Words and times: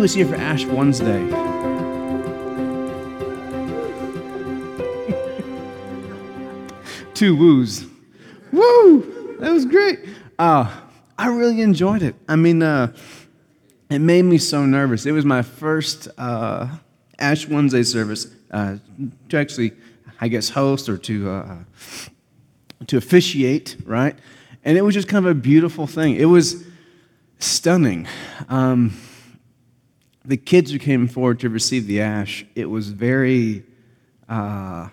Who 0.00 0.04
is 0.04 0.14
here 0.14 0.26
for 0.26 0.36
Ash 0.36 0.64
Wednesday? 0.64 1.20
Two 7.12 7.36
woos. 7.36 7.84
Woo! 8.50 9.36
That 9.40 9.52
was 9.52 9.66
great. 9.66 9.98
Uh, 10.38 10.74
I 11.18 11.26
really 11.26 11.60
enjoyed 11.60 12.02
it. 12.02 12.14
I 12.26 12.36
mean, 12.36 12.62
uh, 12.62 12.94
it 13.90 13.98
made 13.98 14.22
me 14.22 14.38
so 14.38 14.64
nervous. 14.64 15.04
It 15.04 15.12
was 15.12 15.26
my 15.26 15.42
first 15.42 16.08
uh, 16.16 16.68
Ash 17.18 17.46
Wednesday 17.46 17.82
service 17.82 18.26
uh, 18.52 18.78
to 19.28 19.36
actually, 19.36 19.72
I 20.18 20.28
guess, 20.28 20.48
host 20.48 20.88
or 20.88 20.96
to 20.96 21.30
uh, 21.30 21.58
to 22.86 22.96
officiate, 22.96 23.76
right? 23.84 24.18
And 24.64 24.78
it 24.78 24.80
was 24.80 24.94
just 24.94 25.08
kind 25.08 25.26
of 25.26 25.30
a 25.30 25.38
beautiful 25.38 25.86
thing. 25.86 26.16
It 26.16 26.24
was 26.24 26.64
stunning. 27.38 28.08
Um, 28.48 28.94
the 30.30 30.36
kids 30.36 30.70
who 30.70 30.78
came 30.78 31.08
forward 31.08 31.40
to 31.40 31.48
receive 31.48 31.88
the 31.88 32.00
ash, 32.00 32.46
it 32.54 32.66
was 32.66 32.90
very, 32.90 33.64
uh, 34.28 34.32
I 34.32 34.90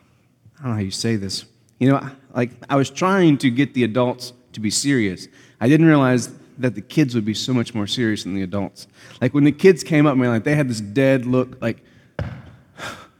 don't 0.63 0.69
know 0.69 0.73
how 0.73 0.79
you 0.79 0.89
say 0.89 1.15
this. 1.15 1.45
You 1.77 1.91
know, 1.91 2.09
like 2.33 2.49
I 2.67 2.75
was 2.75 2.89
trying 2.89 3.37
to 3.39 3.51
get 3.51 3.75
the 3.75 3.83
adults 3.83 4.33
to 4.53 4.59
be 4.59 4.71
serious. 4.71 5.27
I 5.61 5.69
didn't 5.69 5.85
realize 5.85 6.33
that 6.57 6.73
the 6.73 6.81
kids 6.81 7.13
would 7.13 7.23
be 7.23 7.35
so 7.35 7.53
much 7.53 7.75
more 7.75 7.85
serious 7.85 8.23
than 8.23 8.33
the 8.33 8.41
adults. 8.41 8.87
Like 9.21 9.35
when 9.35 9.43
the 9.43 9.51
kids 9.51 9.83
came 9.83 10.07
up, 10.07 10.17
man, 10.17 10.29
like 10.29 10.43
they 10.43 10.55
had 10.55 10.67
this 10.67 10.81
dead 10.81 11.27
look, 11.27 11.61
like, 11.61 11.83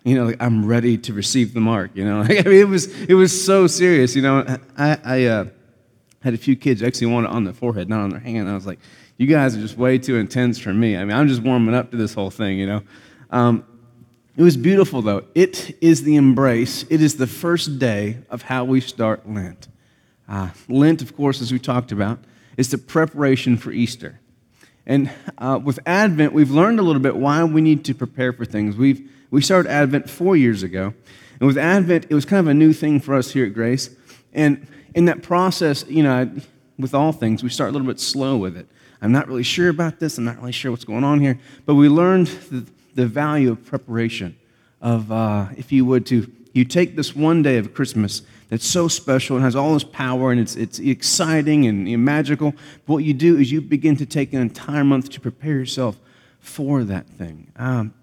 you 0.04 0.16
know, 0.16 0.26
like 0.26 0.42
I'm 0.42 0.66
ready 0.66 0.98
to 0.98 1.14
receive 1.14 1.54
the 1.54 1.60
mark. 1.60 1.92
You 1.94 2.04
know, 2.04 2.22
like, 2.28 2.48
I 2.48 2.50
mean, 2.50 2.62
it 2.62 2.68
was 2.68 2.88
it 3.04 3.14
was 3.14 3.46
so 3.46 3.68
serious. 3.68 4.16
You 4.16 4.24
know, 4.24 4.58
I 4.76 4.98
I 5.04 5.26
uh, 5.26 5.46
had 6.22 6.34
a 6.34 6.38
few 6.38 6.56
kids 6.56 6.82
actually 6.82 7.14
it 7.14 7.28
on 7.28 7.44
their 7.44 7.54
forehead, 7.54 7.90
not 7.90 8.00
on 8.00 8.10
their 8.10 8.20
hand. 8.20 8.50
I 8.50 8.56
was 8.56 8.66
like, 8.66 8.80
you 9.18 9.28
guys 9.28 9.56
are 9.56 9.62
just 9.62 9.78
way 9.78 9.98
too 9.98 10.18
intense 10.18 10.60
for 10.60 10.74
me. 10.74 10.96
I 10.96 11.04
mean, 11.04 11.16
I'm 11.16 11.28
just 11.28 11.42
warming 11.42 11.74
up 11.74 11.92
to 11.92 11.98
this 11.98 12.14
whole 12.14 12.30
thing, 12.30 12.60
you 12.60 12.68
know. 12.68 12.84
Um, 13.32 13.66
it 14.36 14.44
was 14.44 14.56
beautiful, 14.56 15.02
though. 15.02 15.26
It 15.34 15.76
is 15.82 16.04
the 16.04 16.16
embrace, 16.16 16.86
it 16.90 17.02
is 17.02 17.18
the 17.18 17.28
first 17.28 17.80
day 17.80 18.20
of 18.30 18.44
how 18.44 18.64
we 18.64 18.80
start 18.80 19.28
Lent. 19.28 19.68
Uh, 20.30 20.50
Lent, 20.70 21.02
of 21.02 21.16
course, 21.16 21.42
as 21.42 21.52
we 21.52 21.58
talked 21.58 21.92
about, 21.92 22.20
is 22.58 22.70
the 22.70 22.78
preparation 22.78 23.58
for 23.58 23.72
Easter. 23.72 24.20
And 24.86 25.12
uh, 25.38 25.60
with 25.64 25.80
Advent, 25.86 26.34
we've 26.34 26.52
learned 26.52 26.80
a 26.80 26.84
little 26.84 27.02
bit 27.02 27.16
why 27.16 27.44
we 27.44 27.62
need 27.62 27.84
to 27.86 27.96
prepare 27.96 28.32
for 28.32 28.46
things. 28.46 28.76
We've, 28.76 29.10
we 29.32 29.42
started 29.42 29.70
Advent 29.70 30.10
four 30.10 30.38
years 30.38 30.64
ago. 30.64 30.94
And 31.40 31.48
with 31.48 31.58
Advent, 31.58 32.06
it 32.10 32.14
was 32.14 32.26
kind 32.26 32.40
of 32.40 32.48
a 32.48 32.54
new 32.54 32.74
thing 32.74 33.00
for 33.00 33.16
us 33.16 33.32
here 33.32 33.46
at 33.46 33.54
Grace. 33.54 33.90
And 34.34 34.68
in 34.96 35.06
that 35.06 35.24
process, 35.24 35.86
you 35.88 36.04
know, 36.04 36.32
with 36.78 36.94
all 36.94 37.12
things, 37.12 37.44
we 37.44 37.50
start 37.50 37.70
a 37.70 37.74
little 37.74 37.88
bit 37.88 38.00
slow 38.00 38.38
with 38.38 38.56
it. 38.56 38.68
I'm 39.02 39.12
not 39.12 39.28
really 39.28 39.44
sure 39.44 39.70
about 39.70 40.00
this. 40.00 40.18
I'm 40.18 40.26
not 40.26 40.38
really 40.40 40.52
sure 40.52 40.72
what's 40.72 40.86
going 40.86 41.04
on 41.04 41.20
here. 41.20 41.40
But 41.66 41.76
we 41.76 41.90
learned 41.90 42.28
the, 42.28 42.66
the 42.96 43.06
value 43.06 43.52
of 43.52 43.66
preparation, 43.66 44.38
of, 44.82 45.12
uh, 45.12 45.48
if 45.56 45.72
you 45.72 45.86
would, 45.86 46.06
to 46.08 46.32
you 46.58 46.66
take 46.66 46.96
this 46.96 47.16
one 47.16 47.44
day 47.44 47.58
of 47.58 47.74
Christmas 47.76 48.24
that's 48.50 48.66
so 48.66 48.88
special 48.88 49.36
and 49.36 49.46
has 49.46 49.56
all 49.56 49.74
this 49.74 49.84
power 49.84 50.32
and 50.32 50.42
it's, 50.42 50.56
it's 50.56 50.80
exciting 50.80 51.68
and, 51.68 52.04
magical. 52.04 52.52
But 52.88 52.94
what 52.94 53.04
you 53.04 53.14
do 53.14 53.38
is 53.38 53.52
you 53.52 53.62
begin 53.62 53.96
to 53.98 54.08
take 54.08 54.34
an 54.34 54.42
entire 54.42 54.84
month 54.84 55.10
to 55.12 55.22
prepare 55.22 55.54
yourself 55.54 55.98
for 56.40 56.84
that 56.86 57.08
thing. 57.08 57.52
Um, 57.58 57.94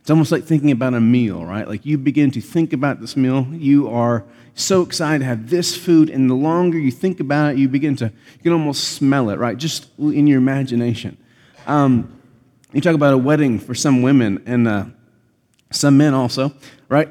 it's 0.00 0.10
almost 0.10 0.32
like 0.32 0.44
thinking 0.44 0.72
about 0.72 0.94
a 0.94 1.00
meal, 1.00 1.44
right? 1.44 1.68
Like 1.68 1.86
you 1.86 1.96
begin 1.96 2.32
to 2.32 2.40
think 2.40 2.72
about 2.72 3.00
this 3.00 3.16
meal, 3.16 3.46
you 3.52 3.88
are 3.88 4.24
so 4.54 4.82
excited 4.82 5.18
to 5.20 5.24
have 5.24 5.50
this 5.50 5.76
food, 5.76 6.10
and 6.10 6.30
the 6.30 6.34
longer 6.34 6.78
you 6.78 6.90
think 6.90 7.20
about 7.20 7.52
it, 7.52 7.58
you 7.58 7.68
begin 7.68 7.96
to, 7.96 8.06
you 8.06 8.42
can 8.42 8.52
almost 8.52 8.84
smell 8.84 9.30
it, 9.30 9.38
right? 9.38 9.58
Just 9.58 9.88
in 9.98 10.26
your 10.26 10.38
imagination. 10.38 11.16
Um, 11.66 12.20
you 12.72 12.80
talk 12.80 12.94
about 12.94 13.14
a 13.14 13.18
wedding 13.18 13.58
for 13.58 13.74
some 13.74 14.02
women 14.02 14.42
and 14.46 14.68
uh, 14.68 14.84
some 15.70 15.96
men 15.96 16.14
also, 16.14 16.52
right? 16.88 17.08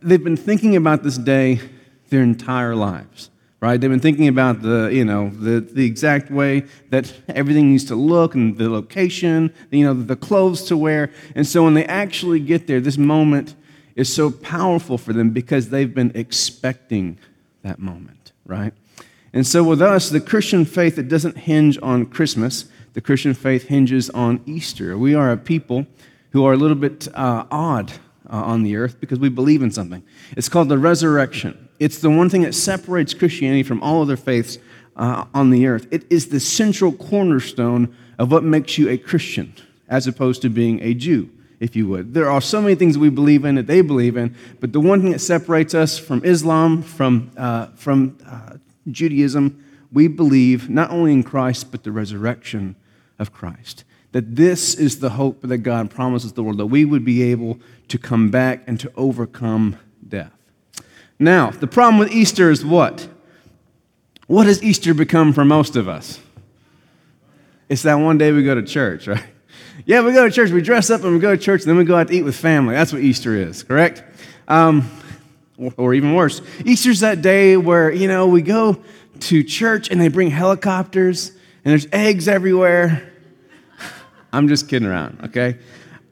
They've 0.00 0.22
been 0.22 0.36
thinking 0.36 0.76
about 0.76 1.02
this 1.02 1.16
day 1.18 1.60
their 2.10 2.22
entire 2.22 2.74
lives, 2.74 3.30
right? 3.60 3.80
They've 3.80 3.90
been 3.90 4.00
thinking 4.00 4.28
about 4.28 4.62
the, 4.62 4.90
you 4.92 5.04
know, 5.04 5.30
the, 5.30 5.60
the 5.60 5.84
exact 5.84 6.30
way 6.30 6.64
that 6.90 7.12
everything 7.28 7.70
needs 7.70 7.84
to 7.84 7.94
look 7.94 8.34
and 8.34 8.56
the 8.56 8.68
location, 8.68 9.52
you 9.70 9.84
know, 9.84 9.94
the 9.94 10.16
clothes 10.16 10.62
to 10.64 10.76
wear. 10.76 11.10
And 11.34 11.46
so 11.46 11.64
when 11.64 11.74
they 11.74 11.84
actually 11.86 12.40
get 12.40 12.66
there, 12.66 12.80
this 12.80 12.98
moment 12.98 13.54
is 13.96 14.12
so 14.12 14.30
powerful 14.30 14.98
for 14.98 15.12
them 15.12 15.30
because 15.30 15.70
they've 15.70 15.94
been 15.94 16.12
expecting 16.14 17.18
that 17.62 17.78
moment, 17.78 18.32
right? 18.44 18.72
And 19.32 19.46
so 19.46 19.64
with 19.64 19.82
us, 19.82 20.10
the 20.10 20.20
Christian 20.20 20.64
faith, 20.64 20.98
it 20.98 21.08
doesn't 21.08 21.38
hinge 21.38 21.78
on 21.82 22.06
Christmas. 22.06 22.66
The 22.92 23.00
Christian 23.00 23.34
faith 23.34 23.64
hinges 23.68 24.08
on 24.10 24.40
Easter. 24.46 24.96
We 24.96 25.14
are 25.14 25.32
a 25.32 25.36
people 25.36 25.86
who 26.30 26.44
are 26.44 26.52
a 26.52 26.56
little 26.56 26.76
bit 26.76 27.08
uh, 27.14 27.46
odd 27.50 27.92
uh, 28.30 28.36
on 28.36 28.62
the 28.62 28.76
earth 28.76 29.00
because 29.00 29.18
we 29.18 29.30
believe 29.30 29.62
in 29.62 29.70
something. 29.70 30.02
It's 30.36 30.48
called 30.48 30.68
the 30.68 30.78
resurrection. 30.78 31.68
It's 31.78 31.98
the 31.98 32.10
one 32.10 32.30
thing 32.30 32.42
that 32.42 32.54
separates 32.54 33.14
Christianity 33.14 33.62
from 33.62 33.82
all 33.82 34.02
other 34.02 34.16
faiths 34.16 34.58
uh, 34.96 35.24
on 35.34 35.50
the 35.50 35.66
earth. 35.66 35.86
It 35.90 36.04
is 36.10 36.28
the 36.28 36.40
central 36.40 36.92
cornerstone 36.92 37.94
of 38.18 38.30
what 38.30 38.44
makes 38.44 38.78
you 38.78 38.88
a 38.88 38.98
Christian 38.98 39.54
as 39.88 40.06
opposed 40.06 40.42
to 40.42 40.48
being 40.48 40.80
a 40.82 40.94
Jew 40.94 41.30
if 41.60 41.74
you 41.74 41.86
would. 41.88 42.14
There 42.14 42.30
are 42.30 42.40
so 42.40 42.60
many 42.60 42.74
things 42.74 42.98
we 42.98 43.08
believe 43.08 43.44
in 43.44 43.54
that 43.54 43.66
they 43.66 43.80
believe 43.80 44.16
in, 44.16 44.34
but 44.60 44.72
the 44.72 44.80
one 44.80 45.00
thing 45.00 45.12
that 45.12 45.20
separates 45.20 45.74
us 45.74 45.98
from 45.98 46.24
Islam, 46.24 46.82
from, 46.82 47.30
uh, 47.36 47.68
from 47.76 48.18
uh, 48.26 48.56
Judaism, 48.90 49.62
we 49.92 50.08
believe 50.08 50.68
not 50.68 50.90
only 50.90 51.12
in 51.12 51.22
Christ, 51.22 51.70
but 51.70 51.84
the 51.84 51.92
resurrection 51.92 52.76
of 53.18 53.32
Christ. 53.32 53.84
That 54.12 54.36
this 54.36 54.74
is 54.74 55.00
the 55.00 55.10
hope 55.10 55.42
that 55.42 55.58
God 55.58 55.90
promises 55.90 56.32
the 56.32 56.42
world, 56.42 56.58
that 56.58 56.66
we 56.66 56.84
would 56.84 57.04
be 57.04 57.22
able 57.22 57.58
to 57.88 57.98
come 57.98 58.30
back 58.30 58.62
and 58.66 58.78
to 58.80 58.92
overcome 58.96 59.78
death. 60.06 60.32
Now, 61.18 61.50
the 61.50 61.66
problem 61.66 61.98
with 61.98 62.12
Easter 62.12 62.50
is 62.50 62.64
what? 62.64 63.08
What 64.26 64.46
has 64.46 64.62
Easter 64.62 64.92
become 64.92 65.32
for 65.32 65.44
most 65.44 65.76
of 65.76 65.88
us? 65.88 66.20
It's 67.68 67.82
that 67.82 67.94
one 67.94 68.18
day 68.18 68.32
we 68.32 68.44
go 68.44 68.54
to 68.54 68.62
church, 68.62 69.06
right? 69.08 69.24
Yeah, 69.86 70.00
we 70.00 70.12
go 70.12 70.24
to 70.24 70.34
church, 70.34 70.50
we 70.50 70.62
dress 70.62 70.90
up 70.90 71.04
and 71.04 71.14
we 71.14 71.20
go 71.20 71.30
to 71.30 71.40
church, 71.40 71.62
and 71.62 71.70
then 71.70 71.76
we 71.76 71.84
go 71.84 71.96
out 71.96 72.08
to 72.08 72.14
eat 72.14 72.24
with 72.24 72.34
family. 72.34 72.74
That's 72.74 72.92
what 72.92 73.02
Easter 73.02 73.36
is, 73.36 73.62
correct? 73.62 74.02
Um, 74.48 74.90
or, 75.76 75.94
even 75.94 76.14
worse, 76.14 76.42
Easter's 76.64 77.00
that 77.00 77.22
day 77.22 77.56
where, 77.56 77.92
you 77.92 78.08
know, 78.08 78.26
we 78.26 78.42
go 78.42 78.82
to 79.20 79.44
church 79.44 79.88
and 79.88 80.00
they 80.00 80.08
bring 80.08 80.28
helicopters 80.28 81.30
and 81.30 81.70
there's 81.70 81.86
eggs 81.92 82.26
everywhere. 82.26 83.12
I'm 84.32 84.48
just 84.48 84.68
kidding 84.68 84.88
around, 84.88 85.20
okay? 85.26 85.56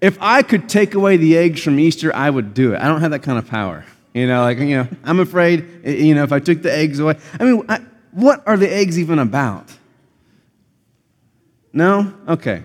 If 0.01 0.19
I 0.21 0.43
could 0.43 0.69
take 0.69 0.95
away 0.95 1.17
the 1.17 1.37
eggs 1.37 1.61
from 1.61 1.81
Easter, 1.81 2.15
I 2.15 2.31
would 2.31 2.55
do 2.55 2.75
it. 2.75 2.81
I 2.81 2.87
don't 2.87 3.01
have 3.01 3.11
that 3.11 3.25
kind 3.25 3.39
of 3.39 3.49
power. 3.49 3.85
You 4.15 4.29
know, 4.29 4.43
like, 4.43 4.59
you 4.59 4.77
know, 4.77 4.89
I'm 5.03 5.19
afraid, 5.19 5.85
you 5.85 6.15
know, 6.15 6.23
if 6.23 6.33
I 6.33 6.39
took 6.39 6.63
the 6.63 6.73
eggs 6.73 7.01
away. 7.01 7.19
I 7.41 7.45
mean, 7.45 7.65
I, 7.69 7.81
what 8.13 8.47
are 8.47 8.57
the 8.57 8.73
eggs 8.73 9.01
even 9.01 9.19
about? 9.19 9.69
No? 11.73 12.15
Okay. 12.29 12.63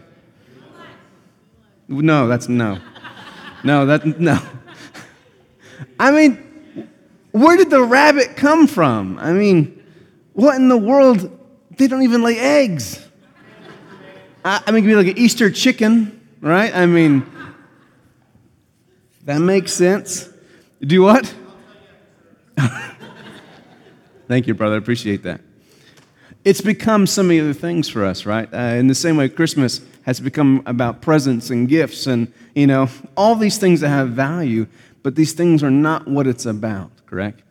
No, 1.89 2.27
that's 2.27 2.47
no. 2.47 2.79
No, 3.63 3.85
that 3.88 4.19
no. 4.19 4.39
I 6.00 6.11
mean, 6.11 6.88
where 7.31 7.57
did 7.57 7.72
the 7.72 7.83
rabbit 7.83 8.38
come 8.38 8.67
from? 8.67 9.17
I 9.19 9.33
mean, 9.33 9.83
what 10.33 10.55
in 10.55 10.69
the 10.69 10.77
world? 10.77 11.35
They 11.77 11.88
don't 11.88 12.03
even 12.03 12.22
lay 12.22 12.38
eggs. 12.38 13.05
I, 14.45 14.61
I 14.66 14.72
mean, 14.72 14.83
it 14.83 14.88
could 14.88 14.88
be 14.88 14.95
like 14.95 15.07
an 15.07 15.17
Easter 15.17 15.50
chicken, 15.50 16.22
right? 16.41 16.73
I 16.73 16.85
mean, 16.85 17.25
that 19.25 19.39
makes 19.39 19.73
sense. 19.73 20.29
Do 20.81 21.01
what? 21.01 21.33
Thank 24.27 24.47
you, 24.47 24.53
brother. 24.53 24.75
I 24.75 24.77
appreciate 24.77 25.23
that. 25.23 25.41
It's 26.49 26.61
become 26.61 27.06
so 27.06 27.21
many 27.21 27.39
other 27.39 27.53
things 27.53 27.89
for 27.89 28.03
us, 28.03 28.25
right? 28.25 28.51
Uh, 28.51 28.57
in 28.57 28.88
the 28.88 28.95
same 28.95 29.18
way, 29.18 29.29
Christmas 29.29 29.81
has 30.01 30.19
become 30.19 30.63
about 30.65 31.00
presents 31.00 31.51
and 31.51 31.69
gifts 31.69 32.07
and, 32.07 32.33
you 32.56 32.65
know, 32.65 32.89
all 33.15 33.35
these 33.35 33.59
things 33.59 33.81
that 33.81 33.89
have 33.89 34.09
value, 34.09 34.65
but 35.03 35.15
these 35.15 35.33
things 35.33 35.62
are 35.62 35.69
not 35.69 36.07
what 36.07 36.25
it's 36.25 36.47
about, 36.47 36.89
correct? 37.06 37.44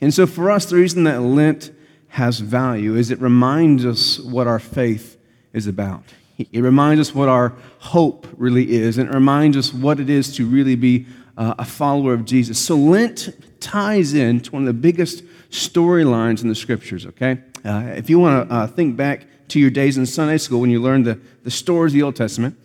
And 0.00 0.14
so 0.14 0.28
for 0.28 0.48
us, 0.48 0.66
the 0.66 0.76
reason 0.76 1.02
that 1.02 1.22
Lent 1.22 1.72
has 2.10 2.38
value 2.38 2.94
is 2.94 3.10
it 3.10 3.20
reminds 3.20 3.84
us 3.84 4.20
what 4.20 4.46
our 4.46 4.60
faith 4.60 5.18
is 5.52 5.66
about. 5.66 6.04
It 6.38 6.62
reminds 6.62 7.00
us 7.00 7.12
what 7.12 7.28
our 7.28 7.52
hope 7.80 8.28
really 8.36 8.76
is, 8.76 8.96
and 8.96 9.08
it 9.08 9.12
reminds 9.12 9.56
us 9.56 9.74
what 9.74 9.98
it 9.98 10.08
is 10.08 10.36
to 10.36 10.46
really 10.46 10.76
be 10.76 11.06
uh, 11.36 11.56
a 11.58 11.64
follower 11.64 12.14
of 12.14 12.24
Jesus. 12.24 12.60
So 12.60 12.76
Lent 12.76 13.30
ties 13.58 14.14
in 14.14 14.38
to 14.42 14.52
one 14.52 14.62
of 14.62 14.66
the 14.68 14.72
biggest 14.72 15.24
storylines 15.50 16.42
in 16.42 16.48
the 16.48 16.54
scriptures, 16.54 17.06
okay? 17.06 17.38
Uh, 17.66 17.94
if 17.96 18.08
you 18.08 18.20
want 18.20 18.48
to 18.48 18.54
uh, 18.54 18.66
think 18.68 18.96
back 18.96 19.26
to 19.48 19.58
your 19.58 19.70
days 19.70 19.98
in 19.98 20.06
Sunday 20.06 20.38
school 20.38 20.60
when 20.60 20.70
you 20.70 20.80
learned 20.80 21.04
the, 21.04 21.18
the 21.42 21.50
stories 21.50 21.92
of 21.92 21.94
the 21.94 22.02
Old 22.02 22.14
Testament, 22.14 22.56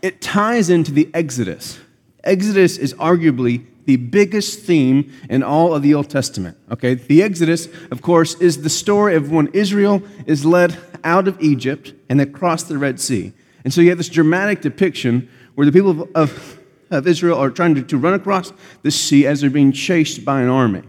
it 0.00 0.22
ties 0.22 0.70
into 0.70 0.90
the 0.90 1.10
Exodus. 1.12 1.78
Exodus 2.24 2.78
is 2.78 2.94
arguably 2.94 3.66
the 3.84 3.96
biggest 3.96 4.60
theme 4.60 5.12
in 5.28 5.42
all 5.42 5.74
of 5.74 5.82
the 5.82 5.92
Old 5.92 6.08
Testament. 6.08 6.56
Okay, 6.70 6.94
the 6.94 7.22
Exodus, 7.22 7.68
of 7.90 8.00
course, 8.00 8.34
is 8.36 8.62
the 8.62 8.70
story 8.70 9.16
of 9.16 9.30
when 9.30 9.48
Israel 9.48 10.02
is 10.26 10.46
led 10.46 10.78
out 11.04 11.28
of 11.28 11.40
Egypt 11.42 11.92
and 12.08 12.18
they 12.18 12.26
cross 12.26 12.62
the 12.62 12.78
Red 12.78 13.00
Sea. 13.00 13.32
And 13.64 13.74
so 13.74 13.82
you 13.82 13.90
have 13.90 13.98
this 13.98 14.08
dramatic 14.08 14.62
depiction 14.62 15.28
where 15.56 15.66
the 15.66 15.72
people 15.72 15.90
of, 15.90 16.10
of, 16.14 16.58
of 16.90 17.06
Israel 17.06 17.36
are 17.38 17.50
trying 17.50 17.74
to, 17.74 17.82
to 17.82 17.98
run 17.98 18.14
across 18.14 18.50
the 18.82 18.90
sea 18.90 19.26
as 19.26 19.42
they're 19.42 19.50
being 19.50 19.72
chased 19.72 20.24
by 20.24 20.40
an 20.40 20.48
army. 20.48 20.82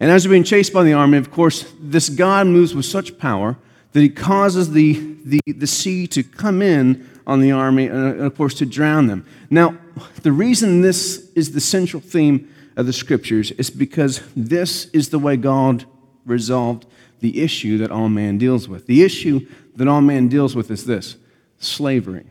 And 0.00 0.10
as 0.10 0.24
they're 0.24 0.30
being 0.30 0.44
chased 0.44 0.72
by 0.72 0.82
the 0.82 0.92
army, 0.92 1.18
of 1.18 1.30
course, 1.30 1.72
this 1.80 2.08
God 2.08 2.46
moves 2.46 2.74
with 2.74 2.84
such 2.84 3.18
power 3.18 3.56
that 3.92 4.00
he 4.00 4.08
causes 4.08 4.72
the, 4.72 5.16
the, 5.24 5.40
the 5.46 5.66
sea 5.66 6.06
to 6.08 6.22
come 6.22 6.60
in 6.62 7.08
on 7.26 7.40
the 7.40 7.52
army 7.52 7.86
and, 7.86 8.20
uh, 8.20 8.24
of 8.24 8.36
course, 8.36 8.54
to 8.54 8.66
drown 8.66 9.06
them. 9.06 9.24
Now, 9.50 9.78
the 10.22 10.32
reason 10.32 10.82
this 10.82 11.30
is 11.34 11.52
the 11.52 11.60
central 11.60 12.02
theme 12.02 12.52
of 12.76 12.86
the 12.86 12.92
scriptures 12.92 13.52
is 13.52 13.70
because 13.70 14.20
this 14.34 14.86
is 14.86 15.10
the 15.10 15.18
way 15.18 15.36
God 15.36 15.84
resolved 16.26 16.86
the 17.20 17.40
issue 17.42 17.78
that 17.78 17.90
all 17.90 18.08
man 18.08 18.36
deals 18.36 18.68
with. 18.68 18.86
The 18.86 19.02
issue 19.04 19.46
that 19.76 19.88
all 19.88 20.00
man 20.00 20.28
deals 20.28 20.56
with 20.56 20.70
is 20.70 20.84
this 20.84 21.16
slavery. 21.58 22.26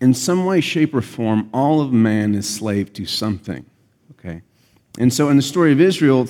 In 0.00 0.14
some 0.14 0.44
way, 0.44 0.60
shape, 0.60 0.94
or 0.94 1.02
form, 1.02 1.50
all 1.52 1.80
of 1.80 1.92
man 1.92 2.34
is 2.34 2.48
slave 2.48 2.92
to 2.94 3.06
something. 3.06 3.66
And 4.98 5.12
so 5.12 5.28
in 5.28 5.36
the 5.36 5.42
story 5.42 5.72
of 5.72 5.80
Israel, 5.80 6.28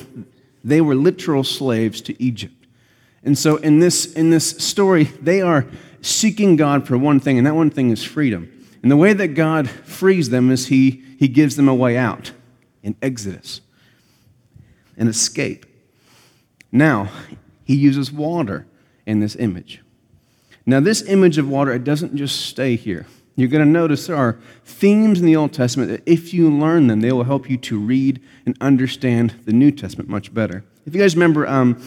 they 0.65 0.81
were 0.81 0.95
literal 0.95 1.45
slaves 1.45 2.01
to 2.03 2.23
Egypt. 2.23 2.67
And 3.23 3.37
so 3.37 3.57
in 3.57 3.79
this, 3.79 4.13
in 4.13 4.31
this 4.31 4.51
story, 4.51 5.05
they 5.05 5.41
are 5.41 5.67
seeking 6.01 6.57
God 6.57 6.87
for 6.87 6.97
one 6.97 7.21
thing, 7.21 7.39
and 7.39 7.47
that 7.47 7.55
one 7.55 7.71
thing 7.71 7.91
is 7.91 8.05
freedom. 8.05 8.53
And 8.83 8.91
the 8.91 8.97
way 8.97 9.13
that 9.13 9.29
God 9.29 9.69
frees 9.69 10.31
them 10.31 10.51
is 10.51 10.69
He, 10.69 11.03
he 11.19 11.29
gives 11.29 11.57
them 11.57 11.69
a 11.69 11.75
way 11.75 11.97
out 11.97 12.33
in 12.83 12.95
Exodus, 13.03 13.61
an 14.97 15.09
escape. 15.09 15.67
Now, 16.71 17.11
He 17.65 17.75
uses 17.75 18.13
water 18.13 18.67
in 19.07 19.21
this 19.21 19.35
image. 19.37 19.83
Now, 20.65 20.81
this 20.81 21.03
image 21.03 21.39
of 21.39 21.49
water, 21.49 21.73
it 21.73 21.85
doesn't 21.85 22.17
just 22.17 22.47
stay 22.47 22.77
here. 22.77 23.07
You're 23.37 23.49
going 23.49 23.65
to 23.65 23.71
notice 23.71 24.07
there 24.07 24.17
are 24.17 24.39
themes 24.65 25.21
in 25.21 25.27
the 25.27 25.37
Old 25.37 25.53
Testament 25.53 25.91
that 25.91 26.03
if 26.11 26.33
you 26.33 26.51
learn 26.51 26.87
them, 26.87 27.01
they 27.01 27.13
will 27.13 27.25
help 27.25 27.51
you 27.51 27.59
to 27.59 27.79
read 27.79 28.21
and 28.47 28.57
understand 28.63 29.35
the 29.45 29.53
New 29.53 29.71
Testament 29.71 30.09
much 30.09 30.33
better. 30.33 30.65
If 30.87 30.95
you 30.95 31.01
guys 31.01 31.15
remember 31.15 31.47
um, 31.47 31.81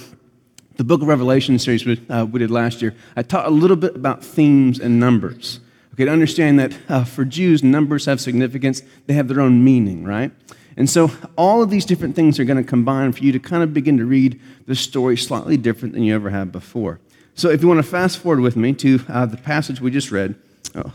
the 0.77 0.83
book 0.83 1.01
of 1.01 1.07
Revelation 1.07 1.57
series 1.57 1.85
we, 1.85 1.99
uh, 2.07 2.25
we 2.25 2.39
did 2.39 2.51
last 2.51 2.83
year, 2.83 2.95
I 3.15 3.23
taught 3.23 3.47
a 3.47 3.49
little 3.49 3.75
bit 3.75 3.95
about 3.95 4.23
themes 4.23 4.79
and 4.79 4.99
numbers. 4.99 5.59
Okay, 5.95 6.05
to 6.05 6.11
understand 6.11 6.59
that 6.59 6.77
uh, 6.87 7.03
for 7.03 7.25
Jews, 7.25 7.63
numbers 7.63 8.05
have 8.05 8.21
significance, 8.21 8.83
they 9.07 9.15
have 9.15 9.27
their 9.27 9.41
own 9.41 9.63
meaning, 9.63 10.03
right? 10.03 10.31
And 10.77 10.87
so 10.87 11.11
all 11.35 11.63
of 11.63 11.71
these 11.71 11.83
different 11.83 12.15
things 12.15 12.39
are 12.39 12.45
going 12.45 12.57
to 12.57 12.63
combine 12.63 13.11
for 13.11 13.23
you 13.23 13.31
to 13.31 13.39
kind 13.39 13.63
of 13.63 13.73
begin 13.73 13.97
to 13.97 14.05
read 14.05 14.39
the 14.67 14.75
story 14.75 15.17
slightly 15.17 15.57
different 15.57 15.95
than 15.95 16.03
you 16.03 16.13
ever 16.13 16.29
have 16.29 16.51
before. 16.51 16.99
So 17.33 17.49
if 17.49 17.61
you 17.61 17.67
want 17.67 17.79
to 17.79 17.89
fast 17.89 18.19
forward 18.19 18.41
with 18.41 18.55
me 18.55 18.73
to 18.73 19.01
uh, 19.09 19.25
the 19.25 19.37
passage 19.37 19.81
we 19.81 19.89
just 19.89 20.11
read, 20.11 20.35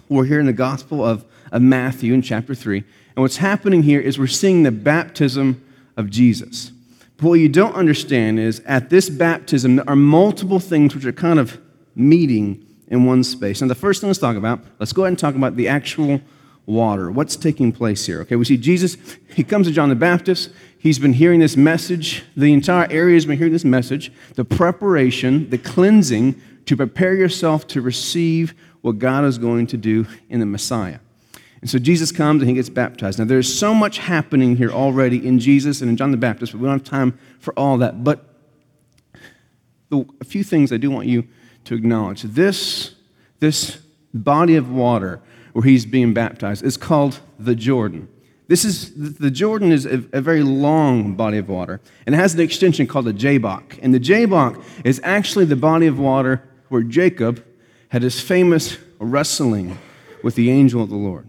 we're 0.08 0.24
here 0.24 0.40
in 0.40 0.46
the 0.46 0.52
Gospel 0.52 1.04
of, 1.04 1.24
of 1.52 1.62
Matthew 1.62 2.14
in 2.14 2.22
chapter 2.22 2.54
3. 2.54 2.78
And 2.78 3.22
what's 3.22 3.38
happening 3.38 3.82
here 3.82 4.00
is 4.00 4.18
we're 4.18 4.26
seeing 4.26 4.62
the 4.62 4.72
baptism 4.72 5.64
of 5.96 6.10
Jesus. 6.10 6.72
But 7.16 7.28
what 7.28 7.40
you 7.40 7.48
don't 7.48 7.74
understand 7.74 8.40
is 8.40 8.60
at 8.60 8.90
this 8.90 9.08
baptism, 9.08 9.76
there 9.76 9.88
are 9.88 9.96
multiple 9.96 10.58
things 10.58 10.94
which 10.94 11.04
are 11.04 11.12
kind 11.12 11.38
of 11.38 11.60
meeting 11.94 12.66
in 12.88 13.04
one 13.04 13.22
space. 13.24 13.60
And 13.60 13.70
the 13.70 13.74
first 13.74 14.00
thing 14.00 14.08
let's 14.08 14.18
talk 14.18 14.36
about, 14.36 14.60
let's 14.78 14.92
go 14.92 15.02
ahead 15.02 15.12
and 15.12 15.18
talk 15.18 15.34
about 15.34 15.56
the 15.56 15.68
actual 15.68 16.20
water. 16.66 17.10
What's 17.10 17.36
taking 17.36 17.72
place 17.72 18.06
here? 18.06 18.20
Okay, 18.22 18.36
we 18.36 18.44
see 18.44 18.56
Jesus, 18.56 18.96
he 19.34 19.44
comes 19.44 19.66
to 19.66 19.72
John 19.72 19.88
the 19.88 19.94
Baptist. 19.94 20.50
He's 20.78 20.98
been 20.98 21.12
hearing 21.12 21.40
this 21.40 21.56
message. 21.56 22.24
The 22.36 22.52
entire 22.52 22.90
area 22.90 23.14
has 23.14 23.26
been 23.26 23.38
hearing 23.38 23.52
this 23.52 23.64
message. 23.64 24.12
The 24.34 24.44
preparation, 24.44 25.48
the 25.50 25.58
cleansing 25.58 26.40
to 26.66 26.76
prepare 26.76 27.14
yourself 27.14 27.66
to 27.68 27.80
receive 27.80 28.54
what 28.84 28.98
God 28.98 29.24
is 29.24 29.38
going 29.38 29.66
to 29.68 29.78
do 29.78 30.06
in 30.28 30.40
the 30.40 30.46
Messiah. 30.46 30.98
And 31.62 31.70
so 31.70 31.78
Jesus 31.78 32.12
comes 32.12 32.42
and 32.42 32.50
he 32.50 32.54
gets 32.54 32.68
baptized. 32.68 33.18
Now, 33.18 33.24
there's 33.24 33.52
so 33.52 33.72
much 33.72 33.96
happening 33.96 34.56
here 34.56 34.70
already 34.70 35.26
in 35.26 35.38
Jesus 35.38 35.80
and 35.80 35.88
in 35.88 35.96
John 35.96 36.10
the 36.10 36.18
Baptist, 36.18 36.52
but 36.52 36.60
we 36.60 36.66
don't 36.66 36.80
have 36.80 36.86
time 36.86 37.18
for 37.38 37.58
all 37.58 37.78
that. 37.78 38.04
But 38.04 38.26
a 39.90 40.24
few 40.26 40.44
things 40.44 40.70
I 40.70 40.76
do 40.76 40.90
want 40.90 41.06
you 41.06 41.26
to 41.64 41.74
acknowledge. 41.74 42.24
This, 42.24 42.94
this 43.40 43.78
body 44.12 44.54
of 44.54 44.70
water 44.70 45.22
where 45.54 45.64
he's 45.64 45.86
being 45.86 46.12
baptized 46.12 46.62
is 46.62 46.76
called 46.76 47.20
the 47.38 47.54
Jordan. 47.54 48.06
This 48.48 48.66
is 48.66 48.92
the 49.18 49.30
Jordan 49.30 49.72
is 49.72 49.86
a, 49.86 50.04
a, 50.12 50.20
very 50.20 50.42
long 50.42 51.14
body 51.14 51.38
of 51.38 51.48
water, 51.48 51.80
and 52.04 52.14
it 52.14 52.18
has 52.18 52.34
an 52.34 52.40
extension 52.40 52.86
called 52.86 53.06
the 53.06 53.14
Jabbok. 53.14 53.78
And 53.80 53.94
the 53.94 53.98
Jabbok 53.98 54.62
is 54.84 55.00
actually 55.02 55.46
the 55.46 55.56
body 55.56 55.86
of 55.86 55.98
water 55.98 56.46
where 56.68 56.82
Jacob 56.82 57.42
had 57.94 58.02
his 58.02 58.20
famous 58.20 58.76
wrestling 58.98 59.78
with 60.24 60.34
the 60.34 60.50
angel 60.50 60.82
of 60.82 60.90
the 60.90 60.96
Lord. 60.96 61.28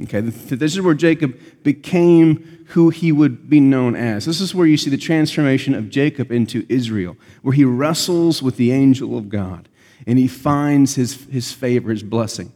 Okay, 0.00 0.18
this 0.18 0.74
is 0.74 0.80
where 0.80 0.92
Jacob 0.92 1.38
became 1.62 2.64
who 2.70 2.90
he 2.90 3.12
would 3.12 3.48
be 3.48 3.60
known 3.60 3.94
as. 3.94 4.24
This 4.24 4.40
is 4.40 4.52
where 4.52 4.66
you 4.66 4.76
see 4.76 4.90
the 4.90 4.96
transformation 4.96 5.72
of 5.72 5.88
Jacob 5.88 6.32
into 6.32 6.66
Israel, 6.68 7.16
where 7.42 7.54
he 7.54 7.64
wrestles 7.64 8.42
with 8.42 8.56
the 8.56 8.72
angel 8.72 9.16
of 9.16 9.28
God 9.28 9.68
and 10.04 10.18
he 10.18 10.26
finds 10.26 10.96
his, 10.96 11.26
his 11.26 11.52
favor, 11.52 11.90
his 11.92 12.02
blessing. 12.02 12.50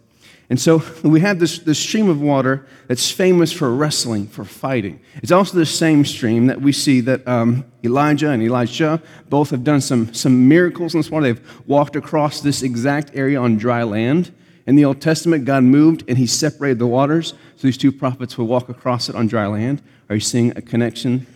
And 0.54 0.60
so 0.60 0.84
we 1.02 1.18
have 1.18 1.40
this, 1.40 1.58
this 1.58 1.80
stream 1.80 2.08
of 2.08 2.20
water 2.20 2.64
that's 2.86 3.10
famous 3.10 3.50
for 3.50 3.74
wrestling, 3.74 4.28
for 4.28 4.44
fighting. 4.44 5.00
It's 5.16 5.32
also 5.32 5.58
the 5.58 5.66
same 5.66 6.04
stream 6.04 6.46
that 6.46 6.60
we 6.60 6.70
see 6.70 7.00
that 7.00 7.26
um, 7.26 7.64
Elijah 7.82 8.30
and 8.30 8.40
Elisha 8.40 9.02
both 9.28 9.50
have 9.50 9.64
done 9.64 9.80
some, 9.80 10.14
some 10.14 10.46
miracles 10.46 10.94
in 10.94 11.00
this 11.00 11.10
water. 11.10 11.24
They've 11.24 11.66
walked 11.66 11.96
across 11.96 12.40
this 12.40 12.62
exact 12.62 13.16
area 13.16 13.40
on 13.40 13.56
dry 13.56 13.82
land. 13.82 14.32
In 14.68 14.76
the 14.76 14.84
Old 14.84 15.00
Testament, 15.00 15.44
God 15.44 15.64
moved 15.64 16.04
and 16.06 16.16
he 16.18 16.26
separated 16.28 16.78
the 16.78 16.86
waters 16.86 17.30
so 17.56 17.62
these 17.62 17.76
two 17.76 17.90
prophets 17.90 18.38
would 18.38 18.46
walk 18.46 18.68
across 18.68 19.08
it 19.08 19.16
on 19.16 19.26
dry 19.26 19.48
land. 19.48 19.82
Are 20.08 20.14
you 20.14 20.20
seeing 20.20 20.56
a 20.56 20.62
connection 20.62 21.26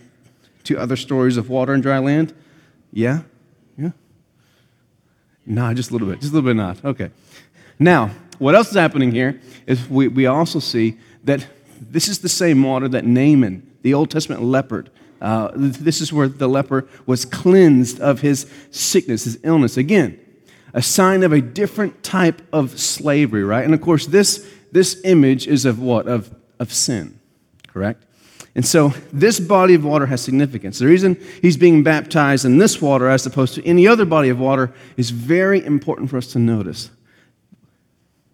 to 0.63 0.77
other 0.77 0.95
stories 0.95 1.35
of 1.35 1.49
water 1.49 1.73
and 1.73 1.83
dry 1.83 1.99
land? 1.99 2.33
Yeah? 2.93 3.23
Yeah? 3.77 3.91
Nah, 5.45 5.73
just 5.73 5.89
a 5.89 5.93
little 5.93 6.07
bit. 6.07 6.21
Just 6.21 6.31
a 6.31 6.35
little 6.35 6.49
bit 6.49 6.55
not. 6.55 6.85
Okay. 6.85 7.11
Now, 7.77 8.11
what 8.39 8.55
else 8.55 8.69
is 8.69 8.75
happening 8.75 9.11
here 9.11 9.39
is 9.67 9.87
we, 9.89 10.07
we 10.07 10.25
also 10.25 10.59
see 10.59 10.97
that 11.23 11.45
this 11.79 12.07
is 12.07 12.19
the 12.19 12.29
same 12.29 12.63
water 12.63 12.87
that 12.87 13.05
Naaman, 13.05 13.69
the 13.83 13.93
Old 13.93 14.09
Testament 14.09 14.41
leopard, 14.41 14.89
uh, 15.21 15.51
this 15.55 16.01
is 16.01 16.13
where 16.13 16.27
the 16.27 16.47
leper 16.47 16.87
was 17.05 17.25
cleansed 17.25 17.99
of 17.99 18.21
his 18.21 18.51
sickness, 18.71 19.25
his 19.25 19.37
illness. 19.43 19.77
Again, 19.77 20.19
a 20.73 20.81
sign 20.81 21.23
of 21.23 21.33
a 21.33 21.41
different 21.41 22.03
type 22.03 22.41
of 22.53 22.79
slavery, 22.79 23.43
right? 23.43 23.65
And 23.65 23.73
of 23.73 23.81
course, 23.81 24.05
this, 24.05 24.49
this 24.71 25.01
image 25.03 25.47
is 25.47 25.65
of 25.65 25.79
what? 25.79 26.07
Of, 26.07 26.33
of 26.59 26.71
sin, 26.71 27.19
correct? 27.67 28.05
And 28.55 28.65
so 28.65 28.89
this 29.11 29.39
body 29.39 29.73
of 29.73 29.83
water 29.83 30.05
has 30.07 30.21
significance. 30.21 30.79
The 30.79 30.87
reason 30.87 31.17
he's 31.41 31.57
being 31.57 31.83
baptized 31.83 32.45
in 32.45 32.57
this 32.57 32.81
water 32.81 33.07
as 33.07 33.25
opposed 33.25 33.55
to 33.55 33.65
any 33.65 33.87
other 33.87 34.05
body 34.05 34.29
of 34.29 34.39
water 34.39 34.73
is 34.97 35.11
very 35.11 35.63
important 35.63 36.09
for 36.09 36.17
us 36.17 36.27
to 36.33 36.39
notice. 36.39 36.89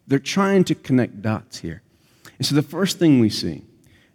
They're 0.08 0.20
trying 0.20 0.64
to 0.66 0.76
connect 0.76 1.22
dots 1.22 1.60
here. 1.60 1.82
And 2.38 2.46
so 2.46 2.56
the 2.56 2.62
first 2.62 3.00
thing 3.00 3.20
we 3.20 3.30
see 3.30 3.64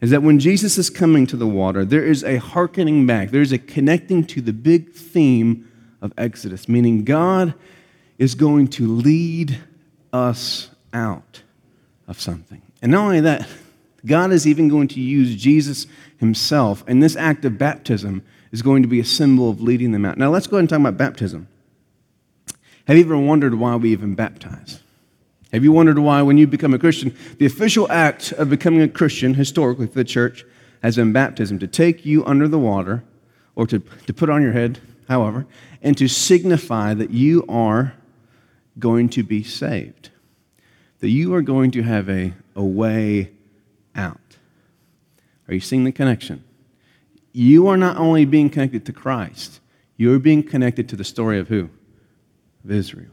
is 0.00 0.11
that 0.11 0.23
when 0.23 0.38
Jesus 0.38 0.78
is 0.78 0.88
coming 0.88 1.26
to 1.26 1.37
the 1.37 1.47
water, 1.47 1.85
there 1.85 2.04
is 2.04 2.25
a 2.25 2.37
hearkening 2.37 3.06
back, 3.06 3.30
there's 3.30 3.52
a 3.52 3.59
connecting 3.59 4.25
to 4.25 4.40
the 4.40 4.52
big 4.52 4.92
theme 4.92 5.70
of 6.00 6.12
Exodus, 6.16 6.68
meaning 6.68 7.04
God 7.04 7.54
is 8.18 8.35
going 8.35 8.68
to 8.68 8.87
lead 8.87 9.59
us 10.12 10.70
out 10.92 11.42
of 12.09 12.20
something. 12.20 12.62
And 12.82 12.92
not 12.92 13.04
only 13.04 13.20
that, 13.20 13.47
God 14.06 14.32
is 14.32 14.47
even 14.47 14.68
going 14.68 14.88
to 14.88 15.00
use 15.00 15.37
Jesus 15.37 15.87
himself, 16.18 16.82
and 16.87 17.02
this 17.02 17.16
act 17.16 17.44
of 17.44 17.59
baptism 17.59 18.23
is 18.52 18.62
going 18.62 18.82
to 18.82 18.88
be 18.88 19.00
a 19.00 19.04
symbol 19.04 19.50
of 19.50 19.61
leading 19.61 19.92
them 19.92 20.04
out. 20.04 20.18
Now, 20.18 20.30
let's 20.30 20.47
go 20.47 20.56
ahead 20.56 20.62
and 20.62 20.68
talk 20.70 20.80
about 20.80 20.97
baptism. 20.97 21.49
Have 22.87 22.97
you 22.97 23.04
ever 23.04 23.16
wondered 23.16 23.54
why 23.54 23.76
we 23.76 23.92
even 23.92 24.14
baptize? 24.14 24.79
Have 25.52 25.64
you 25.64 25.73
wondered 25.73 25.99
why, 25.99 26.23
when 26.23 26.38
you 26.38 26.47
become 26.47 26.75
a 26.75 26.78
Christian, 26.78 27.14
the 27.38 27.47
official 27.47 27.90
act 27.90 28.33
of 28.33 28.50
becoming 28.50 28.83
a 28.83 28.88
Christian 28.88 29.35
historically 29.35 29.87
for 29.87 29.95
the 29.95 30.04
church 30.04 30.45
has 30.83 30.97
been 30.97 31.12
baptism 31.12 31.59
to 31.59 31.66
take 31.66 32.07
you 32.07 32.25
under 32.25 32.47
the 32.47 32.59
water 32.59 33.02
or 33.57 33.66
to, 33.66 33.80
to 34.07 34.14
put 34.14 34.30
on 34.30 34.42
your 34.42 34.52
head, 34.52 34.78
however, 35.09 35.47
and 35.83 35.99
to 35.99 36.09
signify 36.09 36.95
that 36.95 37.11
you 37.11 37.45
are 37.49 37.95
going 38.78 39.09
to 39.11 39.23
be 39.23 39.42
saved, 39.42 40.11
that 41.00 41.11
you 41.11 41.35
are 41.35 41.42
going 41.42 41.71
to 41.73 41.83
have 41.83 42.09
a, 42.09 42.33
a 42.54 42.64
way 42.64 43.30
out. 43.95 44.37
Are 45.49 45.54
you 45.54 45.61
seeing 45.61 45.85
the 45.85 45.92
connection? 45.92 46.45
You 47.33 47.66
are 47.66 47.76
not 47.76 47.97
only 47.97 48.25
being 48.25 48.50
connected 48.50 48.87
to 48.87 48.92
Christ, 48.92 49.61
you 49.97 50.14
are 50.14 50.19
being 50.21 50.42
connected 50.45 50.88
to 50.90 50.97
the 50.97 51.04
story 51.04 51.38
of 51.40 51.49
who? 51.49 51.71
Of 52.64 52.71
Israel. 52.71 53.11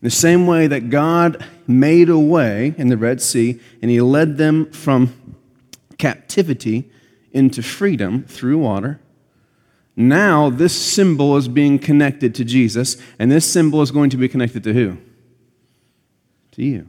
In 0.00 0.06
the 0.06 0.10
same 0.10 0.46
way 0.46 0.68
that 0.68 0.90
God 0.90 1.44
made 1.66 2.08
a 2.08 2.18
way 2.18 2.74
in 2.78 2.88
the 2.88 2.96
Red 2.96 3.20
Sea 3.20 3.60
and 3.82 3.90
he 3.90 4.00
led 4.00 4.36
them 4.36 4.70
from 4.70 5.12
captivity 5.98 6.88
into 7.32 7.62
freedom 7.62 8.22
through 8.24 8.58
water, 8.58 9.00
now 9.96 10.50
this 10.50 10.80
symbol 10.80 11.36
is 11.36 11.48
being 11.48 11.80
connected 11.80 12.32
to 12.36 12.44
Jesus, 12.44 12.96
and 13.18 13.32
this 13.32 13.44
symbol 13.44 13.82
is 13.82 13.90
going 13.90 14.10
to 14.10 14.16
be 14.16 14.28
connected 14.28 14.62
to 14.62 14.72
who? 14.72 14.96
To 16.52 16.62
you. 16.62 16.88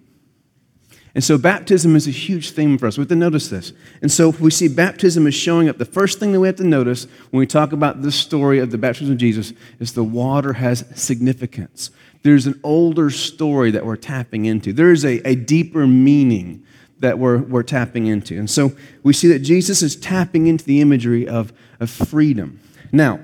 And 1.16 1.24
so 1.24 1.40
baptism 1.40 1.96
is 1.96 2.08
a 2.08 2.12
huge 2.12 2.52
theme 2.52 2.78
for 2.78 2.86
us. 2.86 2.98
We 2.98 3.02
have 3.02 3.10
to 3.10 3.16
notice 3.16 3.50
this. 3.50 3.74
And 4.04 4.12
so 4.12 4.30
we 4.30 4.52
see 4.52 4.68
baptism 4.68 5.26
is 5.26 5.34
showing 5.34 5.68
up. 5.68 5.80
The 5.80 5.86
first 5.86 6.20
thing 6.20 6.32
that 6.34 6.40
we 6.40 6.48
have 6.48 6.58
to 6.58 6.64
notice 6.64 7.08
when 7.32 7.40
we 7.40 7.48
talk 7.48 7.72
about 7.72 8.04
this 8.04 8.16
story 8.16 8.60
of 8.60 8.70
the 8.70 8.78
baptism 8.78 9.14
of 9.14 9.18
Jesus 9.18 9.54
is 9.80 9.94
the 9.94 10.04
water 10.04 10.54
has 10.54 10.86
significance. 10.94 11.90
There's 12.22 12.48
an 12.48 12.60
older 12.64 13.10
story 13.10 13.72
that 13.72 13.86
we're 13.86 13.96
tapping 13.96 14.46
into. 14.46 14.74
There's 14.74 15.06
a, 15.06 15.28
a 15.28 15.36
deeper 15.36 15.88
meaning 15.88 16.66
that 17.00 17.18
we're, 17.18 17.38
we're 17.38 17.64
tapping 17.64 18.08
into. 18.08 18.38
And 18.38 18.50
so 18.50 18.74
we 19.04 19.14
see 19.14 19.30
that 19.30 19.40
Jesus 19.40 19.82
is 19.82 19.96
tapping 19.96 20.48
into 20.48 20.66
the 20.66 20.82
imagery 20.82 21.28
of, 21.28 21.54
of 21.80 21.90
freedom. 21.90 22.60
Now, 22.92 23.22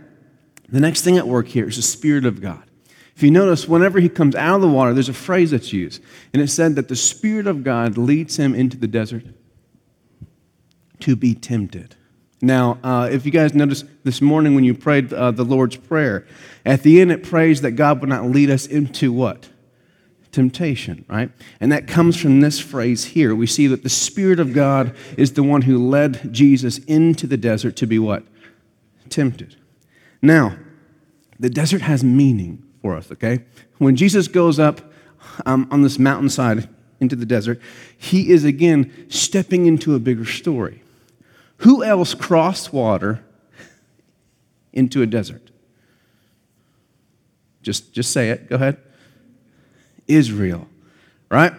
the 0.69 0.79
next 0.79 1.01
thing 1.01 1.17
at 1.17 1.27
work 1.27 1.47
here 1.47 1.67
is 1.67 1.75
the 1.75 1.81
Spirit 1.81 2.25
of 2.25 2.41
God. 2.41 2.63
If 3.15 3.23
you 3.23 3.31
notice, 3.31 3.67
whenever 3.67 3.99
he 3.99 4.09
comes 4.09 4.35
out 4.35 4.55
of 4.55 4.61
the 4.61 4.67
water, 4.67 4.93
there's 4.93 5.09
a 5.09 5.13
phrase 5.13 5.51
that's 5.51 5.71
used. 5.71 6.01
And 6.33 6.41
it 6.41 6.49
said 6.49 6.75
that 6.75 6.87
the 6.87 6.95
Spirit 6.95 7.47
of 7.47 7.63
God 7.63 7.97
leads 7.97 8.37
him 8.37 8.55
into 8.55 8.77
the 8.77 8.87
desert 8.87 9.23
to 11.01 11.15
be 11.15 11.33
tempted. 11.33 11.95
Now, 12.45 12.77
uh, 12.83 13.09
if 13.11 13.25
you 13.25 13.31
guys 13.31 13.55
noticed 13.55 13.85
this 14.03 14.21
morning 14.21 14.53
when 14.53 14.63
you 14.63 14.75
prayed 14.75 15.11
uh, 15.11 15.31
the 15.31 15.43
Lord's 15.43 15.77
Prayer, 15.77 16.27
at 16.63 16.83
the 16.83 17.01
end 17.01 17.11
it 17.11 17.23
prays 17.23 17.61
that 17.61 17.71
God 17.71 18.01
would 18.01 18.09
not 18.09 18.25
lead 18.25 18.51
us 18.51 18.67
into 18.67 19.11
what? 19.11 19.49
Temptation, 20.31 21.05
right? 21.09 21.31
And 21.59 21.71
that 21.71 21.87
comes 21.87 22.15
from 22.15 22.41
this 22.41 22.59
phrase 22.59 23.03
here. 23.03 23.33
We 23.33 23.47
see 23.47 23.65
that 23.65 23.81
the 23.81 23.89
Spirit 23.89 24.39
of 24.39 24.53
God 24.53 24.95
is 25.17 25.33
the 25.33 25.41
one 25.41 25.63
who 25.63 25.89
led 25.89 26.31
Jesus 26.31 26.77
into 26.85 27.25
the 27.25 27.35
desert 27.35 27.75
to 27.77 27.87
be 27.87 27.97
what? 27.97 28.23
Tempted. 29.09 29.55
Now, 30.21 30.55
the 31.39 31.49
desert 31.49 31.81
has 31.81 32.03
meaning 32.03 32.63
for 32.83 32.95
us, 32.95 33.11
okay? 33.11 33.43
When 33.79 33.95
Jesus 33.95 34.27
goes 34.27 34.59
up 34.59 34.81
um, 35.47 35.67
on 35.71 35.81
this 35.81 35.97
mountainside 35.97 36.69
into 36.99 37.15
the 37.15 37.25
desert, 37.25 37.59
he 37.97 38.29
is 38.29 38.45
again 38.45 39.07
stepping 39.09 39.65
into 39.65 39.95
a 39.95 39.99
bigger 39.99 40.25
story. 40.25 40.83
Who 41.57 41.83
else 41.83 42.13
crossed 42.13 42.73
water 42.73 43.23
into 44.73 45.01
a 45.01 45.05
desert? 45.05 45.51
Just, 47.61 47.93
just 47.93 48.11
say 48.11 48.29
it. 48.29 48.49
Go 48.49 48.55
ahead. 48.55 48.77
Israel, 50.07 50.67
right? 51.29 51.53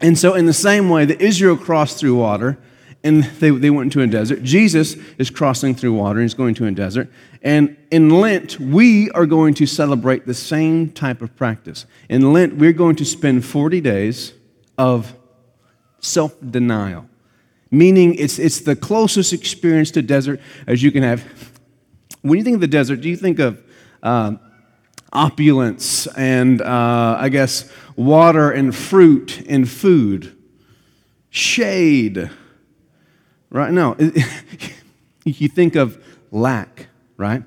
And 0.00 0.18
so, 0.18 0.34
in 0.34 0.46
the 0.46 0.52
same 0.52 0.88
way 0.88 1.04
that 1.04 1.20
Israel 1.20 1.56
crossed 1.56 1.98
through 1.98 2.16
water, 2.16 2.58
and 3.04 3.24
they, 3.24 3.50
they 3.50 3.70
went 3.70 3.86
into 3.94 4.00
a 4.00 4.06
desert. 4.06 4.42
Jesus 4.42 4.94
is 5.18 5.30
crossing 5.30 5.74
through 5.74 5.94
water 5.94 6.20
and 6.20 6.24
he's 6.24 6.34
going 6.34 6.54
to 6.54 6.66
a 6.66 6.70
desert. 6.70 7.10
And 7.42 7.76
in 7.90 8.10
Lent, 8.10 8.60
we 8.60 9.10
are 9.10 9.26
going 9.26 9.54
to 9.54 9.66
celebrate 9.66 10.26
the 10.26 10.34
same 10.34 10.90
type 10.90 11.20
of 11.20 11.34
practice. 11.34 11.84
In 12.08 12.32
Lent, 12.32 12.56
we're 12.56 12.72
going 12.72 12.96
to 12.96 13.04
spend 13.04 13.44
40 13.44 13.80
days 13.80 14.34
of 14.78 15.14
self 16.00 16.36
denial, 16.48 17.08
meaning 17.72 18.14
it's, 18.14 18.38
it's 18.38 18.60
the 18.60 18.76
closest 18.76 19.32
experience 19.32 19.90
to 19.92 20.02
desert 20.02 20.40
as 20.66 20.82
you 20.82 20.92
can 20.92 21.02
have. 21.02 21.24
When 22.20 22.38
you 22.38 22.44
think 22.44 22.54
of 22.54 22.60
the 22.60 22.68
desert, 22.68 23.00
do 23.00 23.08
you 23.08 23.16
think 23.16 23.40
of 23.40 23.60
uh, 24.02 24.36
opulence 25.12 26.06
and, 26.06 26.62
uh, 26.62 27.16
I 27.18 27.28
guess, 27.30 27.68
water 27.96 28.50
and 28.50 28.74
fruit 28.76 29.44
and 29.48 29.68
food, 29.68 30.36
shade? 31.30 32.30
right? 33.52 33.72
No, 33.72 33.96
you 35.24 35.48
think 35.48 35.76
of 35.76 36.02
lack, 36.30 36.88
right? 37.16 37.42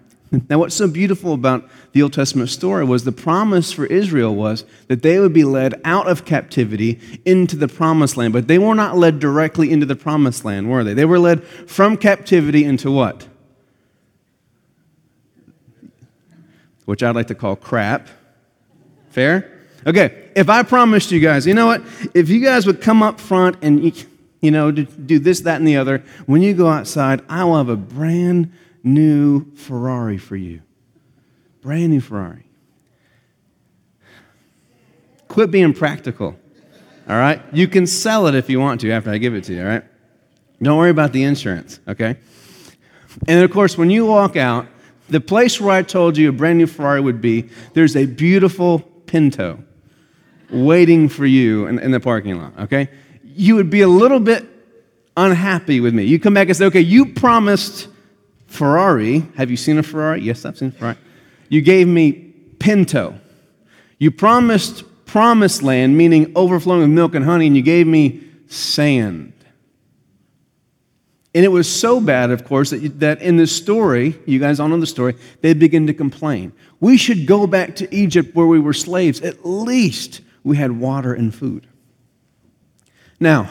Now, 0.49 0.59
what's 0.59 0.75
so 0.75 0.87
beautiful 0.87 1.33
about 1.33 1.69
the 1.95 2.01
Old 2.01 2.11
Testament 2.11 2.49
story 2.49 2.83
was 2.83 3.05
the 3.05 3.13
promise 3.13 3.71
for 3.71 3.85
Israel 3.85 4.35
was 4.35 4.65
that 4.89 5.01
they 5.01 5.17
would 5.17 5.31
be 5.31 5.45
led 5.45 5.79
out 5.85 6.09
of 6.09 6.25
captivity 6.25 6.99
into 7.23 7.55
the 7.55 7.69
promised 7.69 8.17
land, 8.17 8.33
but 8.33 8.49
they 8.49 8.57
were 8.57 8.75
not 8.75 8.97
led 8.97 9.17
directly 9.17 9.71
into 9.71 9.85
the 9.85 9.95
promised 9.95 10.43
land, 10.43 10.69
were 10.69 10.83
they? 10.83 10.93
They 10.93 11.05
were 11.05 11.19
led 11.19 11.45
from 11.45 11.95
captivity 11.95 12.65
into 12.65 12.91
what? 12.91 13.29
Which 16.83 17.01
I'd 17.01 17.15
like 17.15 17.27
to 17.27 17.35
call 17.35 17.55
crap. 17.55 18.09
Fair? 19.11 19.61
Okay, 19.87 20.31
if 20.35 20.49
I 20.49 20.63
promised 20.63 21.13
you 21.13 21.21
guys, 21.21 21.47
you 21.47 21.53
know 21.53 21.67
what? 21.67 21.81
If 22.13 22.27
you 22.27 22.43
guys 22.43 22.65
would 22.65 22.81
come 22.81 23.03
up 23.03 23.21
front 23.21 23.55
and 23.61 23.95
you, 24.41 24.51
know, 24.51 24.69
do 24.69 25.17
this, 25.17 25.39
that, 25.39 25.59
and 25.59 25.67
the 25.67 25.77
other. 25.77 26.03
When 26.25 26.41
you 26.41 26.55
go 26.55 26.67
outside, 26.67 27.21
I 27.29 27.45
will 27.45 27.55
have 27.55 27.69
a 27.69 27.77
brand 27.77 28.51
new 28.83 29.49
Ferrari 29.55 30.17
for 30.17 30.35
you. 30.35 30.61
Brand 31.65 31.89
new 31.89 31.99
Ferrari. 31.99 32.45
Quit 35.27 35.51
being 35.51 35.73
practical. 35.73 36.37
All 37.09 37.15
right? 37.17 37.41
You 37.51 37.67
can 37.67 37.87
sell 37.87 38.27
it 38.27 38.35
if 38.35 38.49
you 38.49 38.59
want 38.59 38.79
to 38.81 38.91
after 38.91 39.09
I 39.09 39.17
give 39.17 39.33
it 39.33 39.43
to 39.45 39.53
you, 39.53 39.61
all 39.61 39.67
right? 39.67 39.83
Don't 40.61 40.77
worry 40.77 40.91
about 40.91 41.11
the 41.11 41.23
insurance, 41.23 41.79
okay? 41.87 42.17
And 43.27 43.43
of 43.43 43.51
course, 43.51 43.77
when 43.77 43.89
you 43.89 44.05
walk 44.05 44.37
out, 44.37 44.67
the 45.09 45.19
place 45.19 45.59
where 45.59 45.71
I 45.71 45.81
told 45.81 46.17
you 46.17 46.29
a 46.29 46.31
brand 46.31 46.59
new 46.59 46.67
Ferrari 46.67 47.01
would 47.01 47.19
be, 47.19 47.49
there's 47.73 47.95
a 47.95 48.05
beautiful 48.05 48.79
Pinto 49.07 49.59
waiting 50.51 51.09
for 51.09 51.25
you 51.25 51.67
in, 51.67 51.79
in 51.79 51.91
the 51.91 51.99
parking 51.99 52.39
lot, 52.39 52.57
okay? 52.59 52.89
you 53.35 53.55
would 53.55 53.69
be 53.69 53.81
a 53.81 53.87
little 53.87 54.19
bit 54.19 54.47
unhappy 55.17 55.81
with 55.81 55.93
me. 55.93 56.03
You 56.03 56.19
come 56.19 56.33
back 56.33 56.47
and 56.47 56.55
say, 56.55 56.65
okay, 56.65 56.79
you 56.79 57.07
promised 57.07 57.89
Ferrari. 58.47 59.27
Have 59.35 59.51
you 59.51 59.57
seen 59.57 59.77
a 59.77 59.83
Ferrari? 59.83 60.21
Yes, 60.21 60.45
I've 60.45 60.57
seen 60.57 60.69
a 60.69 60.71
Ferrari. 60.71 60.97
You 61.49 61.61
gave 61.61 61.87
me 61.87 62.33
Pinto. 62.59 63.19
You 63.97 64.11
promised 64.11 64.83
promised 65.05 65.63
land, 65.63 65.97
meaning 65.97 66.31
overflowing 66.35 66.81
with 66.81 66.89
milk 66.89 67.15
and 67.15 67.23
honey, 67.23 67.47
and 67.47 67.55
you 67.55 67.61
gave 67.61 67.87
me 67.87 68.21
sand. 68.47 69.31
And 71.33 71.45
it 71.45 71.49
was 71.49 71.69
so 71.69 72.01
bad, 72.01 72.31
of 72.31 72.45
course, 72.45 72.71
that, 72.71 72.99
that 72.99 73.21
in 73.21 73.37
this 73.37 73.55
story, 73.55 74.17
you 74.25 74.39
guys 74.39 74.59
all 74.59 74.67
know 74.67 74.79
the 74.79 74.87
story, 74.87 75.15
they 75.41 75.53
begin 75.53 75.87
to 75.87 75.93
complain. 75.93 76.53
We 76.79 76.97
should 76.97 77.27
go 77.27 77.47
back 77.47 77.75
to 77.77 77.95
Egypt 77.95 78.35
where 78.35 78.47
we 78.47 78.59
were 78.59 78.73
slaves. 78.73 79.21
At 79.21 79.45
least 79.45 80.21
we 80.43 80.57
had 80.57 80.71
water 80.71 81.13
and 81.13 81.33
food. 81.33 81.67
Now, 83.19 83.49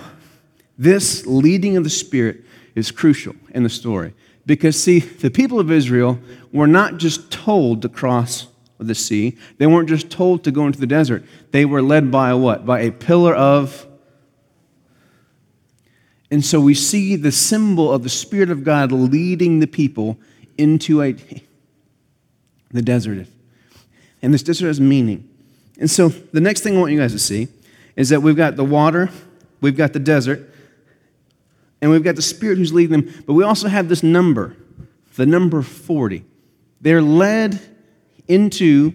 this 0.77 1.27
leading 1.27 1.77
of 1.77 1.85
the 1.85 1.91
Spirit 1.91 2.45
is 2.75 2.91
crucial 2.91 3.35
in 3.55 3.63
the 3.63 3.71
story 3.71 4.13
because, 4.47 4.81
see, 4.81 4.99
the 4.99 5.31
people 5.31 5.59
of 5.59 5.71
Israel 5.71 6.19
were 6.53 6.67
not 6.67 6.99
just 6.99 7.31
told 7.31 7.83
to 7.83 7.89
cross 7.89 8.47
the 8.79 8.95
sea, 8.95 9.37
they 9.59 9.67
weren't 9.67 9.89
just 9.89 10.11
told 10.11 10.45
to 10.45 10.51
go 10.51 10.67
into 10.67 10.79
the 10.79 10.87
desert. 10.87 11.25
They 11.53 11.65
were 11.65 11.81
led 11.81 12.11
by 12.11 12.35
what? 12.35 12.67
By 12.67 12.81
a 12.81 12.93
pillar 12.93 13.35
of. 13.35 13.87
And 16.31 16.45
so 16.45 16.61
we 16.61 16.75
see 16.75 17.17
the 17.17 17.33
symbol 17.33 17.93
of 17.93 18.03
the 18.03 18.09
Spirit 18.09 18.51
of 18.51 18.65
God 18.65 18.93
leading 18.93 19.61
the 19.61 19.67
people 19.67 20.19
into 20.59 21.01
a, 21.01 21.15
the 22.71 22.83
desert. 22.83 23.27
And 24.21 24.35
this 24.35 24.43
desert 24.43 24.67
has 24.67 24.81
meaning. 24.81 25.29
And 25.79 25.91
so 25.91 26.09
the 26.09 26.41
next 26.41 26.61
thing 26.61 26.77
I 26.77 26.81
want 26.81 26.93
you 26.93 26.99
guys 26.99 27.13
to 27.13 27.19
see 27.19 27.49
is 27.97 28.09
that 28.09 28.21
we've 28.21 28.37
got 28.37 28.57
the 28.57 28.65
water 28.65 29.11
We've 29.65 29.75
got 29.75 29.95
the 29.95 29.99
desert, 29.99 30.54
and 31.85 31.91
we've 31.91 32.03
got 32.03 32.17
the 32.17 32.23
Spirit 32.23 32.57
who's 32.57 32.73
leading 32.73 33.03
them, 33.03 33.25
but 33.27 33.35
we 33.35 33.45
also 33.45 33.69
have 33.69 33.91
this 33.91 34.03
number, 34.03 34.57
the 35.17 35.27
number 35.27 35.61
40. 35.61 36.25
They're 36.81 37.03
led 37.03 37.61
into 38.27 38.95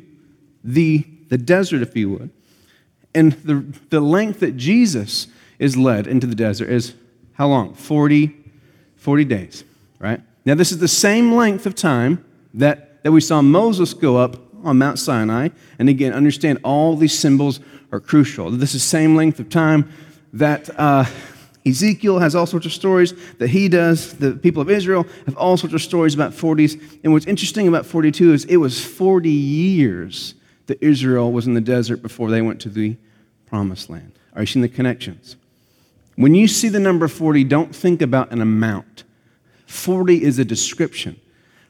the, 0.63 1.05
the 1.27 1.37
desert, 1.37 1.83
if 1.83 1.95
you 1.95 2.09
would. 2.09 2.31
And 3.13 3.33
the, 3.33 3.63
the 3.91 4.01
length 4.01 4.39
that 4.39 4.57
Jesus 4.57 5.27
is 5.59 5.77
led 5.77 6.07
into 6.07 6.25
the 6.25 6.33
desert 6.33 6.69
is 6.71 6.95
how 7.33 7.47
long? 7.47 7.75
40, 7.75 8.35
40 8.95 9.25
days, 9.25 9.63
right? 9.99 10.21
Now, 10.43 10.55
this 10.55 10.71
is 10.71 10.79
the 10.79 10.87
same 10.87 11.35
length 11.35 11.67
of 11.67 11.75
time 11.75 12.25
that, 12.55 13.03
that 13.03 13.11
we 13.11 13.21
saw 13.21 13.43
Moses 13.43 13.93
go 13.93 14.17
up 14.17 14.35
on 14.63 14.79
Mount 14.79 14.97
Sinai. 14.97 15.49
And 15.77 15.89
again, 15.89 16.11
understand 16.11 16.57
all 16.63 16.95
these 16.95 17.15
symbols 17.15 17.59
are 17.91 17.99
crucial. 17.99 18.49
This 18.49 18.73
is 18.73 18.81
the 18.81 18.89
same 18.89 19.15
length 19.15 19.39
of 19.39 19.47
time 19.47 19.91
that 20.33 20.71
uh, 20.75 21.05
Ezekiel 21.65 22.19
has 22.19 22.35
all 22.35 22.45
sorts 22.45 22.65
of 22.65 22.71
stories 22.71 23.13
that 23.37 23.49
he 23.49 23.67
does. 23.67 24.13
The 24.13 24.31
people 24.31 24.61
of 24.61 24.69
Israel 24.69 25.05
have 25.25 25.35
all 25.35 25.57
sorts 25.57 25.73
of 25.73 25.81
stories 25.81 26.13
about 26.13 26.31
40s. 26.31 26.99
And 27.03 27.13
what's 27.13 27.27
interesting 27.27 27.67
about 27.67 27.85
42 27.85 28.33
is 28.33 28.45
it 28.45 28.57
was 28.57 28.83
40 28.83 29.29
years 29.29 30.35
that 30.67 30.81
Israel 30.81 31.31
was 31.31 31.47
in 31.47 31.53
the 31.53 31.61
desert 31.61 32.01
before 32.01 32.29
they 32.29 32.41
went 32.41 32.61
to 32.61 32.69
the 32.69 32.95
promised 33.45 33.89
land. 33.89 34.13
Are 34.33 34.41
you 34.41 34.45
seeing 34.45 34.61
the 34.61 34.69
connections? 34.69 35.35
When 36.15 36.35
you 36.35 36.47
see 36.47 36.69
the 36.69 36.79
number 36.79 37.07
40, 37.07 37.43
don't 37.45 37.75
think 37.75 38.01
about 38.01 38.31
an 38.31 38.41
amount. 38.41 39.03
40 39.67 40.23
is 40.23 40.39
a 40.39 40.45
description. 40.45 41.19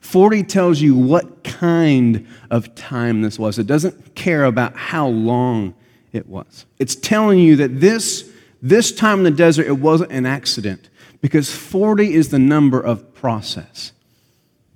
40 0.02 0.44
tells 0.44 0.82
you 0.82 0.96
what 0.96 1.44
kind 1.44 2.28
of 2.50 2.74
time 2.76 3.22
this 3.22 3.38
was. 3.38 3.60
It 3.60 3.68
doesn't 3.68 4.16
care 4.16 4.46
about 4.46 4.76
how 4.76 5.08
long 5.08 5.76
it 6.14 6.28
was. 6.28 6.66
It's 6.80 6.96
telling 6.96 7.40
you 7.40 7.58
that 7.58 7.80
this 7.80 8.32
this 8.62 8.92
time 8.92 9.20
in 9.20 9.24
the 9.24 9.32
desert, 9.32 9.68
it 9.68 9.80
wasn't 9.80 10.12
an 10.12 10.26
accident 10.26 10.90
because 11.22 11.54
40 11.54 12.14
is 12.14 12.30
the 12.30 12.40
number 12.40 12.80
of 12.80 13.14
process. 13.14 13.94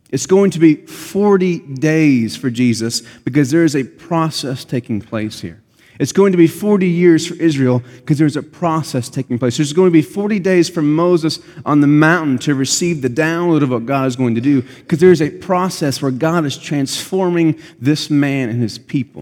It's 0.10 0.28
going 0.28 0.52
to 0.52 0.60
be 0.60 0.76
40 0.76 1.60
days 1.60 2.36
for 2.36 2.50
Jesus 2.50 3.02
because 3.24 3.50
there 3.50 3.64
is 3.64 3.76
a 3.76 3.84
process 3.84 4.64
taking 4.64 5.02
place 5.02 5.42
here. 5.42 5.64
It's 6.00 6.12
going 6.12 6.32
to 6.32 6.38
be 6.38 6.48
40 6.48 6.88
years 6.88 7.28
for 7.28 7.36
Israel 7.36 7.84
because 7.98 8.18
there's 8.18 8.36
a 8.36 8.44
process 8.44 9.10
taking 9.10 9.38
place. 9.38 9.58
There's 9.58 9.74
going 9.74 9.90
to 9.90 9.94
be 9.94 10.02
40 10.02 10.40
days 10.40 10.70
for 10.70 10.82
Moses 10.82 11.40
on 11.66 11.82
the 11.82 11.88
mountain 11.88 12.40
to 12.40 12.56
receive 12.56 13.02
the 13.02 13.10
download 13.10 13.62
of 13.62 13.70
what 13.70 13.86
God 13.86 14.08
is 14.08 14.16
going 14.16 14.36
to 14.36 14.42
do 14.42 14.62
because 14.62 15.00
there's 15.00 15.22
a 15.22 15.30
process 15.30 16.02
where 16.02 16.12
God 16.12 16.46
is 16.46 16.58
transforming 16.58 17.60
this 17.80 18.10
man 18.10 18.50
and 18.50 18.62
his 18.62 18.78
people. 18.78 19.22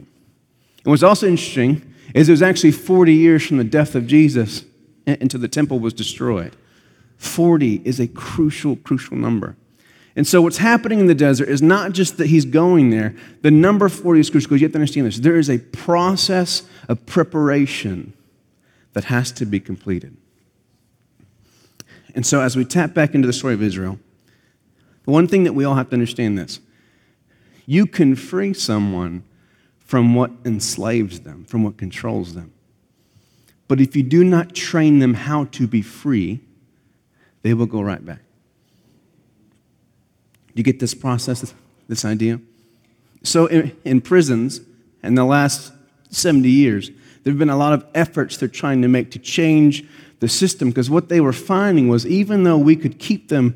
And 0.83 0.91
what's 0.91 1.03
also 1.03 1.27
interesting 1.27 1.90
is 2.13 2.29
it 2.29 2.31
was 2.31 2.41
actually 2.41 2.71
40 2.71 3.13
years 3.13 3.45
from 3.45 3.57
the 3.57 3.63
death 3.63 3.95
of 3.95 4.07
Jesus 4.07 4.65
until 5.05 5.39
the 5.39 5.47
temple 5.47 5.79
was 5.79 5.93
destroyed. 5.93 6.55
40 7.17 7.81
is 7.85 7.99
a 7.99 8.07
crucial, 8.07 8.75
crucial 8.77 9.15
number. 9.15 9.55
And 10.15 10.27
so, 10.27 10.41
what's 10.41 10.57
happening 10.57 10.99
in 10.99 11.05
the 11.05 11.15
desert 11.15 11.47
is 11.47 11.61
not 11.61 11.93
just 11.93 12.17
that 12.17 12.27
he's 12.27 12.43
going 12.43 12.89
there. 12.89 13.15
The 13.43 13.51
number 13.51 13.87
40 13.87 14.19
is 14.19 14.29
crucial 14.29 14.49
because 14.49 14.61
you 14.61 14.65
have 14.65 14.73
to 14.73 14.79
understand 14.79 15.07
this. 15.07 15.19
There 15.19 15.37
is 15.37 15.49
a 15.49 15.59
process 15.59 16.63
of 16.89 17.05
preparation 17.05 18.13
that 18.91 19.05
has 19.05 19.31
to 19.33 19.45
be 19.45 19.59
completed. 19.59 20.17
And 22.13 22.25
so, 22.25 22.41
as 22.41 22.57
we 22.57 22.65
tap 22.65 22.93
back 22.93 23.15
into 23.15 23.25
the 23.25 23.33
story 23.33 23.53
of 23.53 23.63
Israel, 23.63 23.99
the 25.05 25.11
one 25.11 25.27
thing 25.27 25.45
that 25.45 25.53
we 25.53 25.63
all 25.63 25.75
have 25.75 25.89
to 25.89 25.93
understand 25.93 26.37
this 26.37 26.59
you 27.65 27.85
can 27.85 28.15
free 28.15 28.53
someone 28.53 29.23
from 29.91 30.15
what 30.15 30.31
enslaves 30.45 31.19
them, 31.19 31.43
from 31.43 31.65
what 31.65 31.75
controls 31.75 32.33
them. 32.33 32.53
But 33.67 33.81
if 33.81 33.93
you 33.93 34.03
do 34.03 34.23
not 34.23 34.55
train 34.55 34.99
them 34.99 35.13
how 35.13 35.43
to 35.51 35.67
be 35.67 35.81
free, 35.81 36.39
they 37.41 37.53
will 37.53 37.65
go 37.65 37.81
right 37.81 38.05
back. 38.05 38.21
Do 40.47 40.53
you 40.55 40.63
get 40.63 40.79
this 40.79 40.93
process, 40.93 41.53
this 41.89 42.05
idea? 42.05 42.39
So, 43.23 43.47
in, 43.47 43.75
in 43.83 43.99
prisons, 43.99 44.61
in 45.03 45.15
the 45.15 45.25
last 45.25 45.73
70 46.09 46.47
years, 46.47 46.89
there 47.23 47.33
have 47.33 47.37
been 47.37 47.49
a 47.49 47.57
lot 47.57 47.73
of 47.73 47.85
efforts 47.93 48.37
they're 48.37 48.47
trying 48.47 48.81
to 48.83 48.87
make 48.87 49.11
to 49.11 49.19
change 49.19 49.83
the 50.21 50.29
system 50.29 50.69
because 50.69 50.89
what 50.89 51.09
they 51.09 51.19
were 51.19 51.33
finding 51.33 51.87
was 51.87 52.05
even 52.05 52.43
though 52.43 52.57
we 52.57 52.75
could 52.75 52.99
keep 52.99 53.29
them 53.29 53.55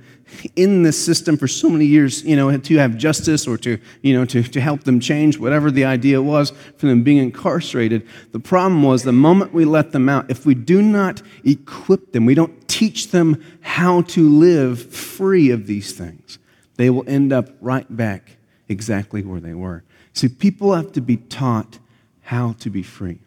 in 0.56 0.82
this 0.82 1.04
system 1.04 1.38
for 1.38 1.48
so 1.48 1.70
many 1.70 1.86
years, 1.86 2.24
you 2.24 2.36
know, 2.36 2.58
to 2.58 2.78
have 2.78 2.98
justice 2.98 3.48
or 3.48 3.56
to, 3.56 3.78
you 4.02 4.16
know, 4.16 4.26
to, 4.26 4.42
to 4.42 4.60
help 4.60 4.84
them 4.84 5.00
change, 5.00 5.38
whatever 5.38 5.70
the 5.70 5.86
idea 5.86 6.20
was 6.20 6.52
for 6.78 6.88
them 6.88 7.04
being 7.04 7.20
incarcerated, 7.20 8.06
the 8.32 8.40
problem 8.40 8.82
was 8.82 9.04
the 9.04 9.12
moment 9.12 9.54
we 9.54 9.64
let 9.64 9.92
them 9.92 10.10
out, 10.10 10.30
if 10.30 10.44
we 10.44 10.56
do 10.56 10.82
not 10.82 11.22
equip 11.44 12.12
them, 12.14 12.26
we 12.26 12.34
don't 12.34 12.68
teach 12.68 13.12
them 13.12 13.42
how 13.62 14.02
to 14.02 14.28
live 14.28 14.92
free 14.92 15.52
of 15.52 15.68
these 15.68 15.94
things, 15.94 16.40
they 16.78 16.90
will 16.90 17.08
end 17.08 17.32
up 17.32 17.50
right 17.62 17.96
back 17.96 18.38
exactly 18.68 19.22
where 19.22 19.40
they 19.40 19.54
were. 19.54 19.84
See, 20.14 20.30
people 20.30 20.74
have 20.74 20.92
to 20.94 21.02
be 21.02 21.18
taught 21.18 21.78
how 22.24 22.54
to 22.54 22.72
be 22.72 22.82
free. 22.82 23.20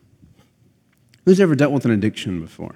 Who's 1.25 1.39
ever 1.39 1.55
dealt 1.55 1.73
with 1.73 1.85
an 1.85 1.93
addiction 1.93 2.41
before? 2.41 2.75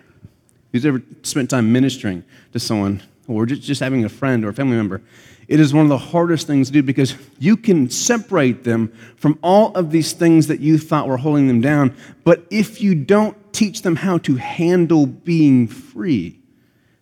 Who's 0.72 0.86
ever 0.86 1.02
spent 1.22 1.50
time 1.50 1.72
ministering 1.72 2.24
to 2.52 2.58
someone 2.58 3.02
or 3.28 3.46
just, 3.46 3.80
having 3.80 4.04
a 4.04 4.08
friend 4.08 4.44
or 4.44 4.48
a 4.48 4.54
family 4.54 4.76
member? 4.76 5.02
It 5.48 5.60
is 5.60 5.74
one 5.74 5.84
of 5.84 5.90
the 5.90 5.98
hardest 5.98 6.46
things 6.46 6.68
to 6.68 6.72
do 6.72 6.82
because 6.82 7.14
you 7.38 7.56
can 7.56 7.90
separate 7.90 8.64
them 8.64 8.92
from 9.16 9.38
all 9.42 9.74
of 9.74 9.90
these 9.90 10.12
things 10.12 10.46
that 10.46 10.60
you 10.60 10.78
thought 10.78 11.08
were 11.08 11.18
holding 11.18 11.46
them 11.46 11.60
down. 11.60 11.94
But 12.24 12.46
if 12.50 12.80
you 12.80 12.94
don't 12.94 13.36
teach 13.52 13.82
them 13.82 13.96
how 13.96 14.18
to 14.18 14.36
handle 14.36 15.04
being 15.06 15.68
free, 15.68 16.38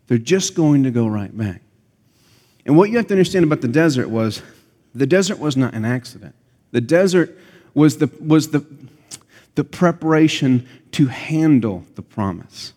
they're 0.08 0.18
just 0.18 0.56
going 0.56 0.82
to 0.82 0.90
go 0.90 1.06
right 1.06 1.36
back. 1.36 1.62
And 2.66 2.76
what 2.76 2.90
you 2.90 2.96
have 2.96 3.06
to 3.08 3.14
understand 3.14 3.44
about 3.44 3.60
the 3.60 3.68
desert 3.68 4.08
was 4.08 4.42
the 4.94 5.06
desert 5.06 5.38
was 5.38 5.56
not 5.56 5.74
an 5.74 5.84
accident. 5.84 6.34
The 6.72 6.80
desert 6.80 7.38
was 7.74 7.98
the, 7.98 8.10
was 8.20 8.50
the, 8.50 8.64
the 9.54 9.64
preparation 9.64 10.66
to 10.92 11.06
handle 11.06 11.84
the 11.94 12.02
promise. 12.02 12.72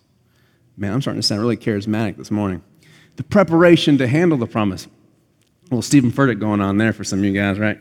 Man, 0.76 0.92
I'm 0.92 1.00
starting 1.00 1.20
to 1.20 1.26
sound 1.26 1.40
really 1.40 1.56
charismatic 1.56 2.16
this 2.16 2.30
morning. 2.30 2.62
The 3.16 3.22
preparation 3.22 3.96
to 3.98 4.08
handle 4.08 4.36
the 4.36 4.46
promise. 4.46 4.88
Little 5.64 5.82
Steven 5.82 6.10
Furtick 6.10 6.40
going 6.40 6.60
on 6.60 6.78
there 6.78 6.92
for 6.92 7.04
some 7.04 7.20
of 7.20 7.24
you 7.24 7.32
guys, 7.32 7.58
right? 7.58 7.78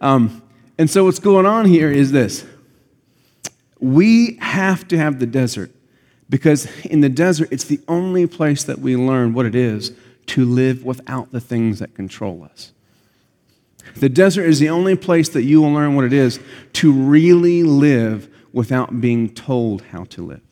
Um, 0.00 0.42
and 0.78 0.90
so 0.90 1.04
what's 1.04 1.20
going 1.20 1.46
on 1.46 1.64
here 1.64 1.90
is 1.90 2.12
this. 2.12 2.44
We 3.80 4.36
have 4.40 4.88
to 4.88 4.98
have 4.98 5.20
the 5.20 5.26
desert 5.26 5.70
because 6.28 6.66
in 6.84 7.00
the 7.00 7.08
desert, 7.08 7.48
it's 7.52 7.64
the 7.64 7.80
only 7.86 8.26
place 8.26 8.64
that 8.64 8.80
we 8.80 8.96
learn 8.96 9.32
what 9.32 9.46
it 9.46 9.54
is 9.54 9.92
to 10.26 10.44
live 10.44 10.84
without 10.84 11.30
the 11.32 11.40
things 11.40 11.78
that 11.78 11.94
control 11.94 12.42
us. 12.42 12.72
The 13.96 14.08
desert 14.08 14.44
is 14.44 14.58
the 14.58 14.68
only 14.68 14.96
place 14.96 15.28
that 15.30 15.44
you 15.44 15.62
will 15.62 15.72
learn 15.72 15.94
what 15.94 16.04
it 16.04 16.12
is 16.12 16.38
to 16.74 16.92
really 16.92 17.62
live 17.62 18.28
without 18.52 19.00
being 19.00 19.32
told 19.32 19.82
how 19.82 20.04
to 20.04 20.26
live. 20.26 20.42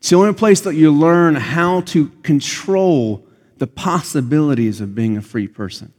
It's 0.00 0.08
the 0.08 0.16
only 0.16 0.32
place 0.32 0.62
that 0.62 0.74
you 0.74 0.90
learn 0.90 1.34
how 1.34 1.82
to 1.82 2.08
control 2.22 3.26
the 3.58 3.66
possibilities 3.66 4.80
of 4.80 4.94
being 4.94 5.18
a 5.18 5.22
free 5.22 5.46
person. 5.46 5.92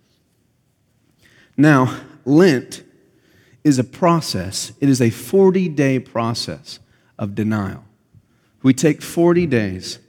Now, 1.56 2.02
Lent 2.26 2.84
is 3.64 3.78
a 3.78 3.84
process, 3.84 4.72
it 4.82 4.90
is 4.90 5.02
a 5.02 5.12
40 5.12 5.70
day 5.70 6.00
process 6.00 6.80
of 7.20 7.36
denial. 7.36 7.86
We 8.64 8.74
take 8.74 9.04
40 9.04 9.46
days, 9.46 10.00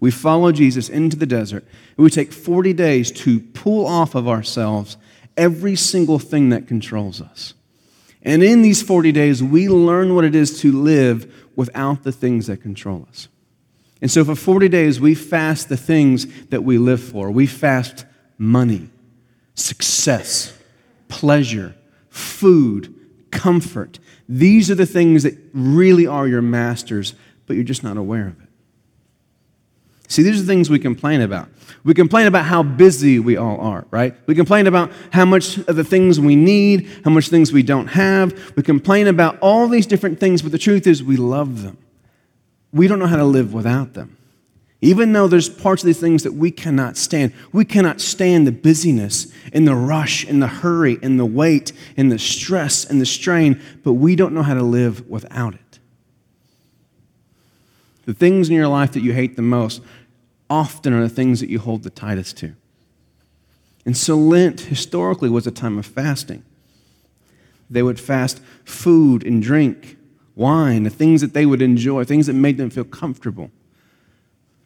we 0.00 0.10
follow 0.10 0.52
Jesus 0.52 0.90
into 0.90 1.16
the 1.16 1.24
desert, 1.24 1.64
and 1.96 2.04
we 2.04 2.10
take 2.10 2.32
40 2.32 2.74
days 2.74 3.10
to 3.12 3.40
pull 3.40 3.86
off 3.86 4.14
of 4.14 4.28
ourselves 4.28 4.98
every 5.38 5.76
single 5.76 6.18
thing 6.18 6.50
that 6.50 6.68
controls 6.68 7.22
us. 7.22 7.54
And 8.22 8.42
in 8.42 8.60
these 8.60 8.82
40 8.82 9.12
days, 9.12 9.42
we 9.42 9.68
learn 9.68 10.14
what 10.14 10.24
it 10.24 10.34
is 10.34 10.60
to 10.60 10.72
live 10.72 11.39
without 11.60 12.04
the 12.04 12.10
things 12.10 12.46
that 12.46 12.56
control 12.56 13.06
us. 13.10 13.28
And 14.00 14.10
so 14.10 14.24
for 14.24 14.34
40 14.34 14.70
days, 14.70 14.98
we 14.98 15.14
fast 15.14 15.68
the 15.68 15.76
things 15.76 16.26
that 16.46 16.64
we 16.64 16.78
live 16.78 17.02
for. 17.02 17.30
We 17.30 17.46
fast 17.46 18.06
money, 18.38 18.88
success, 19.54 20.56
pleasure, 21.08 21.74
food, 22.08 22.94
comfort. 23.30 23.98
These 24.26 24.70
are 24.70 24.74
the 24.74 24.86
things 24.86 25.22
that 25.24 25.36
really 25.52 26.06
are 26.06 26.26
your 26.26 26.40
masters, 26.40 27.12
but 27.44 27.56
you're 27.56 27.62
just 27.62 27.84
not 27.84 27.98
aware 27.98 28.28
of. 28.28 28.39
See, 30.10 30.24
these 30.24 30.42
are 30.42 30.44
things 30.44 30.68
we 30.68 30.80
complain 30.80 31.20
about. 31.20 31.48
We 31.84 31.94
complain 31.94 32.26
about 32.26 32.44
how 32.44 32.64
busy 32.64 33.20
we 33.20 33.36
all 33.36 33.60
are, 33.60 33.86
right? 33.92 34.12
We 34.26 34.34
complain 34.34 34.66
about 34.66 34.90
how 35.12 35.24
much 35.24 35.58
of 35.58 35.76
the 35.76 35.84
things 35.84 36.18
we 36.18 36.34
need, 36.34 36.88
how 37.04 37.12
much 37.12 37.28
things 37.28 37.52
we 37.52 37.62
don't 37.62 37.86
have. 37.86 38.56
We 38.56 38.64
complain 38.64 39.06
about 39.06 39.38
all 39.40 39.68
these 39.68 39.86
different 39.86 40.18
things, 40.18 40.42
but 40.42 40.50
the 40.50 40.58
truth 40.58 40.88
is 40.88 41.00
we 41.00 41.16
love 41.16 41.62
them. 41.62 41.78
We 42.72 42.88
don't 42.88 42.98
know 42.98 43.06
how 43.06 43.18
to 43.18 43.24
live 43.24 43.54
without 43.54 43.94
them. 43.94 44.16
Even 44.80 45.12
though 45.12 45.28
there's 45.28 45.48
parts 45.48 45.84
of 45.84 45.86
these 45.86 46.00
things 46.00 46.24
that 46.24 46.34
we 46.34 46.50
cannot 46.50 46.96
stand, 46.96 47.32
we 47.52 47.64
cannot 47.64 48.00
stand 48.00 48.48
the 48.48 48.52
busyness 48.52 49.32
and 49.52 49.64
the 49.64 49.76
rush 49.76 50.24
and 50.24 50.42
the 50.42 50.48
hurry 50.48 50.98
and 51.02 51.20
the 51.20 51.26
wait 51.26 51.72
and 51.96 52.10
the 52.10 52.18
stress 52.18 52.84
and 52.84 53.00
the 53.00 53.06
strain, 53.06 53.60
but 53.84 53.92
we 53.92 54.16
don't 54.16 54.34
know 54.34 54.42
how 54.42 54.54
to 54.54 54.62
live 54.62 55.08
without 55.08 55.54
it. 55.54 55.70
The 58.06 58.14
things 58.14 58.48
in 58.48 58.56
your 58.56 58.66
life 58.66 58.90
that 58.92 59.02
you 59.02 59.12
hate 59.12 59.36
the 59.36 59.42
most 59.42 59.82
often 60.50 60.92
are 60.92 61.02
the 61.02 61.08
things 61.08 61.40
that 61.40 61.48
you 61.48 61.60
hold 61.60 61.84
the 61.84 61.90
tightest 61.90 62.36
to. 62.38 62.54
And 63.86 63.96
so 63.96 64.16
Lent 64.16 64.62
historically 64.62 65.30
was 65.30 65.46
a 65.46 65.50
time 65.50 65.78
of 65.78 65.86
fasting. 65.86 66.44
They 67.70 67.82
would 67.82 68.00
fast 68.00 68.42
food 68.64 69.24
and 69.24 69.42
drink, 69.42 69.96
wine, 70.34 70.82
the 70.82 70.90
things 70.90 71.20
that 71.20 71.32
they 71.32 71.46
would 71.46 71.62
enjoy, 71.62 72.04
things 72.04 72.26
that 72.26 72.34
made 72.34 72.58
them 72.58 72.68
feel 72.68 72.84
comfortable. 72.84 73.50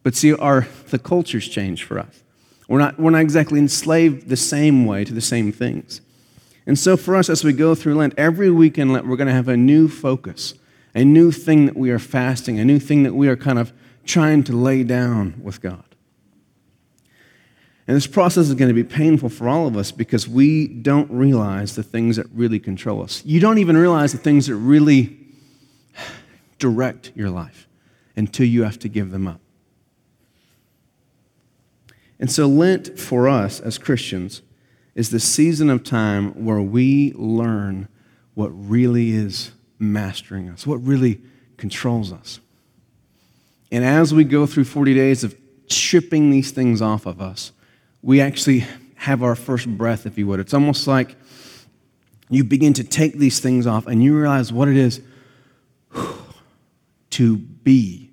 But 0.03 0.15
see, 0.15 0.35
our, 0.35 0.67
the 0.89 0.99
culture's 0.99 1.47
changed 1.47 1.85
for 1.85 1.99
us. 1.99 2.23
We're 2.67 2.79
not, 2.79 2.99
we're 2.99 3.11
not 3.11 3.21
exactly 3.21 3.59
enslaved 3.59 4.29
the 4.29 4.37
same 4.37 4.87
way 4.87 5.05
to 5.05 5.13
the 5.13 5.21
same 5.21 5.53
things. 5.53 6.01
And 6.67 6.79
so 6.79 6.97
for 6.97 7.15
us, 7.15 7.29
as 7.29 7.45
we 7.45 7.53
go 7.53 7.75
through 7.75 7.97
Lent, 7.97 8.15
every 8.17 8.51
week 8.51 8.79
in 8.79 8.93
Lent, 8.93 9.07
we're 9.07 9.17
going 9.17 9.29
to 9.29 9.35
have 9.35 9.49
a 9.49 9.57
new 9.57 9.87
focus, 9.87 10.55
a 10.95 11.05
new 11.05 11.31
thing 11.31 11.67
that 11.67 11.77
we 11.77 11.91
are 11.91 11.99
fasting, 11.99 12.59
a 12.59 12.65
new 12.65 12.79
thing 12.79 13.03
that 13.03 13.15
we 13.15 13.29
are 13.29 13.37
kind 13.37 13.59
of 13.59 13.73
trying 14.05 14.45
to 14.45 14.53
lay 14.53 14.83
down 14.83 15.41
with 15.43 15.61
God. 15.61 15.85
And 17.87 17.97
this 17.97 18.07
process 18.07 18.49
is 18.49 18.55
going 18.55 18.69
to 18.69 18.75
be 18.75 18.85
painful 18.85 19.29
for 19.29 19.49
all 19.49 19.67
of 19.67 19.77
us 19.77 19.93
because 19.93 20.27
we 20.27 20.69
don't 20.69 21.11
realize 21.11 21.77
the 21.77 21.83
things 21.83 22.17
that 22.17 22.27
really 22.33 22.59
control 22.59 23.03
us. 23.03 23.23
You 23.27 23.41
don't 23.41 23.59
even 23.59 23.77
realize 23.77 24.13
the 24.13 24.19
things 24.19 24.47
that 24.47 24.57
really 24.57 25.19
direct 26.59 27.13
your 27.15 27.29
life 27.29 27.69
until 28.17 28.47
you 28.47 28.63
have 28.63 28.79
to 28.81 28.89
give 28.89 29.11
them 29.11 29.27
up. 29.27 29.41
And 32.19 32.31
so, 32.31 32.47
Lent 32.47 32.99
for 32.99 33.29
us 33.29 33.61
as 33.61 33.77
Christians 33.77 34.41
is 34.95 35.11
the 35.11 35.21
season 35.21 35.69
of 35.69 35.85
time 35.85 36.45
where 36.45 36.63
we 36.63 37.13
learn 37.17 37.89
what 38.35 38.49
really 38.49 39.11
is 39.11 39.51
mastering 39.79 40.49
us, 40.49 40.67
what 40.67 40.83
really 40.83 41.21
controls 41.57 42.13
us. 42.13 42.41
And 43.75 43.85
as 43.85 44.15
we 44.15 44.23
go 44.23 44.47
through 44.47 44.67
40 44.67 44.95
days 44.95 45.25
of 45.25 45.35
stripping 45.67 46.31
these 46.31 46.53
things 46.53 46.81
off 46.81 47.07
of 47.07 47.21
us, 47.21 47.51
we 48.03 48.21
actually 48.21 48.65
have 48.95 49.21
our 49.21 49.35
first 49.35 49.67
breath, 49.67 50.07
if 50.07 50.17
you 50.17 50.29
would. 50.29 50.39
It's 50.39 50.55
almost 50.55 50.87
like 50.87 51.17
you 52.31 52.45
begin 52.45 52.73
to 52.75 52.85
take 52.85 53.15
these 53.19 53.41
things 53.41 53.67
off 53.67 53.89
and 53.89 54.01
you 54.01 54.17
realize 54.17 54.53
what 54.53 54.69
it 54.69 54.77
is. 54.77 55.01
to 57.11 57.37
be 57.37 58.13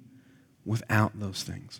without 0.66 1.20
those 1.20 1.44
things. 1.44 1.80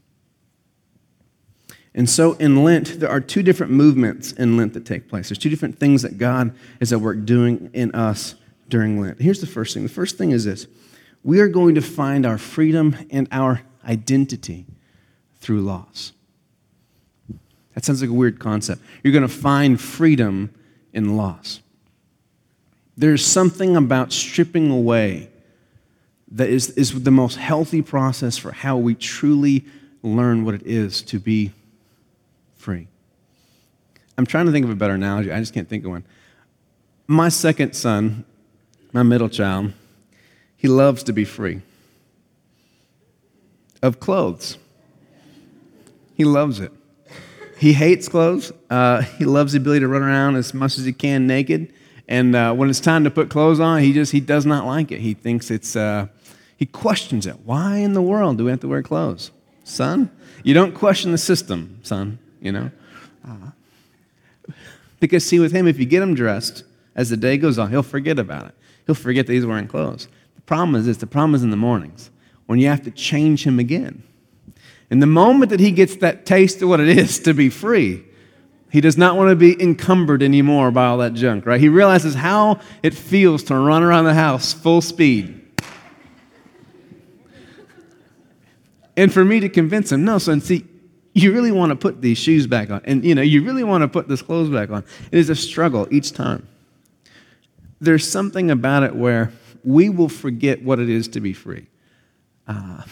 And 1.96 2.08
so 2.08 2.34
in 2.34 2.64
Lent, 2.64 3.00
there 3.00 3.10
are 3.10 3.20
two 3.20 3.42
different 3.42 3.72
movements 3.72 4.32
in 4.32 4.58
Lent 4.58 4.76
that 4.76 4.86
take 4.86 5.10
place. 5.10 5.30
There's 5.30 5.40
two 5.40 5.50
different 5.50 5.80
things 5.80 6.04
that 6.04 6.20
God 6.20 6.56
is 6.80 6.94
at 6.94 7.02
work 7.02 7.26
doing 7.26 7.72
in 7.74 7.96
us 7.96 8.36
during 8.70 9.02
Lent. 9.02 9.20
Here's 9.20 9.42
the 9.42 9.48
first 9.48 9.74
thing 9.74 9.82
the 9.82 9.90
first 9.90 10.20
thing 10.20 10.30
is 10.30 10.46
this 10.46 10.68
we 11.24 11.40
are 11.40 11.48
going 11.48 11.76
to 11.76 11.82
find 11.82 12.28
our 12.28 12.38
freedom 12.38 12.96
and 13.10 13.28
our 13.32 13.62
identity 13.86 14.66
through 15.40 15.62
loss. 15.62 16.14
That 17.74 17.86
sounds 17.86 18.02
like 18.02 18.10
a 18.10 18.14
weird 18.14 18.40
concept. 18.40 18.82
You're 19.04 19.14
going 19.14 19.22
to 19.22 19.28
find 19.28 19.80
freedom 19.80 20.54
in 20.94 21.16
loss. 21.18 21.62
There's 22.98 23.26
something 23.26 23.76
about 23.76 24.12
stripping 24.12 24.70
away 24.70 25.30
that 26.32 26.50
is, 26.50 26.70
is 26.72 27.04
the 27.04 27.12
most 27.12 27.38
healthy 27.38 27.82
process 27.82 28.38
for 28.38 28.52
how 28.52 28.78
we 28.78 28.96
truly 28.96 29.66
learn 30.04 30.46
what 30.46 30.54
it 30.54 30.64
is 30.64 31.02
to 31.04 31.20
be 31.20 31.52
free. 32.56 32.88
I'm 34.18 34.26
trying 34.26 34.46
to 34.46 34.52
think 34.52 34.66
of 34.66 34.70
a 34.70 34.76
better 34.76 34.94
analogy. 34.94 35.32
I 35.32 35.40
just 35.40 35.54
can't 35.54 35.68
think 35.68 35.86
of 35.86 35.92
one. 35.92 36.04
My 37.08 37.30
second 37.30 37.74
son, 37.74 38.26
my 38.94 39.04
middle 39.04 39.30
child, 39.30 39.74
he 40.56 40.68
loves 40.68 41.04
to 41.04 41.14
be 41.14 41.26
free 41.26 41.62
of 43.82 44.00
clothes. 44.00 44.58
He 46.16 46.26
loves 46.26 46.60
it. 46.60 46.72
He 47.58 47.74
hates 47.74 48.10
clothes. 48.10 48.52
Uh, 48.70 49.02
he 49.02 49.26
loves 49.26 49.54
the 49.54 49.58
ability 49.58 49.82
to 49.82 49.88
run 49.88 50.02
around 50.02 50.36
as 50.36 50.54
much 50.54 50.78
as 50.78 50.86
he 50.86 50.94
can 50.94 51.28
naked. 51.28 51.74
And 52.08 52.36
uh, 52.36 52.54
when 52.54 52.70
it's 52.70 52.80
time 52.80 53.04
to 53.04 53.12
put 53.12 53.30
clothes 53.30 53.60
on, 53.60 53.82
he 53.82 53.94
just 53.94 54.12
he 54.12 54.20
does 54.20 54.46
not 54.46 54.66
like 54.66 54.92
it. 54.92 55.00
He 55.00 55.14
thinks 55.14 55.50
it's 55.50 55.76
uh, 55.76 56.08
he 56.58 56.66
questions 56.66 57.26
it. 57.26 57.38
Why 57.46 57.78
in 57.78 57.94
the 57.94 58.02
world 58.02 58.38
do 58.38 58.46
we 58.46 58.52
have 58.52 58.60
to 58.62 58.68
wear 58.68 58.84
clothes, 58.84 59.32
son? 59.64 60.12
You 60.44 60.54
don't 60.54 60.74
question 60.74 61.12
the 61.12 61.18
system, 61.18 61.80
son. 61.84 62.20
You 62.42 62.52
know, 62.52 62.72
uh, 63.28 63.52
because 65.00 65.26
see, 65.26 65.40
with 65.40 65.52
him, 65.52 65.68
if 65.68 65.80
you 65.80 65.86
get 65.86 66.02
him 66.02 66.16
dressed 66.16 66.64
as 66.96 67.10
the 67.10 67.18
day 67.18 67.38
goes 67.38 67.58
on, 67.58 67.70
he'll 67.70 67.84
forget 67.84 68.20
about 68.20 68.48
it. 68.48 68.56
He'll 68.86 68.96
forget 68.96 69.28
that 69.28 69.34
he's 69.34 69.46
wearing 69.46 69.68
clothes. 69.68 70.08
The 70.36 70.42
problem 70.42 70.76
is 70.76 70.88
this: 70.88 70.98
the 70.98 71.08
problem 71.08 71.36
is 71.36 71.44
in 71.44 71.52
the 71.52 71.58
mornings 71.58 72.10
when 72.46 72.60
you 72.60 72.68
have 72.68 72.84
to 72.84 72.92
change 72.92 73.46
him 73.46 73.60
again. 73.60 74.04
And 74.90 75.02
the 75.02 75.08
moment 75.08 75.52
that 75.52 75.60
he 75.60 75.72
gets 75.72 75.96
that 75.98 76.26
taste 76.26 76.62
of 76.62 76.70
what 76.70 76.80
it 76.80 76.90
is 76.98 77.20
to 77.20 77.34
be 77.34 77.50
free, 77.50 78.04
he 78.72 78.82
does 78.82 78.98
not 78.98 79.18
want 79.18 79.30
to 79.30 79.36
be 79.36 79.62
encumbered 79.62 80.24
anymore 80.24 80.72
by 80.72 80.86
all 80.86 80.98
that 81.00 81.14
junk, 81.14 81.46
right? 81.46 81.60
He 81.60 81.70
realizes 81.70 82.16
how 82.16 82.60
it 82.84 82.94
feels 82.94 83.44
to 83.44 83.56
run 83.56 83.84
around 83.84 84.06
the 84.06 84.14
house 84.14 84.54
full 84.54 84.82
speed. 84.82 85.38
And 88.98 89.12
for 89.14 89.24
me 89.24 89.40
to 89.40 89.50
convince 89.50 89.92
him, 89.92 90.04
no, 90.04 90.18
son, 90.18 90.42
see, 90.42 90.66
you 91.14 91.34
really 91.34 91.52
want 91.52 91.72
to 91.72 91.76
put 91.76 92.02
these 92.02 92.18
shoes 92.18 92.48
back 92.48 92.70
on. 92.70 92.82
And, 92.86 93.04
you 93.04 93.16
know, 93.16 93.22
you 93.22 93.44
really 93.44 93.64
want 93.64 93.82
to 93.82 93.88
put 93.88 94.08
this 94.08 94.22
clothes 94.22 94.50
back 94.50 94.70
on. 94.70 94.86
It 95.12 95.20
is 95.20 95.30
a 95.30 95.36
struggle 95.36 95.88
each 95.92 96.14
time. 96.14 96.48
There's 97.80 98.08
something 98.10 98.52
about 98.52 98.84
it 98.84 98.96
where 98.96 99.32
we 99.64 99.90
will 99.90 100.10
forget 100.10 100.64
what 100.64 100.80
it 100.80 100.90
is 100.90 101.08
to 101.10 101.20
be 101.20 101.34
free. 101.34 101.68
Uh, 102.52 102.84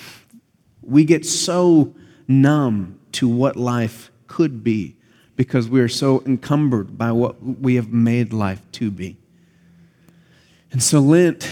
we 0.82 1.04
get 1.04 1.26
so 1.26 1.94
numb 2.30 2.98
to 3.12 3.28
what 3.28 3.58
life 3.58 4.10
could 4.28 4.64
be 4.64 4.96
because 5.36 5.68
we 5.68 5.82
are 5.82 5.90
so 5.90 6.24
encumbered 6.26 6.98
by 6.98 7.12
what 7.12 7.42
we 7.42 7.76
have 7.76 7.90
made 7.90 8.32
life 8.32 8.62
to 8.72 8.90
be. 8.90 9.18
And 10.72 10.82
so, 10.82 11.00
Lent, 11.00 11.50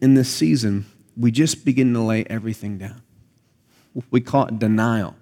in 0.00 0.14
this 0.14 0.32
season, 0.32 0.86
we 1.16 1.32
just 1.32 1.64
begin 1.64 1.92
to 1.94 2.00
lay 2.00 2.24
everything 2.24 2.78
down. 2.78 3.02
We 4.10 4.20
call 4.20 4.46
it 4.46 4.58
denial. 4.60 5.16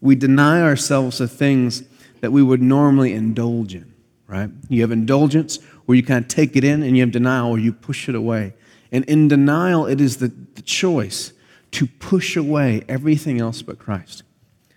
We 0.00 0.14
deny 0.14 0.62
ourselves 0.62 1.20
of 1.20 1.32
things 1.32 1.82
that 2.20 2.30
we 2.30 2.42
would 2.42 2.62
normally 2.62 3.12
indulge 3.12 3.74
in, 3.74 3.92
right? 4.28 4.50
You 4.68 4.82
have 4.82 4.92
indulgence 4.92 5.56
where 5.86 5.96
you 5.96 6.04
kind 6.04 6.24
of 6.24 6.28
take 6.28 6.54
it 6.54 6.62
in, 6.62 6.84
and 6.84 6.96
you 6.96 7.02
have 7.02 7.10
denial 7.10 7.50
where 7.50 7.60
you 7.60 7.72
push 7.72 8.08
it 8.08 8.14
away. 8.14 8.54
And 8.92 9.04
in 9.06 9.26
denial, 9.26 9.86
it 9.86 10.00
is 10.00 10.18
the, 10.18 10.28
the 10.28 10.62
choice 10.62 11.32
to 11.72 11.86
push 11.86 12.36
away 12.36 12.84
everything 12.88 13.40
else 13.40 13.62
but 13.62 13.78
Christ. 13.78 14.22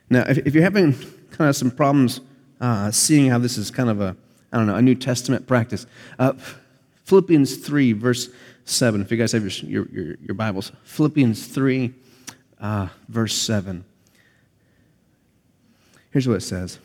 Now, 0.10 0.24
if, 0.28 0.40
if 0.40 0.54
you're 0.54 0.64
having 0.64 0.94
kind 1.32 1.50
of 1.50 1.56
some 1.56 1.72
problems 1.72 2.22
uh, 2.60 2.92
seeing 2.92 3.30
how 3.30 3.38
this 3.38 3.58
is 3.58 3.70
kind 3.72 3.90
of 3.90 4.02
a, 4.02 4.16
I 4.52 4.58
don't 4.58 4.68
know, 4.68 4.76
a 4.76 4.82
New 4.82 4.96
Testament 4.96 5.48
practice, 5.48 5.86
uh, 6.20 6.34
Philippians 7.04 7.58
3, 7.58 7.94
verse 7.94 8.30
7, 8.66 9.02
if 9.02 9.12
you 9.12 9.18
guys 9.18 9.32
have 9.34 9.44
your, 9.64 9.86
your, 9.88 10.16
your 10.22 10.36
Bibles, 10.36 10.72
Philippians 10.84 11.48
3, 11.48 11.94
uh, 12.60 12.88
verse 13.10 13.36
7. 13.36 13.86
Here's 16.12 16.28
what 16.28 16.38
it 16.38 16.42
says 16.42 16.80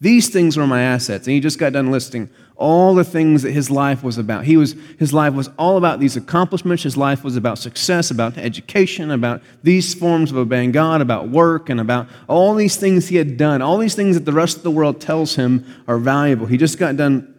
These 0.00 0.30
things 0.30 0.56
were 0.56 0.66
my 0.66 0.82
assets. 0.82 1.26
And 1.26 1.34
he 1.34 1.40
just 1.40 1.58
got 1.58 1.74
done 1.74 1.90
listing 1.90 2.30
all 2.56 2.94
the 2.94 3.04
things 3.04 3.42
that 3.42 3.52
his 3.52 3.70
life 3.70 4.02
was 4.02 4.18
about. 4.18 4.44
He 4.44 4.56
was, 4.56 4.74
his 4.98 5.14
life 5.14 5.32
was 5.32 5.48
all 5.58 5.78
about 5.78 5.98
these 5.98 6.16
accomplishments. 6.16 6.82
His 6.82 6.96
life 6.96 7.24
was 7.24 7.36
about 7.36 7.58
success, 7.58 8.10
about 8.10 8.36
education, 8.36 9.10
about 9.10 9.42
these 9.62 9.94
forms 9.94 10.30
of 10.30 10.36
obeying 10.36 10.72
God, 10.72 11.00
about 11.00 11.28
work, 11.28 11.70
and 11.70 11.80
about 11.80 12.06
all 12.28 12.54
these 12.54 12.76
things 12.76 13.08
he 13.08 13.16
had 13.16 13.38
done, 13.38 13.62
all 13.62 13.78
these 13.78 13.94
things 13.94 14.14
that 14.14 14.26
the 14.26 14.32
rest 14.32 14.58
of 14.58 14.62
the 14.62 14.70
world 14.70 15.00
tells 15.00 15.36
him 15.36 15.64
are 15.88 15.98
valuable. 15.98 16.46
He 16.46 16.58
just 16.58 16.78
got 16.78 16.96
done 16.98 17.34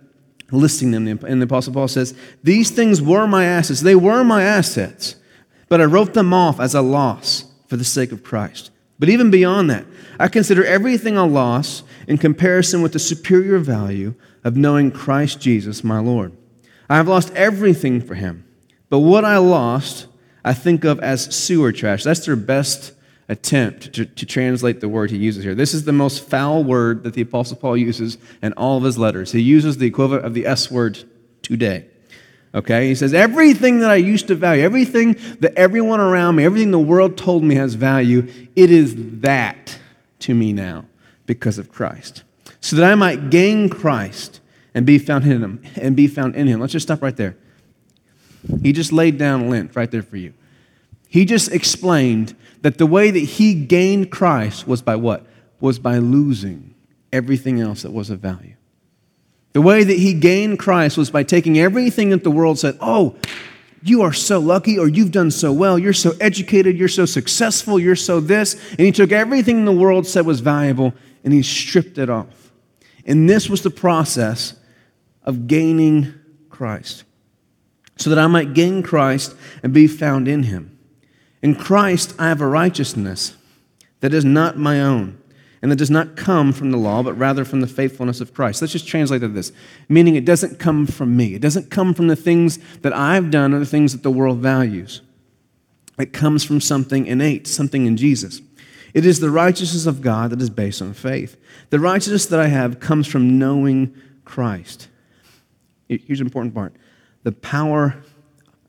listing 0.51 0.89
them. 0.89 1.07
And 1.07 1.41
the 1.41 1.45
Apostle 1.45 1.73
Paul 1.73 1.87
says, 1.87 2.15
These 2.43 2.71
things 2.71 2.99
were 2.99 3.27
my 3.27 3.45
assets. 3.45 3.81
They 3.81 3.95
were 3.95 4.23
my 4.23 4.41
assets, 4.41 5.17
but 5.69 5.81
I 5.81 5.85
wrote 5.85 6.15
them 6.15 6.33
off 6.33 6.59
as 6.59 6.73
a 6.73 6.81
loss 6.81 7.45
for 7.67 7.77
the 7.77 7.85
sake 7.85 8.11
of 8.11 8.23
Christ. 8.23 8.70
But 9.01 9.09
even 9.09 9.31
beyond 9.31 9.67
that, 9.71 9.87
I 10.19 10.27
consider 10.27 10.63
everything 10.63 11.17
a 11.17 11.25
loss 11.25 11.81
in 12.07 12.19
comparison 12.19 12.83
with 12.83 12.93
the 12.93 12.99
superior 12.99 13.57
value 13.57 14.13
of 14.43 14.55
knowing 14.55 14.91
Christ 14.91 15.41
Jesus, 15.41 15.83
my 15.83 15.97
Lord. 15.97 16.33
I 16.87 16.97
have 16.97 17.07
lost 17.07 17.33
everything 17.33 17.99
for 17.99 18.13
him, 18.13 18.45
but 18.91 18.99
what 18.99 19.25
I 19.25 19.39
lost, 19.39 20.05
I 20.45 20.53
think 20.53 20.83
of 20.83 20.99
as 20.99 21.35
sewer 21.35 21.71
trash. 21.71 22.03
That's 22.03 22.27
their 22.27 22.35
best 22.35 22.93
attempt 23.27 23.91
to, 23.93 24.05
to, 24.05 24.25
translate 24.27 24.81
the 24.81 24.89
word 24.89 25.09
he 25.09 25.17
uses 25.17 25.43
here. 25.43 25.55
This 25.55 25.73
is 25.73 25.85
the 25.85 25.91
most 25.91 26.23
foul 26.29 26.63
word 26.63 27.03
that 27.03 27.15
the 27.15 27.23
Apostle 27.23 27.57
Paul 27.57 27.77
uses 27.77 28.19
in 28.43 28.53
all 28.53 28.77
of 28.77 28.83
his 28.83 28.99
letters. 28.99 29.31
He 29.31 29.41
uses 29.41 29.79
the 29.79 29.87
equivalent 29.87 30.25
of 30.25 30.35
the 30.35 30.45
S 30.45 30.69
word 30.69 31.03
today. 31.41 31.87
Okay? 32.53 32.87
He 32.87 32.95
says, 32.95 33.13
Everything 33.13 33.79
that 33.79 33.89
I 33.89 33.95
used 33.95 34.27
to 34.27 34.35
value, 34.35 34.63
everything 34.63 35.17
that 35.39 35.53
everyone 35.55 35.99
around 35.99 36.35
me, 36.35 36.45
everything 36.45 36.71
the 36.71 36.79
world 36.79 37.17
told 37.17 37.43
me 37.43 37.55
has 37.55 37.75
value, 37.75 38.27
it 38.55 38.71
is 38.71 38.95
that 39.21 39.77
to 40.19 40.33
me 40.33 40.53
now 40.53 40.85
because 41.25 41.57
of 41.57 41.71
Christ 41.71 42.23
so 42.61 42.75
that 42.75 42.89
I 42.89 42.95
might 42.95 43.29
gain 43.29 43.69
Christ 43.69 44.39
and 44.73 44.85
be 44.85 44.99
found 44.99 45.25
in 45.25 45.43
him 45.43 45.61
and 45.75 45.95
be 45.95 46.07
found 46.07 46.35
in 46.35 46.47
him. 46.47 46.61
Let's 46.61 46.71
just 46.71 46.85
stop 46.87 47.01
right 47.01 47.17
there. 47.17 47.35
He 48.61 48.71
just 48.71 48.93
laid 48.93 49.17
down 49.17 49.49
Lent 49.49 49.75
right 49.75 49.89
there 49.89 50.03
for 50.03 50.17
you. 50.17 50.33
He 51.07 51.25
just 51.25 51.51
explained 51.51 52.35
that 52.61 52.77
the 52.77 52.85
way 52.85 53.11
that 53.11 53.19
he 53.19 53.53
gained 53.53 54.11
Christ 54.11 54.67
was 54.67 54.81
by 54.81 54.95
what? 54.95 55.25
Was 55.59 55.77
by 55.77 55.97
losing 55.97 56.73
everything 57.11 57.59
else 57.59 57.81
that 57.81 57.91
was 57.91 58.09
of 58.09 58.19
value. 58.19 58.55
The 59.53 59.61
way 59.61 59.83
that 59.83 59.97
he 59.97 60.13
gained 60.13 60.59
Christ 60.59 60.97
was 60.97 61.11
by 61.11 61.23
taking 61.23 61.59
everything 61.59 62.09
that 62.11 62.23
the 62.23 62.31
world 62.31 62.57
said, 62.57 62.77
oh, 62.79 63.15
you 63.83 64.03
are 64.03 64.13
so 64.13 64.39
lucky, 64.39 64.77
or 64.77 64.87
you've 64.87 65.11
done 65.11 65.31
so 65.31 65.51
well, 65.51 65.79
you're 65.79 65.91
so 65.91 66.13
educated, 66.21 66.77
you're 66.77 66.87
so 66.87 67.05
successful, 67.05 67.79
you're 67.79 67.95
so 67.95 68.19
this. 68.19 68.53
And 68.71 68.81
he 68.81 68.91
took 68.91 69.11
everything 69.11 69.65
the 69.65 69.71
world 69.71 70.05
said 70.05 70.25
was 70.25 70.39
valuable 70.39 70.93
and 71.23 71.33
he 71.33 71.41
stripped 71.41 71.97
it 71.97 72.09
off. 72.09 72.51
And 73.05 73.29
this 73.29 73.49
was 73.49 73.63
the 73.63 73.71
process 73.71 74.55
of 75.23 75.47
gaining 75.47 76.13
Christ, 76.49 77.03
so 77.97 78.09
that 78.09 78.19
I 78.19 78.27
might 78.27 78.53
gain 78.53 78.83
Christ 78.83 79.35
and 79.63 79.73
be 79.73 79.87
found 79.87 80.27
in 80.27 80.43
him. 80.43 80.77
In 81.41 81.55
Christ, 81.55 82.13
I 82.19 82.27
have 82.27 82.41
a 82.41 82.47
righteousness 82.47 83.35
that 83.99 84.13
is 84.13 84.25
not 84.25 84.57
my 84.57 84.81
own, 84.81 85.20
and 85.61 85.71
that 85.71 85.75
does 85.75 85.91
not 85.91 86.15
come 86.15 86.53
from 86.53 86.71
the 86.71 86.77
law, 86.77 87.03
but 87.03 87.17
rather 87.17 87.45
from 87.45 87.61
the 87.61 87.67
faithfulness 87.67 88.19
of 88.19 88.33
Christ. 88.33 88.61
Let's 88.61 88.71
just 88.71 88.87
translate 88.87 89.21
that 89.21 89.29
this, 89.29 89.51
meaning 89.87 90.15
it 90.15 90.25
doesn't 90.25 90.59
come 90.59 90.87
from 90.87 91.15
me. 91.15 91.35
It 91.35 91.41
doesn't 91.41 91.69
come 91.69 91.93
from 91.93 92.07
the 92.07 92.15
things 92.15 92.57
that 92.81 92.93
I've 92.93 93.29
done 93.29 93.53
or 93.53 93.59
the 93.59 93.65
things 93.65 93.91
that 93.91 94.01
the 94.01 94.11
world 94.11 94.39
values. 94.39 95.01
It 95.99 96.13
comes 96.13 96.43
from 96.43 96.61
something 96.61 97.05
innate, 97.05 97.45
something 97.45 97.85
in 97.85 97.95
Jesus. 97.95 98.41
It 98.93 99.05
is 99.05 99.19
the 99.19 99.29
righteousness 99.29 99.85
of 99.85 100.01
God 100.01 100.31
that 100.31 100.41
is 100.41 100.49
based 100.49 100.81
on 100.81 100.93
faith. 100.93 101.37
The 101.69 101.79
righteousness 101.79 102.25
that 102.25 102.39
I 102.39 102.47
have 102.47 102.79
comes 102.79 103.07
from 103.07 103.37
knowing 103.37 103.95
Christ. 104.25 104.87
Here's 105.87 106.19
an 106.19 106.27
important 106.27 106.55
part 106.55 106.73
the 107.23 107.31
power 107.31 108.01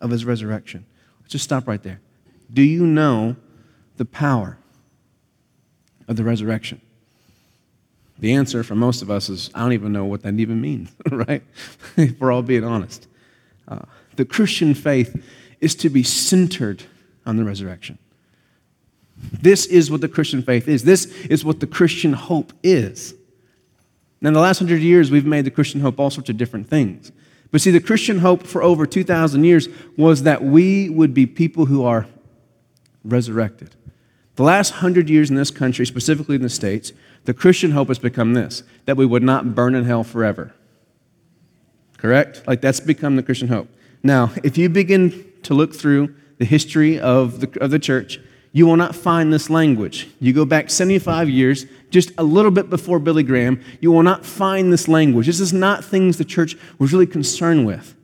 of 0.01 0.11
his 0.11 0.27
resurrection. 0.27 0.85
Let's 1.21 1.33
just 1.33 1.45
stop 1.45 1.67
right 1.67 1.83
there. 1.83 2.01
Do 2.53 2.63
you 2.63 2.85
know 2.85 3.37
the 3.97 4.05
power 4.05 4.59
of 6.07 6.17
the 6.17 6.25
resurrection? 6.25 6.82
The 8.23 8.35
answer 8.35 8.63
for 8.63 8.77
most 8.77 9.03
of 9.03 9.11
us 9.11 9.29
is 9.29 9.51
I 9.53 9.59
don't 9.59 9.73
even 9.73 9.93
know 9.93 10.05
what 10.05 10.23
that 10.23 10.39
even 10.39 10.61
means, 10.61 10.93
right? 11.11 11.43
if 11.97 12.21
we're 12.21 12.31
all 12.31 12.43
being 12.43 12.63
honest. 12.63 13.09
Uh, 13.67 13.81
the 14.15 14.25
Christian 14.25 14.75
faith 14.75 15.21
is 15.61 15.75
to 15.75 15.91
be 15.91 16.05
centered 16.05 16.85
on 17.27 17.37
the 17.37 17.43
resurrection. 17.43 17.99
This 19.17 19.67
is 19.67 19.91
what 19.91 20.03
the 20.03 20.09
Christian 20.09 20.41
faith 20.41 20.69
is. 20.69 20.85
This 20.85 21.07
is 21.25 21.45
what 21.45 21.59
the 21.59 21.67
Christian 21.67 22.13
hope 22.13 22.53
is. 22.63 23.13
Now, 24.21 24.29
in 24.29 24.35
the 24.35 24.41
last 24.41 24.61
hundred 24.61 24.83
years, 24.83 25.11
we've 25.11 25.27
made 25.27 25.45
the 25.45 25.51
Christian 25.51 25.81
hope 25.81 25.99
all 25.99 26.11
sorts 26.11 26.31
of 26.31 26.37
different 26.37 26.69
things. 26.69 27.11
But 27.51 27.61
see, 27.61 27.73
the 27.73 27.81
Christian 27.81 28.21
hope 28.21 28.45
for 28.47 28.63
over 28.63 28.87
2,000 28.87 29.43
years 29.43 29.69
was 29.97 30.23
that 30.23 30.45
we 30.45 30.89
would 30.89 31.13
be 31.13 31.27
people 31.27 31.67
who 31.67 31.85
are 31.85 32.07
resurrected. 33.03 33.75
The 34.37 34.43
last 34.43 34.71
hundred 34.71 35.11
years 35.11 35.31
in 35.31 35.37
this 35.37 35.51
country, 35.51 35.85
specifically 35.85 36.37
in 36.37 36.43
the 36.43 36.49
States, 36.49 36.93
the 37.25 37.35
Christian 37.35 37.73
hope 37.73 37.89
has 37.89 37.99
become 37.99 38.35
this 38.35 38.63
that 38.87 38.97
we 38.97 39.07
would 39.07 39.23
not 39.23 39.55
burn 39.55 39.75
in 39.75 39.85
hell 39.85 40.05
forever. 40.05 40.55
Correct? 41.99 42.43
Like 42.47 42.61
that's 42.61 42.81
become 42.81 43.17
the 43.17 43.23
Christian 43.23 43.49
hope. 43.49 43.69
Now, 44.03 44.33
if 44.43 44.59
you 44.59 44.69
begin 44.69 45.25
to 45.45 45.55
look 45.55 45.75
through 45.75 46.15
the 46.39 46.45
history 46.45 46.99
of 46.99 47.41
the, 47.41 47.61
of 47.61 47.71
the 47.71 47.79
church, 47.79 48.19
you 48.53 48.67
will 48.67 48.77
not 48.77 48.95
find 48.95 49.33
this 49.33 49.49
language. 49.49 50.09
You 50.21 50.33
go 50.33 50.45
back 50.45 50.69
75 50.69 51.31
years, 51.31 51.65
just 51.91 52.11
a 52.19 52.23
little 52.23 52.51
bit 52.51 52.69
before 52.69 52.99
Billy 52.99 53.23
Graham, 53.23 53.63
you 53.81 53.91
will 53.93 54.03
not 54.03 54.27
find 54.27 54.73
this 54.73 54.89
language. 54.89 55.27
This 55.27 55.41
is 55.41 55.53
not 55.53 55.85
things 55.85 56.19
the 56.19 56.25
church 56.25 56.57
was 56.79 56.93
really 56.93 57.07
concerned 57.07 57.67
with. 57.67 57.95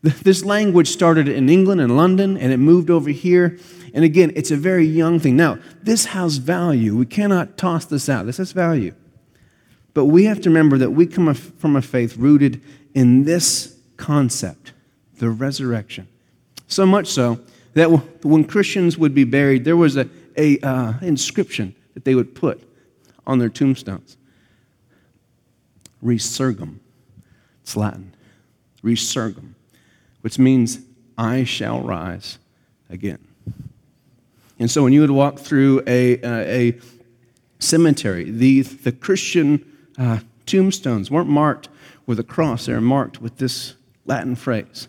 This 0.00 0.44
language 0.44 0.88
started 0.88 1.28
in 1.28 1.48
England 1.48 1.80
and 1.80 1.96
London, 1.96 2.38
and 2.38 2.52
it 2.52 2.58
moved 2.58 2.88
over 2.88 3.10
here. 3.10 3.58
And 3.94 4.04
again, 4.04 4.32
it's 4.36 4.50
a 4.50 4.56
very 4.56 4.84
young 4.84 5.18
thing. 5.18 5.36
Now, 5.36 5.58
this 5.82 6.06
has 6.06 6.36
value. 6.36 6.96
We 6.96 7.06
cannot 7.06 7.56
toss 7.56 7.84
this 7.84 8.08
out. 8.08 8.26
This 8.26 8.36
has 8.38 8.52
value. 8.52 8.94
But 9.94 10.06
we 10.06 10.24
have 10.24 10.40
to 10.42 10.50
remember 10.50 10.78
that 10.78 10.90
we 10.90 11.06
come 11.06 11.32
from 11.34 11.76
a 11.76 11.82
faith 11.82 12.16
rooted 12.16 12.62
in 12.94 13.24
this 13.24 13.76
concept 13.96 14.72
the 15.18 15.30
resurrection. 15.30 16.06
So 16.68 16.86
much 16.86 17.08
so 17.08 17.40
that 17.74 17.88
when 18.24 18.44
Christians 18.44 18.96
would 18.98 19.14
be 19.14 19.24
buried, 19.24 19.64
there 19.64 19.76
was 19.76 19.96
an 19.96 20.10
a, 20.36 20.58
uh, 20.60 20.94
inscription 21.02 21.74
that 21.94 22.04
they 22.04 22.14
would 22.14 22.34
put 22.34 22.62
on 23.26 23.38
their 23.38 23.48
tombstones 23.48 24.16
Resurgam. 26.02 26.78
It's 27.62 27.76
Latin. 27.76 28.14
Resurgam, 28.82 29.54
which 30.20 30.38
means 30.38 30.78
I 31.18 31.44
shall 31.44 31.80
rise 31.82 32.38
again. 32.88 33.27
And 34.58 34.70
so 34.70 34.82
when 34.82 34.92
you 34.92 35.00
would 35.00 35.10
walk 35.10 35.38
through 35.38 35.82
a, 35.86 36.20
uh, 36.22 36.28
a 36.28 36.78
cemetery, 37.58 38.30
the, 38.30 38.62
the 38.62 38.92
Christian 38.92 39.64
uh, 39.96 40.20
tombstones 40.46 41.10
weren't 41.10 41.28
marked 41.28 41.68
with 42.06 42.18
a 42.18 42.24
cross, 42.24 42.66
they 42.66 42.72
were 42.72 42.80
marked 42.80 43.20
with 43.20 43.38
this 43.38 43.74
Latin 44.06 44.34
phrase, 44.34 44.88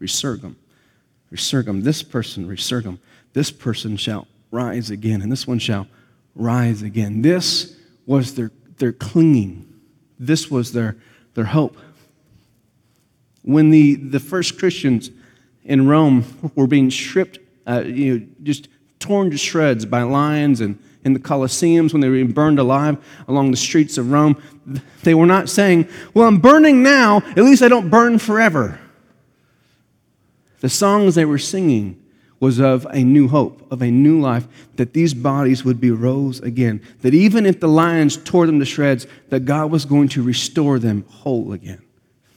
resurgam. 0.00 0.54
Resurgam. 1.32 1.82
This 1.82 2.02
person, 2.02 2.46
resurgam. 2.46 2.98
This 3.32 3.50
person 3.50 3.96
shall 3.96 4.26
rise 4.50 4.90
again, 4.90 5.22
and 5.22 5.30
this 5.30 5.46
one 5.46 5.58
shall 5.58 5.86
rise 6.34 6.82
again. 6.82 7.22
This 7.22 7.76
was 8.06 8.34
their, 8.34 8.50
their 8.78 8.92
clinging. 8.92 9.66
This 10.18 10.50
was 10.50 10.72
their, 10.72 10.96
their 11.34 11.44
hope. 11.44 11.76
When 13.42 13.70
the, 13.70 13.96
the 13.96 14.20
first 14.20 14.58
Christians 14.58 15.10
in 15.64 15.86
Rome 15.86 16.52
were 16.54 16.66
being 16.66 16.90
stripped, 16.90 17.38
uh, 17.66 17.82
you 17.86 18.18
know, 18.18 18.26
just 18.42 18.68
torn 19.00 19.30
to 19.30 19.36
shreds 19.36 19.84
by 19.84 20.02
lions 20.02 20.60
and 20.60 20.78
in 21.04 21.14
the 21.14 21.18
Colosseums, 21.18 21.92
when 21.92 22.00
they 22.02 22.08
were 22.08 22.16
being 22.16 22.32
burned 22.32 22.58
alive 22.58 22.98
along 23.26 23.50
the 23.50 23.56
streets 23.56 23.96
of 23.96 24.10
Rome, 24.12 24.40
they 25.02 25.14
were 25.14 25.26
not 25.26 25.48
saying, 25.48 25.88
Well, 26.12 26.28
I'm 26.28 26.38
burning 26.38 26.82
now, 26.82 27.18
at 27.18 27.38
least 27.38 27.62
I 27.62 27.68
don't 27.68 27.88
burn 27.88 28.18
forever. 28.18 28.78
The 30.60 30.68
songs 30.68 31.14
they 31.14 31.24
were 31.24 31.38
singing 31.38 31.96
was 32.38 32.58
of 32.58 32.86
a 32.90 33.02
new 33.02 33.28
hope, 33.28 33.70
of 33.70 33.82
a 33.82 33.90
new 33.90 34.20
life, 34.20 34.46
that 34.76 34.92
these 34.92 35.14
bodies 35.14 35.64
would 35.64 35.80
be 35.80 35.90
rose 35.90 36.40
again. 36.40 36.82
That 37.00 37.14
even 37.14 37.46
if 37.46 37.60
the 37.60 37.68
lions 37.68 38.16
tore 38.16 38.46
them 38.46 38.58
to 38.58 38.64
shreds, 38.64 39.06
that 39.28 39.44
God 39.44 39.70
was 39.70 39.84
going 39.84 40.08
to 40.08 40.22
restore 40.22 40.78
them 40.78 41.04
whole 41.08 41.52
again. 41.52 41.82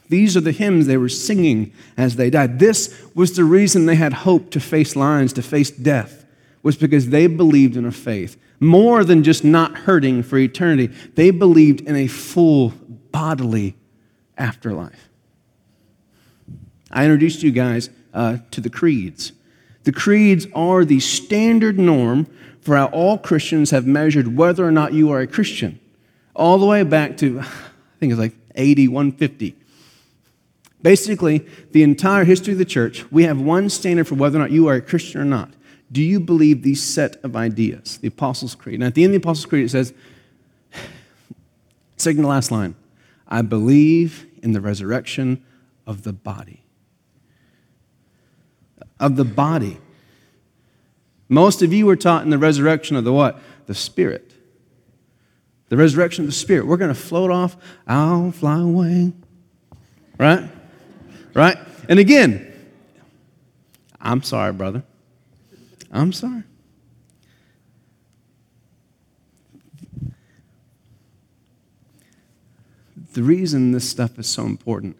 These 0.08 0.36
are 0.36 0.42
the 0.42 0.52
hymns 0.52 0.86
they 0.86 0.98
were 0.98 1.08
singing 1.08 1.72
as 1.96 2.16
they 2.16 2.28
died. 2.28 2.58
This 2.58 3.02
was 3.14 3.34
the 3.34 3.44
reason 3.44 3.86
they 3.86 3.96
had 3.96 4.12
hope 4.12 4.50
to 4.50 4.60
face 4.60 4.94
lions, 4.94 5.32
to 5.34 5.42
face 5.42 5.70
death, 5.70 6.23
was 6.64 6.76
because 6.76 7.10
they 7.10 7.28
believed 7.28 7.76
in 7.76 7.84
a 7.84 7.92
faith. 7.92 8.36
More 8.58 9.04
than 9.04 9.22
just 9.22 9.44
not 9.44 9.76
hurting 9.76 10.24
for 10.24 10.38
eternity, 10.38 10.92
they 11.14 11.30
believed 11.30 11.82
in 11.82 11.94
a 11.94 12.08
full 12.08 12.70
bodily 13.12 13.76
afterlife. 14.36 15.08
I 16.90 17.04
introduced 17.04 17.42
you 17.42 17.52
guys 17.52 17.90
uh, 18.14 18.38
to 18.50 18.60
the 18.60 18.70
creeds. 18.70 19.32
The 19.84 19.92
creeds 19.92 20.46
are 20.54 20.84
the 20.84 21.00
standard 21.00 21.78
norm 21.78 22.26
for 22.62 22.76
how 22.76 22.86
all 22.86 23.18
Christians 23.18 23.70
have 23.70 23.86
measured 23.86 24.36
whether 24.36 24.66
or 24.66 24.72
not 24.72 24.94
you 24.94 25.10
are 25.10 25.20
a 25.20 25.26
Christian, 25.26 25.78
all 26.34 26.56
the 26.56 26.64
way 26.64 26.82
back 26.82 27.18
to, 27.18 27.40
I 27.40 27.44
think 28.00 28.12
it's 28.12 28.18
like 28.18 28.34
AD 28.56 28.88
150. 28.88 29.54
Basically, 30.80 31.46
the 31.72 31.82
entire 31.82 32.24
history 32.24 32.52
of 32.52 32.58
the 32.58 32.64
church, 32.64 33.10
we 33.10 33.24
have 33.24 33.40
one 33.40 33.68
standard 33.68 34.06
for 34.06 34.14
whether 34.14 34.38
or 34.38 34.40
not 34.40 34.50
you 34.50 34.66
are 34.68 34.74
a 34.74 34.80
Christian 34.80 35.20
or 35.20 35.24
not. 35.24 35.50
Do 35.94 36.02
you 36.02 36.18
believe 36.18 36.62
these 36.62 36.82
set 36.82 37.22
of 37.24 37.36
ideas, 37.36 37.98
the 37.98 38.08
Apostles' 38.08 38.56
Creed? 38.56 38.74
And 38.74 38.84
at 38.84 38.94
the 38.94 39.04
end 39.04 39.14
of 39.14 39.22
the 39.22 39.24
Apostles' 39.28 39.46
Creed, 39.46 39.64
it 39.64 39.68
says, 39.68 39.94
second 41.96 42.22
to 42.22 42.28
last 42.28 42.50
line, 42.50 42.74
I 43.28 43.42
believe 43.42 44.26
in 44.42 44.52
the 44.52 44.60
resurrection 44.60 45.44
of 45.86 46.02
the 46.02 46.12
body 46.12 46.64
of 49.00 49.16
the 49.16 49.24
body. 49.24 49.78
Most 51.28 51.62
of 51.62 51.72
you 51.72 51.86
were 51.86 51.96
taught 51.96 52.22
in 52.24 52.30
the 52.30 52.38
resurrection 52.38 52.96
of 52.96 53.04
the 53.04 53.12
what? 53.12 53.40
The 53.66 53.74
spirit. 53.74 54.32
The 55.68 55.76
resurrection 55.76 56.24
of 56.24 56.28
the 56.28 56.34
spirit. 56.34 56.66
We're 56.66 56.76
going 56.76 56.92
to 56.92 57.00
float 57.00 57.30
off. 57.30 57.56
I'll 57.86 58.30
fly 58.30 58.60
away. 58.60 59.12
Right? 60.18 60.48
Right? 61.32 61.58
And 61.88 61.98
again, 61.98 62.50
I'm 64.00 64.22
sorry, 64.22 64.52
brother. 64.52 64.82
I'm 65.94 66.12
sorry. 66.12 66.42
The 73.12 73.22
reason 73.22 73.70
this 73.70 73.88
stuff 73.88 74.18
is 74.18 74.26
so 74.26 74.44
important, 74.44 74.96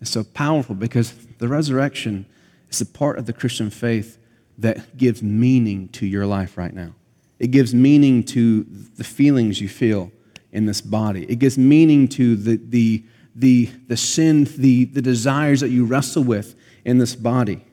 is 0.00 0.08
so 0.08 0.24
powerful, 0.24 0.74
because 0.74 1.12
the 1.36 1.48
resurrection 1.48 2.24
is 2.70 2.80
a 2.80 2.86
part 2.86 3.18
of 3.18 3.26
the 3.26 3.34
Christian 3.34 3.68
faith 3.68 4.18
that 4.56 4.96
gives 4.96 5.22
meaning 5.22 5.88
to 5.88 6.06
your 6.06 6.24
life 6.24 6.56
right 6.56 6.72
now. 6.72 6.94
It 7.38 7.48
gives 7.48 7.74
meaning 7.74 8.24
to 8.24 8.64
the 8.64 9.04
feelings 9.04 9.60
you 9.60 9.68
feel 9.68 10.10
in 10.50 10.64
this 10.64 10.80
body. 10.80 11.30
It 11.30 11.38
gives 11.38 11.58
meaning 11.58 12.08
to 12.08 12.36
the, 12.36 12.56
the, 12.56 13.04
the, 13.34 13.66
the 13.86 13.96
sin, 13.98 14.44
the, 14.56 14.86
the 14.86 15.02
desires 15.02 15.60
that 15.60 15.68
you 15.68 15.84
wrestle 15.84 16.24
with 16.24 16.56
in 16.86 16.96
this 16.96 17.14
body. 17.14 17.64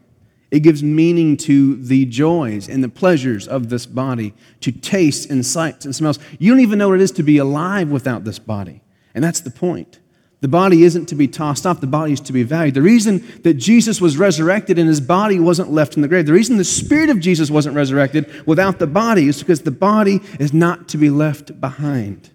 It 0.51 0.59
gives 0.59 0.83
meaning 0.83 1.37
to 1.37 1.75
the 1.75 2.05
joys 2.05 2.69
and 2.69 2.83
the 2.83 2.89
pleasures 2.89 3.47
of 3.47 3.69
this 3.69 3.85
body, 3.85 4.33
to 4.61 4.71
tastes 4.71 5.25
and 5.25 5.45
sights 5.45 5.85
and 5.85 5.95
smells. 5.95 6.19
You 6.39 6.51
don't 6.51 6.61
even 6.61 6.79
know 6.79 6.89
what 6.89 6.99
it 6.99 7.03
is 7.03 7.11
to 7.13 7.23
be 7.23 7.37
alive 7.37 7.89
without 7.89 8.23
this 8.23 8.39
body. 8.39 8.81
And 9.13 9.23
that's 9.23 9.41
the 9.41 9.51
point. 9.51 9.99
The 10.41 10.47
body 10.49 10.83
isn't 10.83 11.07
to 11.07 11.15
be 11.15 11.27
tossed 11.27 11.65
off, 11.65 11.81
the 11.81 11.87
body 11.87 12.13
is 12.13 12.21
to 12.21 12.33
be 12.33 12.43
valued. 12.43 12.75
The 12.75 12.81
reason 12.81 13.25
that 13.41 13.55
Jesus 13.55 13.99
was 13.99 14.17
resurrected 14.17 14.77
and 14.77 14.87
his 14.87 15.01
body 15.01 15.39
wasn't 15.39 15.71
left 15.71 15.95
in 15.95 16.03
the 16.03 16.07
grave, 16.07 16.27
the 16.27 16.33
reason 16.33 16.57
the 16.57 16.63
spirit 16.63 17.09
of 17.09 17.19
Jesus 17.19 17.49
wasn't 17.49 17.75
resurrected 17.75 18.45
without 18.45 18.77
the 18.77 18.85
body 18.85 19.27
is 19.27 19.39
because 19.39 19.63
the 19.63 19.71
body 19.71 20.21
is 20.39 20.53
not 20.53 20.87
to 20.89 20.97
be 20.97 21.09
left 21.09 21.59
behind. 21.59 22.29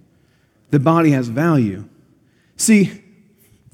The 0.71 0.81
body 0.81 1.13
has 1.13 1.29
value. 1.29 1.85
See, 2.57 3.05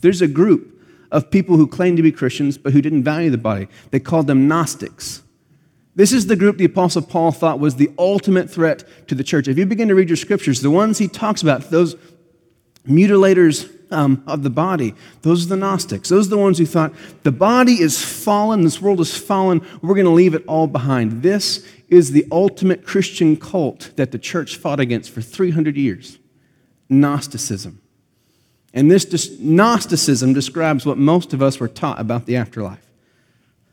there's 0.01 0.21
a 0.21 0.29
group 0.29 0.76
of 1.11 1.31
people 1.31 1.57
who 1.57 1.67
claimed 1.67 1.97
to 1.97 2.03
be 2.03 2.13
Christians 2.13 2.59
but 2.59 2.73
who 2.73 2.83
didn't 2.83 3.05
value 3.05 3.31
the 3.31 3.39
body. 3.39 3.69
They 3.91 4.01
called 4.01 4.27
them 4.27 4.49
Gnostics. 4.49 5.23
This 5.95 6.13
is 6.13 6.27
the 6.27 6.37
group 6.37 6.59
the 6.59 6.67
Apostle 6.67 7.03
Paul 7.03 7.33
thought 7.33 7.59
was 7.59 7.77
the 7.77 7.91
ultimate 7.99 8.51
threat 8.51 8.85
to 9.09 9.15
the 9.15 9.25
church. 9.25 9.49
If 9.49 9.57
you 9.57 9.65
begin 9.65 9.89
to 9.89 9.95
read 9.95 10.11
your 10.11 10.17
scriptures, 10.17 10.61
the 10.61 10.71
ones 10.71 10.99
he 10.99 11.09
talks 11.09 11.41
about, 11.41 11.71
those 11.71 11.97
mutilators 12.87 13.73
um, 13.91 14.23
of 14.27 14.43
the 14.43 14.51
body. 14.51 14.95
Those 15.23 15.47
are 15.47 15.49
the 15.51 15.57
Gnostics. 15.57 16.09
Those 16.09 16.27
are 16.27 16.31
the 16.31 16.39
ones 16.39 16.59
who 16.59 16.67
thought 16.67 16.93
the 17.23 17.33
body 17.33 17.81
is 17.81 18.03
fallen, 18.05 18.63
this 18.63 18.81
world 18.81 19.01
is 19.01 19.17
fallen, 19.17 19.65
we're 19.83 19.95
going 19.95 20.07
to 20.07 20.11
leave 20.11 20.35
it 20.35 20.45
all 20.47 20.67
behind. 20.67 21.23
This 21.23 21.67
is 21.89 22.11
the 22.11 22.27
ultimate 22.33 22.85
Christian 22.85 23.37
cult 23.37 23.93
that 23.97 24.13
the 24.13 24.19
church 24.19 24.57
fought 24.57 24.81
against 24.81 25.11
for 25.11 25.23
300 25.23 25.77
years 25.77 26.19
Gnosticism. 26.89 27.81
And 28.75 28.91
this 28.91 29.39
Gnosticism 29.39 30.35
describes 30.35 30.85
what 30.85 30.99
most 30.99 31.33
of 31.33 31.43
us 31.43 31.59
were 31.59 31.69
taught 31.69 32.01
about 32.01 32.27
the 32.27 32.37
afterlife 32.37 32.87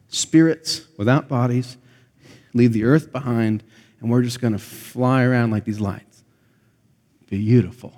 spirits 0.07 0.85
without 0.97 1.27
bodies 1.27 1.77
leave 2.53 2.73
the 2.73 2.83
earth 2.83 3.11
behind, 3.11 3.63
and 3.99 4.09
we're 4.09 4.21
just 4.21 4.39
going 4.39 4.53
to 4.53 4.59
fly 4.59 5.23
around 5.23 5.51
like 5.51 5.65
these 5.65 5.79
lights. 5.79 6.23
Beautiful. 7.29 7.93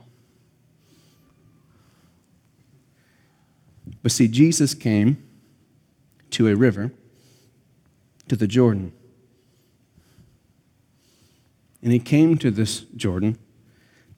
But 4.01 4.11
see, 4.11 4.27
Jesus 4.27 4.73
came 4.73 5.21
to 6.31 6.47
a 6.47 6.55
river, 6.55 6.91
to 8.29 8.35
the 8.35 8.47
Jordan. 8.47 8.93
And 11.81 11.91
he 11.91 11.99
came 11.99 12.37
to 12.37 12.49
this 12.49 12.81
Jordan 12.95 13.37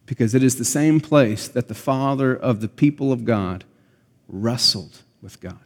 because 0.08 0.34
it 0.34 0.42
is 0.42 0.56
the 0.56 0.66
same 0.66 1.00
place 1.00 1.48
that 1.48 1.68
the 1.68 1.76
father 1.76 2.36
of 2.36 2.62
the 2.62 2.68
people 2.68 3.12
of 3.12 3.26
God 3.26 3.66
wrestled 4.28 5.04
with 5.22 5.40
God, 5.40 5.60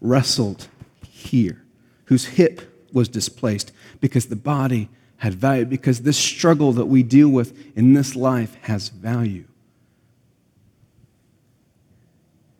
wrestled 0.00 0.68
here, 1.02 1.64
whose 2.04 2.26
hip 2.26 2.62
was 2.92 3.08
displaced 3.08 3.72
because 4.00 4.26
the 4.26 4.36
body 4.36 4.88
had 5.16 5.34
value, 5.34 5.64
because 5.64 6.02
this 6.02 6.18
struggle 6.18 6.72
that 6.72 6.86
we 6.86 7.02
deal 7.02 7.28
with 7.28 7.56
in 7.76 7.94
this 7.94 8.14
life 8.14 8.56
has 8.62 8.90
value. 8.90 9.44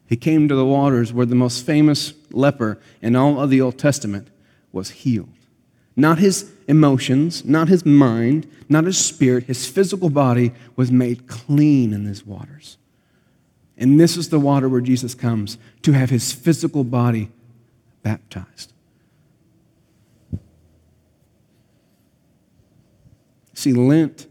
He 0.06 0.16
came 0.16 0.48
to 0.48 0.54
the 0.54 0.64
waters 0.64 1.12
where 1.12 1.26
the 1.26 1.34
most 1.34 1.64
famous 1.64 2.14
leper 2.30 2.78
in 3.00 3.16
all 3.16 3.40
of 3.40 3.50
the 3.50 3.60
Old 3.60 3.78
Testament 3.78 4.28
was 4.70 4.90
healed. 4.90 5.28
Not 5.96 6.18
his 6.18 6.51
emotions, 6.72 7.44
not 7.44 7.68
his 7.68 7.84
mind, 7.84 8.50
not 8.66 8.84
his 8.84 8.98
spirit, 8.98 9.44
his 9.44 9.66
physical 9.66 10.08
body 10.08 10.52
was 10.74 10.90
made 10.90 11.28
clean 11.28 11.92
in 11.92 12.06
these 12.06 12.26
waters. 12.26 12.78
And 13.76 14.00
this 14.00 14.16
is 14.16 14.30
the 14.30 14.40
water 14.40 14.68
where 14.68 14.80
Jesus 14.80 15.14
comes 15.14 15.58
to 15.82 15.92
have 15.92 16.08
his 16.08 16.32
physical 16.32 16.82
body 16.82 17.30
baptized. 18.02 18.72
See, 23.52 23.74
Lent 23.74 24.26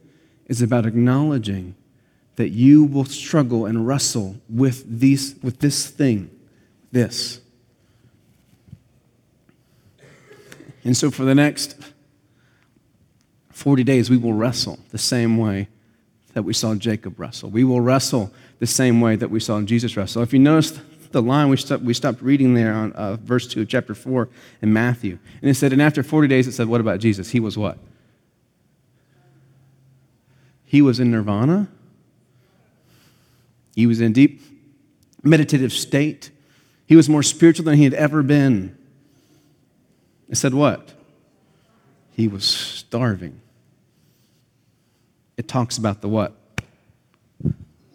is 0.48 0.64
about 0.64 0.88
acknowledging 0.88 1.76
that 2.38 2.50
you 2.50 2.84
will 2.84 3.06
struggle 3.06 3.68
and 3.68 3.86
wrestle 3.86 4.36
with, 4.50 5.00
these, 5.00 5.36
with 5.44 5.60
this 5.60 5.86
thing, 5.88 6.32
this. 6.92 7.40
And 10.84 10.98
so 10.98 11.12
for 11.12 11.24
the 11.24 11.36
next 11.36 11.76
40 13.52 13.84
days, 13.84 14.10
we 14.10 14.18
will 14.18 14.34
wrestle 14.34 14.80
the 14.90 14.98
same 14.98 15.38
way 15.38 15.68
that 16.34 16.44
we 16.44 16.54
saw 16.54 16.76
Jacob 16.76 17.20
wrestle. 17.20 17.50
We 17.50 17.64
will 17.64 17.82
wrestle 17.82 18.32
the 18.60 18.68
same 18.68 19.02
way 19.02 19.16
that 19.16 19.30
we 19.30 19.40
saw 19.40 19.62
Jesus 19.62 19.98
wrestle. 19.98 20.22
If 20.24 20.34
you 20.34 20.40
notice 20.40 20.80
the 21.12 21.22
line, 21.22 21.50
we 21.50 21.58
stopped, 21.58 21.84
we 21.84 21.94
stopped 21.94 22.22
reading 22.22 22.54
there 22.54 22.74
on 22.74 22.94
uh, 22.94 23.18
verse 23.18 23.48
2 23.48 23.62
of 23.62 23.68
chapter 23.68 23.94
4 23.94 24.30
in 24.62 24.72
Matthew. 24.72 25.20
And 25.42 25.50
it 25.50 25.56
said, 25.56 25.74
and 25.74 25.82
after 25.82 26.04
40 26.04 26.28
days, 26.28 26.48
it 26.48 26.54
said, 26.54 26.68
what 26.68 26.82
about 26.82 27.00
Jesus? 27.00 27.32
He 27.32 27.40
was 27.40 27.58
what? 27.58 27.78
He 30.64 30.82
was 30.82 31.00
in 31.00 31.12
nirvana. 31.12 31.68
He 33.76 33.86
was 33.86 34.00
in 34.00 34.14
deep 34.14 34.42
meditative 35.22 35.74
state. 35.74 36.32
He 36.86 36.96
was 36.96 37.10
more 37.10 37.24
spiritual 37.24 37.66
than 37.66 37.76
he 37.76 37.84
had 37.84 37.94
ever 37.94 38.24
been. 38.24 38.78
It 40.30 40.38
said 40.38 40.54
what? 40.54 40.94
He 42.22 42.28
was 42.28 42.44
starving. 42.44 43.42
It 45.38 45.48
talks 45.48 45.80
about 45.80 46.02
the 46.02 46.08
what? 46.08 46.36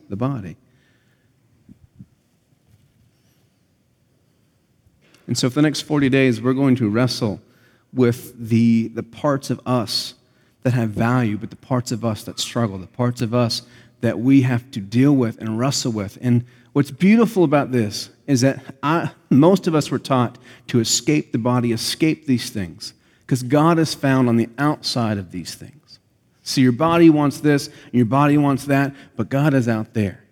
The 0.08 0.16
body. 0.16 0.56
And 5.28 5.38
so, 5.38 5.48
for 5.48 5.54
the 5.54 5.62
next 5.62 5.82
40 5.82 6.08
days, 6.08 6.42
we're 6.42 6.54
going 6.54 6.74
to 6.74 6.88
wrestle 6.88 7.40
with 7.92 8.48
the, 8.48 8.88
the 8.88 9.04
parts 9.04 9.48
of 9.48 9.60
us 9.64 10.14
that 10.64 10.72
have 10.72 10.90
value, 10.90 11.38
but 11.38 11.50
the 11.50 11.54
parts 11.54 11.92
of 11.92 12.04
us 12.04 12.24
that 12.24 12.40
struggle, 12.40 12.78
the 12.78 12.88
parts 12.88 13.22
of 13.22 13.32
us 13.32 13.62
that 14.00 14.18
we 14.18 14.42
have 14.42 14.68
to 14.72 14.80
deal 14.80 15.14
with 15.14 15.40
and 15.40 15.56
wrestle 15.56 15.92
with. 15.92 16.18
And 16.20 16.44
what's 16.72 16.90
beautiful 16.90 17.44
about 17.44 17.70
this 17.70 18.10
is 18.26 18.40
that 18.40 18.74
I, 18.82 19.12
most 19.30 19.68
of 19.68 19.76
us 19.76 19.88
were 19.92 20.00
taught 20.00 20.36
to 20.66 20.80
escape 20.80 21.30
the 21.30 21.38
body, 21.38 21.70
escape 21.70 22.26
these 22.26 22.50
things, 22.50 22.92
because 23.26 23.42
God 23.42 23.78
is 23.80 23.92
found 23.92 24.28
on 24.28 24.36
the 24.36 24.48
outside 24.56 25.18
of 25.18 25.32
these 25.32 25.54
things. 25.54 25.98
So 26.42 26.60
your 26.60 26.72
body 26.72 27.10
wants 27.10 27.40
this, 27.40 27.66
and 27.66 27.94
your 27.94 28.06
body 28.06 28.38
wants 28.38 28.66
that, 28.66 28.94
but 29.16 29.28
God 29.28 29.52
is 29.52 29.68
out 29.68 29.94
there. 29.94 30.22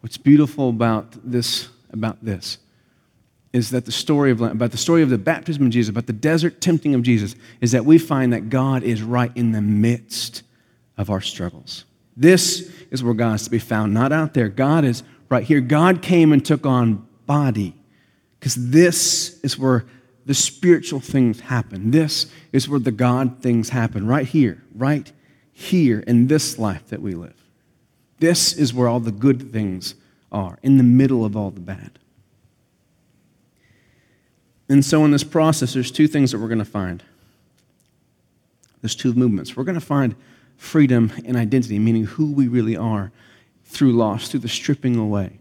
What's 0.00 0.16
beautiful 0.16 0.70
about 0.70 1.14
this, 1.22 1.68
about 1.92 2.24
this 2.24 2.58
is 3.52 3.70
that 3.70 3.84
the 3.84 3.92
story 3.92 4.30
of 4.30 4.40
about 4.40 4.70
the 4.70 4.78
story 4.78 5.02
of 5.02 5.10
the 5.10 5.18
baptism 5.18 5.66
of 5.66 5.70
Jesus, 5.70 5.90
about 5.90 6.06
the 6.06 6.12
desert 6.12 6.60
tempting 6.60 6.94
of 6.94 7.02
Jesus, 7.02 7.34
is 7.60 7.72
that 7.72 7.84
we 7.84 7.98
find 7.98 8.32
that 8.32 8.48
God 8.48 8.82
is 8.82 9.02
right 9.02 9.32
in 9.34 9.52
the 9.52 9.62
midst 9.62 10.42
of 10.96 11.10
our 11.10 11.20
struggles. 11.20 11.84
This 12.16 12.72
is 12.90 13.02
where 13.02 13.14
God 13.14 13.34
is 13.34 13.44
to 13.44 13.50
be 13.50 13.58
found, 13.58 13.94
not 13.94 14.12
out 14.12 14.34
there. 14.34 14.48
God 14.48 14.84
is 14.84 15.02
right 15.28 15.44
here. 15.44 15.60
God 15.60 16.02
came 16.02 16.32
and 16.32 16.44
took 16.44 16.66
on 16.66 17.06
body 17.26 17.74
because 18.38 18.70
this 18.70 19.40
is 19.40 19.58
where 19.58 19.84
the 20.28 20.34
spiritual 20.34 21.00
things 21.00 21.40
happen. 21.40 21.90
This 21.90 22.26
is 22.52 22.68
where 22.68 22.78
the 22.78 22.92
God 22.92 23.38
things 23.40 23.70
happen, 23.70 24.06
right 24.06 24.26
here, 24.26 24.62
right 24.74 25.10
here 25.54 26.00
in 26.00 26.26
this 26.26 26.58
life 26.58 26.86
that 26.88 27.00
we 27.00 27.14
live. 27.14 27.34
This 28.18 28.52
is 28.52 28.74
where 28.74 28.88
all 28.88 29.00
the 29.00 29.10
good 29.10 29.50
things 29.50 29.94
are, 30.30 30.58
in 30.62 30.76
the 30.76 30.84
middle 30.84 31.24
of 31.24 31.34
all 31.34 31.50
the 31.50 31.62
bad. 31.62 31.98
And 34.68 34.84
so, 34.84 35.02
in 35.06 35.12
this 35.12 35.24
process, 35.24 35.72
there's 35.72 35.90
two 35.90 36.06
things 36.06 36.32
that 36.32 36.38
we're 36.38 36.48
going 36.48 36.58
to 36.58 36.64
find. 36.66 37.02
There's 38.82 38.94
two 38.94 39.14
movements. 39.14 39.56
We're 39.56 39.64
going 39.64 39.80
to 39.80 39.80
find 39.80 40.14
freedom 40.58 41.10
and 41.24 41.38
identity, 41.38 41.78
meaning 41.78 42.04
who 42.04 42.32
we 42.32 42.48
really 42.48 42.76
are, 42.76 43.12
through 43.64 43.94
loss, 43.94 44.28
through 44.28 44.40
the 44.40 44.48
stripping 44.48 44.96
away. 44.96 45.38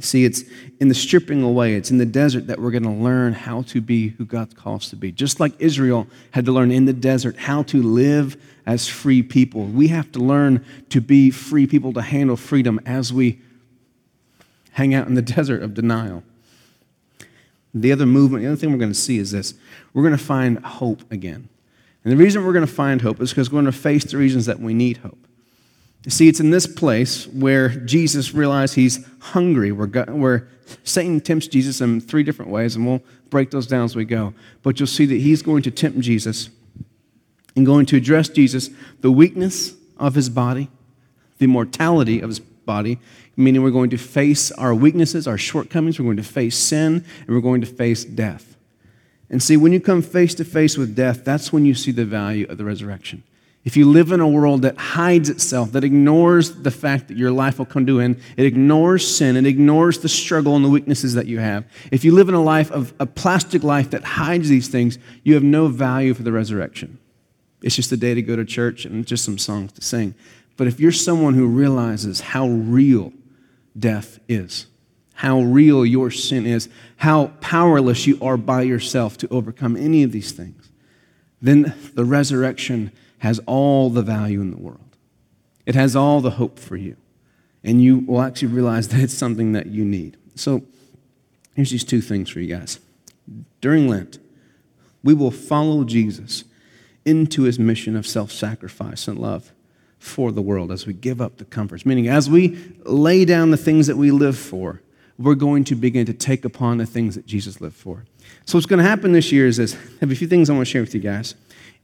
See, 0.00 0.24
it's 0.24 0.44
in 0.78 0.88
the 0.88 0.94
stripping 0.94 1.42
away, 1.42 1.74
it's 1.74 1.90
in 1.90 1.98
the 1.98 2.06
desert 2.06 2.46
that 2.46 2.60
we're 2.60 2.70
going 2.70 2.84
to 2.84 2.90
learn 2.90 3.32
how 3.32 3.62
to 3.62 3.80
be 3.80 4.10
who 4.10 4.24
God 4.24 4.54
calls 4.54 4.84
us 4.84 4.90
to 4.90 4.96
be. 4.96 5.10
Just 5.10 5.40
like 5.40 5.52
Israel 5.58 6.06
had 6.30 6.44
to 6.44 6.52
learn 6.52 6.70
in 6.70 6.84
the 6.84 6.92
desert 6.92 7.36
how 7.36 7.64
to 7.64 7.82
live 7.82 8.40
as 8.64 8.86
free 8.86 9.22
people, 9.22 9.64
we 9.64 9.88
have 9.88 10.12
to 10.12 10.20
learn 10.20 10.64
to 10.90 11.00
be 11.00 11.30
free 11.30 11.66
people 11.66 11.92
to 11.94 12.02
handle 12.02 12.36
freedom 12.36 12.78
as 12.86 13.12
we 13.12 13.40
hang 14.72 14.94
out 14.94 15.08
in 15.08 15.14
the 15.14 15.22
desert 15.36 15.62
of 15.62 15.74
denial. 15.74 16.22
The 17.74 17.90
other 17.90 18.06
movement, 18.06 18.44
the 18.44 18.48
other 18.48 18.56
thing 18.56 18.70
we're 18.70 18.78
going 18.78 18.92
to 18.92 18.98
see 18.98 19.18
is 19.18 19.32
this 19.32 19.54
we're 19.92 20.02
going 20.02 20.16
to 20.16 20.24
find 20.24 20.64
hope 20.64 21.10
again. 21.10 21.48
And 22.04 22.12
the 22.12 22.16
reason 22.16 22.44
we're 22.46 22.52
going 22.52 22.66
to 22.66 22.72
find 22.72 23.02
hope 23.02 23.20
is 23.20 23.30
because 23.30 23.50
we're 23.50 23.60
going 23.60 23.72
to 23.72 23.78
face 23.78 24.04
the 24.04 24.16
reasons 24.16 24.46
that 24.46 24.60
we 24.60 24.74
need 24.74 24.98
hope. 24.98 25.27
You 26.08 26.12
see, 26.12 26.26
it's 26.26 26.40
in 26.40 26.48
this 26.48 26.66
place 26.66 27.26
where 27.26 27.68
Jesus 27.68 28.32
realized 28.32 28.76
he's 28.76 29.06
hungry, 29.20 29.72
where, 29.72 29.86
God, 29.86 30.08
where 30.08 30.48
Satan 30.82 31.20
tempts 31.20 31.48
Jesus 31.48 31.82
in 31.82 32.00
three 32.00 32.22
different 32.22 32.50
ways, 32.50 32.76
and 32.76 32.86
we'll 32.86 33.02
break 33.28 33.50
those 33.50 33.66
down 33.66 33.84
as 33.84 33.94
we 33.94 34.06
go. 34.06 34.32
But 34.62 34.80
you'll 34.80 34.86
see 34.86 35.04
that 35.04 35.16
he's 35.16 35.42
going 35.42 35.64
to 35.64 35.70
tempt 35.70 36.00
Jesus 36.00 36.48
and 37.54 37.66
going 37.66 37.84
to 37.84 37.98
address 37.98 38.30
Jesus, 38.30 38.70
the 39.02 39.12
weakness 39.12 39.74
of 39.98 40.14
his 40.14 40.30
body, 40.30 40.70
the 41.40 41.46
mortality 41.46 42.20
of 42.20 42.30
his 42.30 42.40
body, 42.40 42.98
meaning 43.36 43.62
we're 43.62 43.70
going 43.70 43.90
to 43.90 43.98
face 43.98 44.50
our 44.52 44.74
weaknesses, 44.74 45.28
our 45.28 45.36
shortcomings, 45.36 46.00
we're 46.00 46.06
going 46.06 46.16
to 46.16 46.22
face 46.22 46.56
sin, 46.56 47.04
and 47.26 47.28
we're 47.28 47.42
going 47.42 47.60
to 47.60 47.66
face 47.66 48.06
death. 48.06 48.56
And 49.28 49.42
see, 49.42 49.58
when 49.58 49.74
you 49.74 49.80
come 49.80 50.00
face 50.00 50.34
to 50.36 50.44
face 50.46 50.78
with 50.78 50.96
death, 50.96 51.22
that's 51.22 51.52
when 51.52 51.66
you 51.66 51.74
see 51.74 51.90
the 51.90 52.06
value 52.06 52.46
of 52.48 52.56
the 52.56 52.64
resurrection. 52.64 53.24
If 53.64 53.76
you 53.76 53.90
live 53.90 54.12
in 54.12 54.20
a 54.20 54.28
world 54.28 54.62
that 54.62 54.78
hides 54.78 55.28
itself, 55.28 55.72
that 55.72 55.84
ignores 55.84 56.62
the 56.62 56.70
fact 56.70 57.08
that 57.08 57.16
your 57.16 57.32
life 57.32 57.58
will 57.58 57.66
come 57.66 57.86
to 57.86 57.98
an 57.98 58.04
end, 58.04 58.22
it 58.36 58.46
ignores 58.46 59.06
sin, 59.06 59.36
it 59.36 59.46
ignores 59.46 59.98
the 59.98 60.08
struggle 60.08 60.56
and 60.56 60.64
the 60.64 60.70
weaknesses 60.70 61.14
that 61.14 61.26
you 61.26 61.40
have. 61.40 61.64
If 61.90 62.04
you 62.04 62.12
live 62.12 62.28
in 62.28 62.34
a 62.34 62.42
life 62.42 62.70
of 62.70 62.94
a 62.98 63.06
plastic 63.06 63.62
life 63.62 63.90
that 63.90 64.04
hides 64.04 64.48
these 64.48 64.68
things, 64.68 64.98
you 65.22 65.34
have 65.34 65.42
no 65.42 65.68
value 65.68 66.14
for 66.14 66.22
the 66.22 66.32
resurrection. 66.32 66.98
It's 67.62 67.76
just 67.76 67.92
a 67.92 67.96
day 67.96 68.14
to 68.14 68.22
go 68.22 68.36
to 68.36 68.44
church 68.44 68.84
and 68.84 69.04
just 69.04 69.24
some 69.24 69.38
songs 69.38 69.72
to 69.72 69.82
sing. 69.82 70.14
But 70.56 70.66
if 70.66 70.80
you're 70.80 70.92
someone 70.92 71.34
who 71.34 71.46
realizes 71.46 72.20
how 72.20 72.48
real 72.48 73.12
death 73.78 74.18
is, 74.28 74.66
how 75.14 75.40
real 75.40 75.84
your 75.84 76.10
sin 76.10 76.46
is, 76.46 76.68
how 76.98 77.32
powerless 77.40 78.06
you 78.06 78.18
are 78.22 78.36
by 78.36 78.62
yourself 78.62 79.18
to 79.18 79.28
overcome 79.28 79.76
any 79.76 80.04
of 80.04 80.12
these 80.12 80.32
things, 80.32 80.70
then 81.42 81.74
the 81.94 82.04
resurrection 82.04 82.92
has 83.18 83.40
all 83.46 83.90
the 83.90 84.02
value 84.02 84.40
in 84.40 84.50
the 84.50 84.58
world. 84.58 84.96
It 85.66 85.74
has 85.74 85.94
all 85.94 86.20
the 86.20 86.32
hope 86.32 86.58
for 86.58 86.76
you. 86.76 86.96
And 87.64 87.82
you 87.82 87.98
will 87.98 88.22
actually 88.22 88.48
realize 88.48 88.88
that 88.88 89.00
it's 89.00 89.14
something 89.14 89.52
that 89.52 89.66
you 89.66 89.84
need. 89.84 90.16
So 90.34 90.62
here's 91.54 91.70
these 91.70 91.84
two 91.84 92.00
things 92.00 92.30
for 92.30 92.40
you 92.40 92.54
guys. 92.54 92.78
During 93.60 93.88
Lent, 93.88 94.18
we 95.02 95.14
will 95.14 95.30
follow 95.30 95.84
Jesus 95.84 96.44
into 97.04 97.42
his 97.42 97.58
mission 97.58 97.96
of 97.96 98.06
self 98.06 98.30
sacrifice 98.30 99.08
and 99.08 99.18
love 99.18 99.52
for 99.98 100.30
the 100.30 100.42
world 100.42 100.70
as 100.70 100.86
we 100.86 100.92
give 100.92 101.20
up 101.20 101.38
the 101.38 101.44
comforts. 101.44 101.84
Meaning, 101.84 102.08
as 102.08 102.30
we 102.30 102.56
lay 102.84 103.24
down 103.24 103.50
the 103.50 103.56
things 103.56 103.86
that 103.88 103.96
we 103.96 104.10
live 104.10 104.38
for, 104.38 104.80
we're 105.18 105.34
going 105.34 105.64
to 105.64 105.74
begin 105.74 106.06
to 106.06 106.14
take 106.14 106.44
upon 106.44 106.78
the 106.78 106.86
things 106.86 107.14
that 107.16 107.26
Jesus 107.26 107.60
lived 107.60 107.76
for. 107.76 108.04
So, 108.44 108.56
what's 108.56 108.66
going 108.66 108.82
to 108.82 108.88
happen 108.88 109.12
this 109.12 109.32
year 109.32 109.46
is 109.46 109.56
this 109.56 109.74
I 109.74 109.78
have 110.00 110.10
a 110.10 110.14
few 110.14 110.28
things 110.28 110.48
I 110.48 110.54
want 110.54 110.66
to 110.66 110.70
share 110.70 110.82
with 110.82 110.94
you 110.94 111.00
guys. 111.00 111.34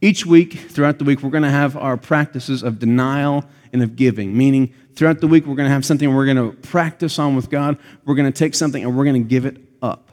Each 0.01 0.25
week, 0.25 0.53
throughout 0.53 0.99
the 0.99 1.05
week, 1.05 1.21
we're 1.23 1.29
going 1.29 1.43
to 1.43 1.49
have 1.49 1.75
our 1.77 1.97
practices 1.97 2.63
of 2.63 2.79
denial 2.79 3.45
and 3.71 3.81
of 3.81 3.95
giving, 3.95 4.37
meaning 4.37 4.73
throughout 4.95 5.19
the 5.19 5.27
week, 5.27 5.45
we're 5.45 5.55
going 5.55 5.67
to 5.67 5.73
have 5.73 5.85
something 5.85 6.13
we're 6.13 6.25
going 6.25 6.37
to 6.37 6.55
practice 6.67 7.19
on 7.19 7.35
with 7.35 7.49
God. 7.49 7.77
We're 8.05 8.15
going 8.15 8.31
to 8.31 8.37
take 8.37 8.55
something 8.55 8.83
and 8.83 8.97
we're 8.97 9.03
going 9.03 9.21
to 9.21 9.27
give 9.27 9.45
it 9.45 9.57
up. 9.81 10.11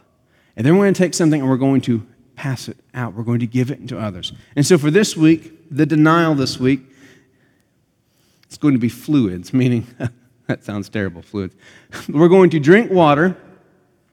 And 0.57 0.67
then 0.67 0.77
we're 0.77 0.85
going 0.85 0.95
to 0.95 0.99
take 0.99 1.15
something 1.15 1.41
and 1.41 1.49
we're 1.49 1.57
going 1.57 1.81
to 1.83 2.07
pass 2.37 2.69
it 2.69 2.77
out. 2.95 3.15
We're 3.15 3.23
going 3.23 3.41
to 3.41 3.47
give 3.47 3.71
it 3.71 3.89
to 3.89 3.99
others. 3.99 4.33
And 4.57 4.67
so 4.67 4.79
for 4.79 4.91
this 4.91 5.17
week, 5.17 5.59
the 5.71 5.87
denial 5.87 6.35
this 6.35 6.59
week, 6.59 6.81
it's 8.45 8.59
going 8.59 8.75
to 8.75 8.81
be 8.81 8.89
fluids, 8.89 9.53
meaning, 9.53 9.87
that 10.47 10.65
sounds 10.65 10.89
terrible, 10.89 11.23
fluids. 11.23 11.55
We're 12.09 12.29
going 12.29 12.51
to 12.51 12.61
drink 12.61 12.91
water 12.91 13.37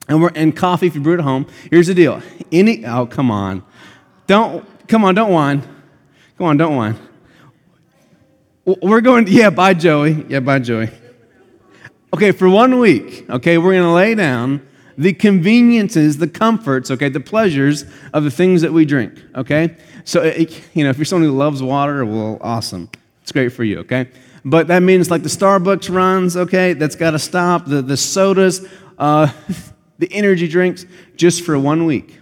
and, 0.07 0.21
we're, 0.21 0.31
and 0.33 0.55
coffee 0.55 0.87
if 0.87 0.95
you 0.95 1.01
brew 1.01 1.13
it 1.13 1.19
at 1.19 1.23
home. 1.23 1.45
Here's 1.69 1.87
the 1.87 1.93
deal. 1.93 2.21
Any, 2.51 2.85
oh, 2.85 3.05
come 3.05 3.29
on. 3.29 3.63
Don't, 4.25 4.65
come 4.89 5.05
on, 5.05 5.15
don't 5.15 5.31
whine. 5.31 5.61
Come 6.37 6.47
on, 6.47 6.57
don't 6.57 6.75
whine. 6.75 6.95
We're 8.65 9.01
going, 9.01 9.27
yeah, 9.27 9.49
bye, 9.49 9.73
Joey. 9.73 10.25
Yeah, 10.27 10.41
bye, 10.41 10.59
Joey. 10.59 10.89
Okay, 12.13 12.31
for 12.31 12.49
one 12.49 12.79
week, 12.79 13.29
okay, 13.29 13.57
we're 13.57 13.73
going 13.73 13.83
to 13.83 13.91
lay 13.91 14.15
down 14.15 14.65
the 14.97 15.13
conveniences, 15.13 16.17
the 16.17 16.27
comforts, 16.27 16.91
okay, 16.91 17.07
the 17.07 17.19
pleasures 17.21 17.85
of 18.13 18.23
the 18.25 18.31
things 18.31 18.61
that 18.63 18.73
we 18.73 18.83
drink, 18.83 19.13
okay? 19.35 19.77
So, 20.03 20.23
it, 20.23 20.61
you 20.73 20.83
know, 20.83 20.89
if 20.89 20.97
you're 20.97 21.05
someone 21.05 21.29
who 21.29 21.37
loves 21.37 21.63
water, 21.63 22.03
well, 22.03 22.37
awesome. 22.41 22.89
It's 23.21 23.31
great 23.31 23.49
for 23.49 23.63
you, 23.63 23.79
okay? 23.79 24.09
But 24.43 24.67
that 24.67 24.81
means 24.81 25.09
like 25.09 25.23
the 25.23 25.29
Starbucks 25.29 25.93
runs, 25.93 26.35
okay, 26.35 26.73
that's 26.73 26.95
got 26.95 27.11
to 27.11 27.19
stop. 27.19 27.65
The, 27.65 27.81
the 27.81 27.95
sodas, 27.95 28.67
uh, 28.97 29.31
the 29.99 30.11
energy 30.11 30.47
drinks, 30.47 30.85
just 31.15 31.45
for 31.45 31.57
one 31.57 31.85
week. 31.85 32.19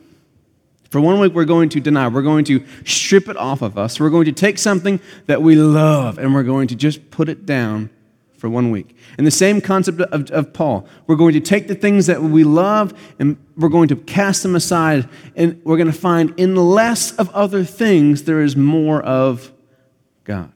For 0.89 1.01
one 1.01 1.19
week, 1.19 1.33
we're 1.33 1.45
going 1.45 1.69
to 1.69 1.79
deny. 1.79 2.07
We're 2.07 2.21
going 2.21 2.45
to 2.45 2.65
strip 2.85 3.27
it 3.27 3.37
off 3.37 3.61
of 3.61 3.77
us. 3.77 3.99
We're 3.99 4.09
going 4.09 4.25
to 4.25 4.31
take 4.31 4.57
something 4.57 4.99
that 5.25 5.41
we 5.41 5.55
love 5.55 6.17
and 6.17 6.33
we're 6.33 6.43
going 6.43 6.67
to 6.69 6.75
just 6.75 7.11
put 7.11 7.27
it 7.29 7.45
down 7.45 7.89
for 8.37 8.49
one 8.49 8.71
week. 8.71 8.95
And 9.17 9.25
the 9.25 9.31
same 9.31 9.59
concept 9.61 9.99
of, 9.99 10.29
of, 10.29 10.53
Paul. 10.53 10.87
We're 11.07 11.15
going 11.15 11.33
to 11.33 11.39
take 11.39 11.67
the 11.67 11.75
things 11.75 12.05
that 12.05 12.21
we 12.21 12.43
love 12.43 12.93
and 13.19 13.37
we're 13.57 13.69
going 13.69 13.87
to 13.89 13.95
cast 13.95 14.43
them 14.43 14.55
aside, 14.55 15.09
and 15.35 15.59
we're 15.65 15.77
going 15.77 15.91
to 15.91 15.97
find 15.97 16.33
in 16.37 16.55
less 16.55 17.11
of 17.13 17.29
other 17.31 17.63
things, 17.63 18.23
there 18.23 18.41
is 18.41 18.55
more 18.55 19.01
of 19.01 19.51
God. 20.23 20.53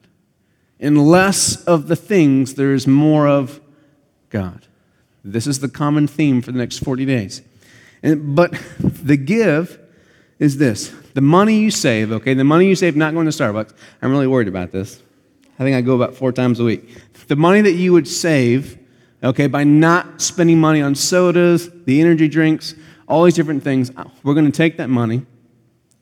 In 0.78 0.96
less 0.96 1.62
of 1.64 1.88
the 1.88 1.96
things, 1.96 2.54
there 2.54 2.72
is 2.72 2.86
more 2.86 3.26
of 3.26 3.60
God. 4.30 4.66
This 5.24 5.46
is 5.46 5.58
the 5.58 5.68
common 5.68 6.06
theme 6.06 6.40
for 6.40 6.52
the 6.52 6.58
next 6.58 6.78
40 6.78 7.04
days. 7.04 7.42
And, 8.02 8.34
but 8.34 8.52
the 8.78 9.16
give 9.16 9.78
is 10.42 10.56
this 10.56 10.92
the 11.14 11.20
money 11.20 11.60
you 11.60 11.70
save, 11.70 12.10
okay, 12.10 12.34
the 12.34 12.42
money 12.42 12.66
you 12.66 12.74
save 12.74 12.96
not 12.96 13.14
going 13.14 13.26
to 13.26 13.32
Starbucks. 13.32 13.72
I'm 14.02 14.10
really 14.10 14.26
worried 14.26 14.48
about 14.48 14.72
this. 14.72 15.00
I 15.58 15.62
think 15.62 15.76
I 15.76 15.80
go 15.80 15.94
about 15.94 16.14
four 16.14 16.32
times 16.32 16.58
a 16.58 16.64
week. 16.64 16.88
The 17.28 17.36
money 17.36 17.60
that 17.60 17.74
you 17.74 17.92
would 17.92 18.08
save, 18.08 18.76
okay, 19.22 19.46
by 19.46 19.62
not 19.62 20.20
spending 20.20 20.58
money 20.58 20.82
on 20.82 20.96
sodas, 20.96 21.70
the 21.84 22.00
energy 22.00 22.26
drinks, 22.26 22.74
all 23.06 23.22
these 23.22 23.34
different 23.34 23.62
things, 23.62 23.92
uh, 23.96 24.04
we're 24.24 24.34
going 24.34 24.50
to 24.50 24.56
take 24.56 24.78
that 24.78 24.88
money 24.88 25.24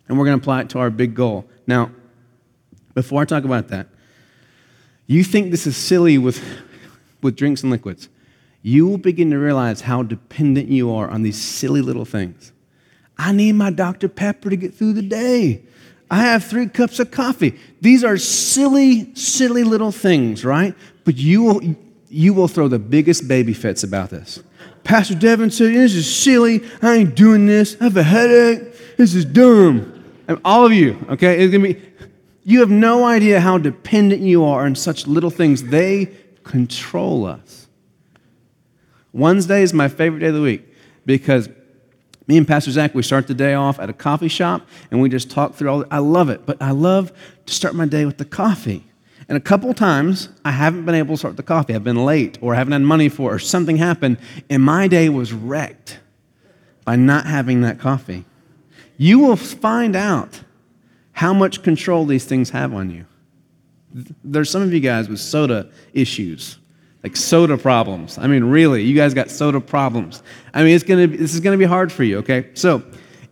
and 0.08 0.18
we're 0.18 0.24
going 0.24 0.38
to 0.38 0.42
apply 0.42 0.62
it 0.62 0.70
to 0.70 0.78
our 0.78 0.88
big 0.88 1.14
goal. 1.14 1.44
Now, 1.66 1.90
before 2.94 3.20
I 3.20 3.26
talk 3.26 3.44
about 3.44 3.68
that, 3.68 3.88
you 5.06 5.22
think 5.22 5.50
this 5.50 5.66
is 5.66 5.76
silly 5.76 6.16
with, 6.16 6.42
with 7.20 7.36
drinks 7.36 7.62
and 7.62 7.70
liquids. 7.70 8.08
You 8.62 8.86
will 8.86 8.98
begin 8.98 9.30
to 9.32 9.38
realize 9.38 9.82
how 9.82 10.02
dependent 10.02 10.68
you 10.68 10.90
are 10.94 11.10
on 11.10 11.22
these 11.22 11.40
silly 11.40 11.82
little 11.82 12.06
things. 12.06 12.52
I 13.20 13.32
need 13.32 13.52
my 13.52 13.70
Dr. 13.70 14.08
Pepper 14.08 14.48
to 14.48 14.56
get 14.56 14.72
through 14.72 14.94
the 14.94 15.02
day. 15.02 15.60
I 16.10 16.22
have 16.22 16.42
three 16.42 16.66
cups 16.66 16.98
of 17.00 17.10
coffee. 17.10 17.54
These 17.82 18.02
are 18.02 18.16
silly, 18.16 19.14
silly 19.14 19.62
little 19.62 19.92
things, 19.92 20.42
right? 20.42 20.74
But 21.04 21.18
you 21.18 21.42
will, 21.42 21.76
you 22.08 22.32
will 22.32 22.48
throw 22.48 22.66
the 22.66 22.78
biggest 22.78 23.28
baby 23.28 23.52
fits 23.52 23.84
about 23.84 24.08
this. 24.08 24.42
Pastor 24.84 25.14
Devin 25.14 25.50
said, 25.50 25.74
This 25.74 25.94
is 25.94 26.12
silly. 26.12 26.62
I 26.80 26.94
ain't 26.94 27.14
doing 27.14 27.44
this. 27.44 27.76
I 27.78 27.84
have 27.84 27.96
a 27.98 28.02
headache. 28.02 28.96
This 28.96 29.14
is 29.14 29.26
dumb. 29.26 30.02
And 30.26 30.40
all 30.42 30.64
of 30.64 30.72
you, 30.72 30.98
okay, 31.10 31.44
it's 31.44 31.52
gonna 31.52 31.74
be, 31.74 31.82
you 32.44 32.60
have 32.60 32.70
no 32.70 33.04
idea 33.04 33.38
how 33.38 33.58
dependent 33.58 34.22
you 34.22 34.44
are 34.46 34.64
on 34.64 34.74
such 34.74 35.06
little 35.06 35.30
things. 35.30 35.64
They 35.64 36.06
control 36.42 37.26
us. 37.26 37.68
Wednesday 39.12 39.60
is 39.62 39.74
my 39.74 39.88
favorite 39.88 40.20
day 40.20 40.28
of 40.28 40.34
the 40.34 40.40
week 40.40 40.66
because 41.04 41.50
me 42.30 42.36
and 42.36 42.46
Pastor 42.46 42.70
Zach, 42.70 42.94
we 42.94 43.02
start 43.02 43.26
the 43.26 43.34
day 43.34 43.54
off 43.54 43.80
at 43.80 43.90
a 43.90 43.92
coffee 43.92 44.28
shop 44.28 44.64
and 44.92 45.02
we 45.02 45.08
just 45.08 45.32
talk 45.32 45.54
through 45.54 45.68
all. 45.68 45.84
I 45.90 45.98
love 45.98 46.28
it, 46.28 46.46
but 46.46 46.62
I 46.62 46.70
love 46.70 47.12
to 47.46 47.52
start 47.52 47.74
my 47.74 47.86
day 47.86 48.04
with 48.04 48.18
the 48.18 48.24
coffee. 48.24 48.84
And 49.28 49.36
a 49.36 49.40
couple 49.40 49.74
times 49.74 50.28
I 50.44 50.52
haven't 50.52 50.84
been 50.84 50.94
able 50.94 51.14
to 51.14 51.18
start 51.18 51.36
the 51.36 51.42
coffee. 51.42 51.74
I've 51.74 51.82
been 51.82 52.04
late 52.04 52.38
or 52.40 52.54
I 52.54 52.58
haven't 52.58 52.72
had 52.72 52.82
money 52.82 53.08
for 53.08 53.32
it 53.32 53.34
or 53.34 53.38
something 53.40 53.78
happened, 53.78 54.18
and 54.48 54.62
my 54.62 54.86
day 54.86 55.08
was 55.08 55.32
wrecked 55.32 55.98
by 56.84 56.94
not 56.94 57.26
having 57.26 57.62
that 57.62 57.80
coffee. 57.80 58.24
You 58.96 59.18
will 59.18 59.34
find 59.34 59.96
out 59.96 60.42
how 61.10 61.32
much 61.34 61.64
control 61.64 62.06
these 62.06 62.26
things 62.26 62.50
have 62.50 62.72
on 62.72 62.90
you. 62.90 63.06
There's 64.22 64.50
some 64.50 64.62
of 64.62 64.72
you 64.72 64.78
guys 64.78 65.08
with 65.08 65.18
soda 65.18 65.68
issues 65.92 66.59
like 67.02 67.16
soda 67.16 67.56
problems. 67.56 68.18
I 68.18 68.26
mean, 68.26 68.44
really, 68.44 68.82
you 68.82 68.94
guys 68.94 69.14
got 69.14 69.30
soda 69.30 69.60
problems. 69.60 70.22
I 70.52 70.62
mean, 70.62 70.74
it's 70.74 70.84
gonna 70.84 71.08
be, 71.08 71.16
this 71.16 71.34
is 71.34 71.40
gonna 71.40 71.56
be 71.56 71.64
hard 71.64 71.90
for 71.92 72.04
you. 72.04 72.18
Okay, 72.18 72.50
so 72.54 72.82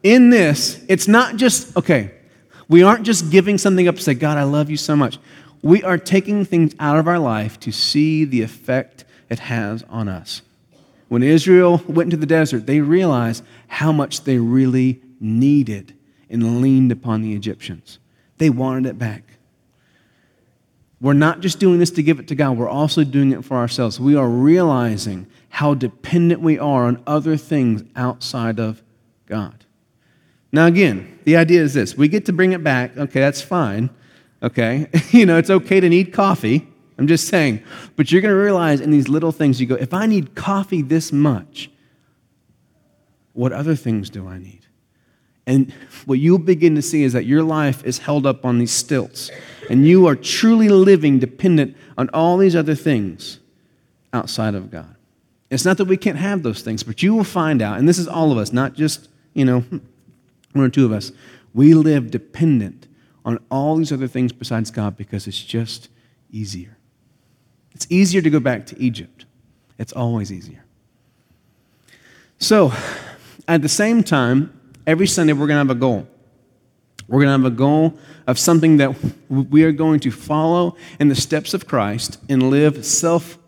in 0.03 0.31
this, 0.31 0.85
it's 0.89 1.09
not 1.09 1.37
just 1.37 1.77
okay. 1.77 2.13
We 2.69 2.83
aren't 2.83 3.05
just 3.05 3.31
giving 3.31 3.59
something 3.59 3.89
up 3.89 3.97
to 3.97 4.03
say, 4.03 4.15
God, 4.15 4.37
I 4.37 4.43
love 4.43 4.71
you 4.71 4.77
so 4.77 4.95
much. 4.95 5.19
We 5.63 5.83
are 5.83 5.99
taking 5.99 6.45
things 6.45 6.75
out 6.79 6.99
of 6.99 7.09
our 7.09 7.19
life 7.19 7.59
to 7.61 7.73
see 7.73 8.25
the 8.25 8.43
effect 8.43 9.05
it 9.29 9.39
has 9.41 9.83
on 9.89 10.09
us. 10.09 10.43
When 11.09 11.23
Israel 11.23 11.83
went 11.89 12.09
into 12.09 12.19
the 12.19 12.27
desert, 12.27 12.67
they 12.67 12.81
realized 12.81 13.43
how 13.67 13.93
much 13.93 14.25
they 14.25 14.39
really 14.39 15.01
needed 15.21 15.95
and 16.29 16.61
leaned 16.61 16.93
upon 16.93 17.23
the 17.23 17.35
Egyptians. 17.35 17.99
They 18.37 18.51
wanted 18.51 18.87
it 18.87 18.99
back. 18.99 19.38
We're 21.01 21.13
not 21.13 21.41
just 21.41 21.61
doing 21.61 21.79
this 21.79 21.91
to 21.93 22.03
give 22.03 22.19
it 22.19 22.29
to 22.29 22.35
God, 22.35 22.57
we're 22.57 22.69
also 22.69 23.05
doing 23.05 23.33
it 23.33 23.45
for 23.45 23.57
ourselves. 23.57 24.01
We 24.01 24.17
are 24.17 24.29
realizing 24.29 25.27
how 25.51 25.75
dependent 25.75 26.41
we 26.41 26.59
are 26.59 26.85
on 26.85 27.03
other 27.07 27.37
things 27.37 27.83
outside 27.97 28.59
of 28.59 28.83
God. 29.27 29.65
Now, 30.51 30.67
again, 30.67 31.19
the 31.25 31.37
idea 31.37 31.63
is 31.63 31.75
this 31.75 31.97
we 31.97 32.09
get 32.09 32.27
to 32.27 32.33
bring 32.33 32.53
it 32.53 32.65
back. 32.65 32.97
Okay, 32.97 33.21
that's 33.21 33.43
fine. 33.43 33.91
Okay, 34.43 34.89
you 35.11 35.27
know, 35.27 35.39
it's 35.39 35.51
okay 35.51 35.81
to 35.81 35.89
need 35.89 36.13
coffee. 36.13 36.67
I'm 36.99 37.07
just 37.07 37.29
saying. 37.29 37.63
But 37.97 38.11
you're 38.11 38.21
going 38.21 38.35
to 38.35 38.41
realize 38.41 38.81
in 38.81 38.91
these 38.91 39.09
little 39.09 39.31
things, 39.31 39.61
you 39.61 39.67
go, 39.67 39.77
if 39.77 39.95
I 39.95 40.07
need 40.07 40.35
coffee 40.35 40.83
this 40.83 41.13
much, 41.13 41.71
what 43.35 43.53
other 43.53 43.77
things 43.77 44.11
do 44.11 44.27
I 44.27 44.39
need? 44.39 44.67
And 45.49 45.73
what 46.05 46.19
you'll 46.19 46.39
begin 46.39 46.75
to 46.75 46.83
see 46.83 47.05
is 47.05 47.15
that 47.15 47.25
your 47.25 47.43
life 47.43 47.83
is 47.83 47.99
held 47.99 48.27
up 48.27 48.45
on 48.45 48.59
these 48.59 48.71
stilts 48.71 49.31
and 49.71 49.89
you 49.89 50.07
are 50.07 50.15
truly 50.15 50.69
living 50.69 51.19
dependent 51.19 51.75
on 51.97 52.11
all 52.11 52.37
these 52.37 52.55
other 52.55 52.75
things 52.75 53.41
outside 54.13 54.55
of 54.55 54.71
God. 54.71 54.95
It's 55.51 55.65
not 55.65 55.79
that 55.79 55.87
we 55.87 55.97
can't 55.97 56.19
have 56.19 56.43
those 56.43 56.61
things, 56.61 56.83
but 56.83 57.03
you 57.03 57.15
will 57.15 57.25
find 57.25 57.63
out, 57.63 57.79
and 57.79 57.89
this 57.89 57.99
is 57.99 58.07
all 58.07 58.31
of 58.31 58.37
us, 58.37 58.53
not 58.53 58.75
just, 58.75 59.09
you 59.33 59.47
know, 59.47 59.61
one 60.53 60.65
or 60.65 60.69
two 60.69 60.85
of 60.85 60.93
us. 60.93 61.13
We 61.55 61.73
live 61.73 62.11
dependent 62.11 62.87
on 63.25 63.39
all 63.51 63.77
these 63.77 63.91
other 63.91 64.07
things 64.07 64.33
besides 64.33 64.71
God 64.71 64.99
because 64.99 65.27
it's 65.27 65.43
just 65.43 65.89
easier. 66.31 66.77
It's 67.75 67.87
easier 67.89 68.21
to 68.21 68.29
go 68.29 68.39
back 68.39 68.67
to 68.67 68.79
Egypt. 68.79 69.25
It's 69.79 69.95
always 69.95 70.31
easier. 70.31 70.63
So, 72.39 72.73
at 73.47 73.63
the 73.63 73.69
same 73.69 74.03
time, 74.03 74.58
every 74.89 75.07
Sunday 75.07 75.35
we're 75.35 75.47
going 75.47 75.63
to 75.63 75.69
have 75.69 75.77
a 75.77 75.79
goal. 75.79 76.09
We're 77.07 77.21
going 77.21 77.27
to 77.27 77.45
have 77.45 77.53
a 77.53 77.57
goal 77.57 77.97
of 78.27 78.39
something 78.39 78.79
that 78.79 78.97
we 79.29 79.63
are 79.65 79.73
going 79.73 80.01
to 80.01 80.11
follow 80.11 80.77
in 80.99 81.09
the 81.09 81.15
steps 81.15 81.55
of 81.55 81.67
Christ 81.69 82.19
and 82.29 82.51
live 82.51 82.85
self 82.85 83.39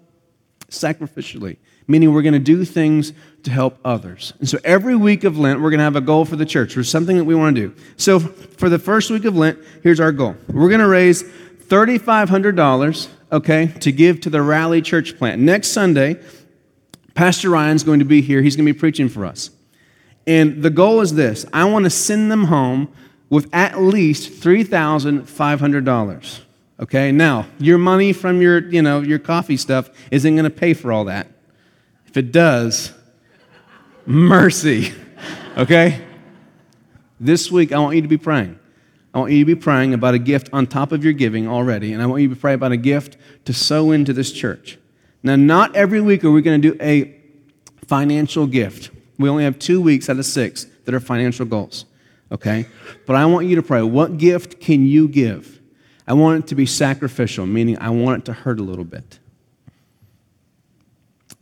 sacrificially, 0.69 1.57
meaning 1.89 2.13
we're 2.13 2.23
going 2.23 2.35
to 2.35 2.39
do 2.39 2.65
things 2.65 3.13
to 3.43 3.51
help 3.51 3.79
others. 3.85 4.35
And 4.39 4.49
so 4.49 4.59
every 4.65 4.95
week 4.95 5.25
of 5.25 5.39
Lent, 5.39 5.61
we're 5.61 5.71
going 5.71 5.79
to 5.79 5.85
have 5.85 5.97
a 5.97 6.01
goal 6.03 6.25
for 6.25 6.37
the 6.37 6.47
church. 6.47 6.75
There's 6.75 6.91
something 6.91 7.17
that 7.17 7.25
we 7.25 7.35
want 7.35 7.57
to 7.57 7.69
do. 7.69 7.75
So 7.97 8.21
for 8.21 8.69
the 8.69 8.79
first 8.79 9.11
week 9.11 9.25
of 9.25 9.35
Lent, 9.35 9.59
here's 9.83 9.99
our 9.99 10.13
goal 10.13 10.37
we're 10.49 10.69
going 10.69 10.81
to 10.81 10.89
raise 10.89 11.23
$3,500, 11.23 13.09
okay, 13.33 13.69
to 13.81 13.93
give 13.93 14.21
to 14.23 14.31
the 14.31 14.43
Rally 14.43 14.83
Church 14.83 15.17
plant. 15.17 15.41
Next 15.41 15.69
Sunday, 15.69 16.21
Pastor 17.15 17.49
Ryan's 17.49 17.83
going 17.83 18.01
to 18.01 18.05
be 18.05 18.21
here. 18.21 18.43
He's 18.43 18.57
going 18.57 18.67
to 18.67 18.73
be 18.73 18.79
preaching 18.79 19.09
for 19.09 19.25
us. 19.25 19.51
And 20.27 20.63
the 20.63 20.71
goal 20.71 21.01
is 21.01 21.15
this 21.15 21.47
I 21.53 21.65
want 21.65 21.85
to 21.85 21.91
send 21.91 22.31
them 22.31 22.45
home 22.45 22.93
with 23.29 23.49
at 23.53 23.81
least 23.81 24.41
$3,500. 24.43 26.41
Okay? 26.81 27.13
Now, 27.13 27.47
your 27.59 27.79
money 27.79 28.13
from 28.13 28.43
your, 28.43 28.69
you 28.69 28.83
know, 28.83 29.01
your 29.01 29.19
coffee 29.19 29.57
stuff 29.57 29.89
isn't 30.11 30.35
going 30.35 30.45
to 30.45 30.51
pay 30.51 30.75
for 30.75 30.93
all 30.93 31.05
that. 31.05 31.29
If 32.07 32.17
it 32.17 32.33
does, 32.33 32.93
mercy. 34.07 34.93
Okay? 35.57 36.01
This 37.19 37.51
week 37.51 37.73
I 37.73 37.79
want 37.81 37.97
you 37.97 38.03
to 38.03 38.09
be 38.09 38.17
praying. 38.17 38.59
I 39.13 39.19
want 39.19 39.33
you 39.33 39.41
to 39.41 39.45
be 39.45 39.55
praying 39.57 39.93
about 39.93 40.15
a 40.15 40.19
gift 40.19 40.49
on 40.53 40.67
top 40.67 40.93
of 40.93 41.03
your 41.05 41.13
giving 41.13 41.49
already, 41.49 41.93
and 41.93 42.01
I 42.01 42.07
want 42.07 42.23
you 42.23 42.29
to 42.29 42.37
pray 42.37 42.55
about 42.55 42.73
a 42.73 42.77
gift 42.77 43.17
to 43.45 43.53
sow 43.53 43.91
into 43.91 44.13
this 44.13 44.33
church. 44.33 44.79
Now, 45.23 45.37
not 45.37 45.75
every 45.75 46.01
week 46.01 46.25
are 46.25 46.31
we 46.31 46.41
going 46.41 46.63
to 46.63 46.73
do 46.73 46.79
a 46.81 47.15
financial 47.87 48.47
gift. 48.47 48.91
We 49.21 49.29
only 49.29 49.45
have 49.45 49.59
two 49.59 49.83
weeks 49.83 50.09
out 50.09 50.19
of 50.19 50.25
six 50.25 50.65
that 50.87 50.95
are 50.95 51.01
financial 51.01 51.45
goals. 51.45 51.85
okay? 52.33 52.67
But 53.07 53.17
I 53.17 53.27
want 53.27 53.47
you 53.47 53.57
to 53.57 53.63
pray 53.63 53.83
what 53.83 54.17
gift 54.17 54.61
can 54.61 54.87
you 54.87 55.09
give? 55.09 55.61
I 56.07 56.15
want 56.15 56.45
it 56.45 56.49
to 56.49 56.55
be 56.55 56.65
sacrificial, 56.65 57.45
meaning 57.45 57.79
I 57.79 57.91
want 57.91 58.23
it 58.23 58.25
to 58.27 58.33
hurt 58.33 58.59
a 58.59 58.63
little 58.63 58.85
bit. 58.85 59.19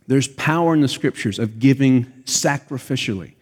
There's 0.07 0.27
power 0.27 0.73
in 0.73 0.81
the 0.81 0.89
scriptures 0.89 1.39
of 1.39 1.59
giving 1.59 2.05
sacrificially, 2.25 3.35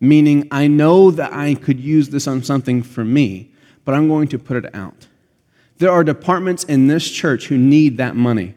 meaning 0.00 0.48
I 0.50 0.66
know 0.66 1.12
that 1.12 1.32
I 1.32 1.54
could 1.54 1.78
use 1.78 2.08
this 2.08 2.26
on 2.26 2.42
something 2.42 2.82
for 2.82 3.04
me, 3.04 3.52
but 3.84 3.94
I'm 3.94 4.08
going 4.08 4.26
to 4.28 4.38
put 4.38 4.56
it 4.56 4.74
out. 4.74 5.06
There 5.78 5.92
are 5.92 6.02
departments 6.02 6.64
in 6.64 6.88
this 6.88 7.08
church 7.08 7.46
who 7.46 7.58
need 7.58 7.98
that 7.98 8.16
money 8.16 8.54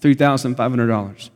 $3,500. 0.00 1.30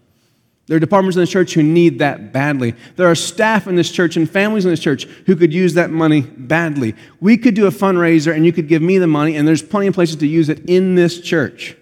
There 0.69 0.77
are 0.77 0.81
departments 0.81 1.17
in 1.17 1.21
the 1.21 1.27
church 1.27 1.55
who 1.55 1.63
need 1.63 1.99
that 1.99 2.33
badly. 2.33 2.75
There 2.97 3.11
are 3.11 3.17
staff 3.17 3.67
in 3.67 3.75
this 3.75 3.91
church 3.91 4.17
and 4.17 4.31
families 4.31 4.65
in 4.65 4.71
this 4.71 4.81
church 4.81 5.05
who 5.27 5.35
could 5.35 5.53
use 5.53 5.75
that 5.75 5.91
money 5.91 6.21
badly. 6.21 6.95
We 7.21 7.37
could 7.37 7.55
do 7.55 7.67
a 7.67 7.71
fundraiser 7.71 8.35
and 8.35 8.47
you 8.47 8.53
could 8.53 8.69
give 8.69 8.81
me 8.81 8.99
the 8.99 9.09
money, 9.09 9.37
and 9.37 9.47
there's 9.47 9.63
plenty 9.63 9.89
of 9.89 9.95
places 9.95 10.17
to 10.17 10.27
use 10.27 10.49
it 10.49 10.61
in 10.67 10.95
this 10.95 11.21
church. 11.21 11.77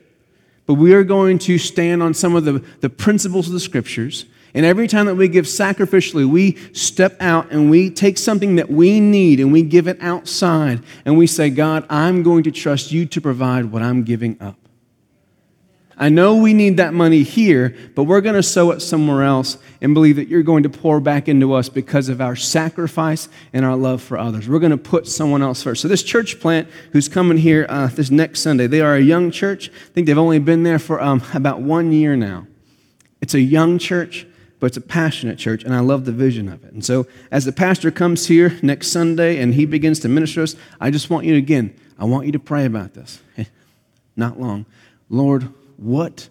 But 0.65 0.75
we 0.75 0.95
are 0.95 1.05
going 1.05 1.39
to 1.41 1.59
stand 1.59 2.03
on 2.03 2.15
some 2.15 2.35
of 2.35 2.45
the, 2.45 2.65
the 2.81 2.89
principles 2.89 3.49
of 3.49 3.53
the 3.53 3.61
scriptures. 3.61 4.25
And 4.55 4.65
every 4.65 4.89
time 4.89 5.07
that 5.07 5.15
we 5.15 5.29
give 5.29 5.45
sacrificially, 5.45 6.29
we 6.29 6.57
step 6.73 7.17
out 7.21 7.53
and 7.53 7.71
we 7.71 7.91
take 7.91 8.19
something 8.19 8.57
that 8.57 8.71
we 8.71 8.99
need 8.99 9.41
and 9.41 9.53
we 9.53 9.63
give 9.63 9.89
it 9.89 9.99
outside. 10.01 10.83
And 11.05 11.19
we 11.19 11.27
say, 11.27 11.51
God, 11.51 11.87
I'm 11.91 12.23
going 12.23 12.45
to 12.45 12.51
trust 12.51 12.93
you 12.93 13.05
to 13.07 13.21
provide 13.21 13.67
what 13.67 13.83
I'm 13.83 14.05
giving 14.05 14.41
up. 14.41 14.57
I 16.01 16.09
know 16.09 16.37
we 16.37 16.55
need 16.55 16.79
that 16.79 16.95
money 16.95 17.23
here, 17.23 17.77
but 17.95 18.05
we're 18.05 18.23
going 18.23 18.35
to 18.35 18.43
sow 18.43 18.71
it 18.71 18.81
somewhere 18.81 19.23
else 19.23 19.59
and 19.83 19.93
believe 19.93 20.17
that 20.17 20.29
you're 20.29 20.43
going 20.43 20.63
to 20.63 20.71
pour 20.71 20.99
back 20.99 21.29
into 21.29 21.53
us 21.53 21.69
because 21.69 22.09
of 22.09 22.23
our 22.23 22.35
sacrifice 22.35 23.29
and 23.53 23.67
our 23.67 23.77
love 23.77 24.01
for 24.01 24.17
others. 24.17 24.49
We're 24.49 24.61
going 24.61 24.71
to 24.71 24.79
put 24.79 25.07
someone 25.07 25.43
else 25.43 25.63
first. 25.63 25.83
So, 25.83 25.89
this 25.89 26.03
church 26.03 26.41
plant 26.41 26.69
who's 26.93 27.07
coming 27.07 27.37
here 27.37 27.67
uh, 27.69 27.89
this 27.89 28.11
next 28.11 28.41
Sunday, 28.41 28.67
they 28.67 28.81
are 28.81 28.95
a 28.95 29.01
young 29.01 29.31
church. 29.31 29.69
I 29.69 29.93
think 29.93 30.07
they've 30.07 30.17
only 30.17 30.39
been 30.39 30.63
there 30.63 30.79
for 30.79 31.03
um, 31.03 31.23
about 31.35 31.61
one 31.61 31.93
year 31.93 32.17
now. 32.17 32.47
It's 33.21 33.35
a 33.35 33.41
young 33.41 33.79
church, 33.79 34.27
but 34.59 34.69
it's 34.69 34.79
a 34.79 34.83
passionate 34.83 35.37
church, 35.37 35.65
and 35.65 35.75
I 35.75 35.81
love 35.81 36.07
the 36.07 36.13
vision 36.13 36.49
of 36.49 36.65
it. 36.65 36.73
And 36.73 36.83
so, 36.83 37.07
as 37.31 37.45
the 37.45 37.53
pastor 37.53 37.91
comes 37.91 38.27
here 38.27 38.59
next 38.63 38.89
Sunday 38.89 39.37
and 39.37 39.53
he 39.53 39.67
begins 39.67 40.01
to 40.01 40.09
minister 40.09 40.41
us, 40.41 40.57
I 40.81 40.91
just 40.91 41.11
want 41.11 41.27
you 41.27 41.37
again, 41.37 41.75
I 41.99 42.07
want 42.07 42.25
you 42.25 42.33
to 42.33 42.39
pray 42.39 42.65
about 42.65 42.95
this. 42.95 43.21
Not 44.17 44.41
long. 44.41 44.65
Lord, 45.11 45.53
what 45.81 46.29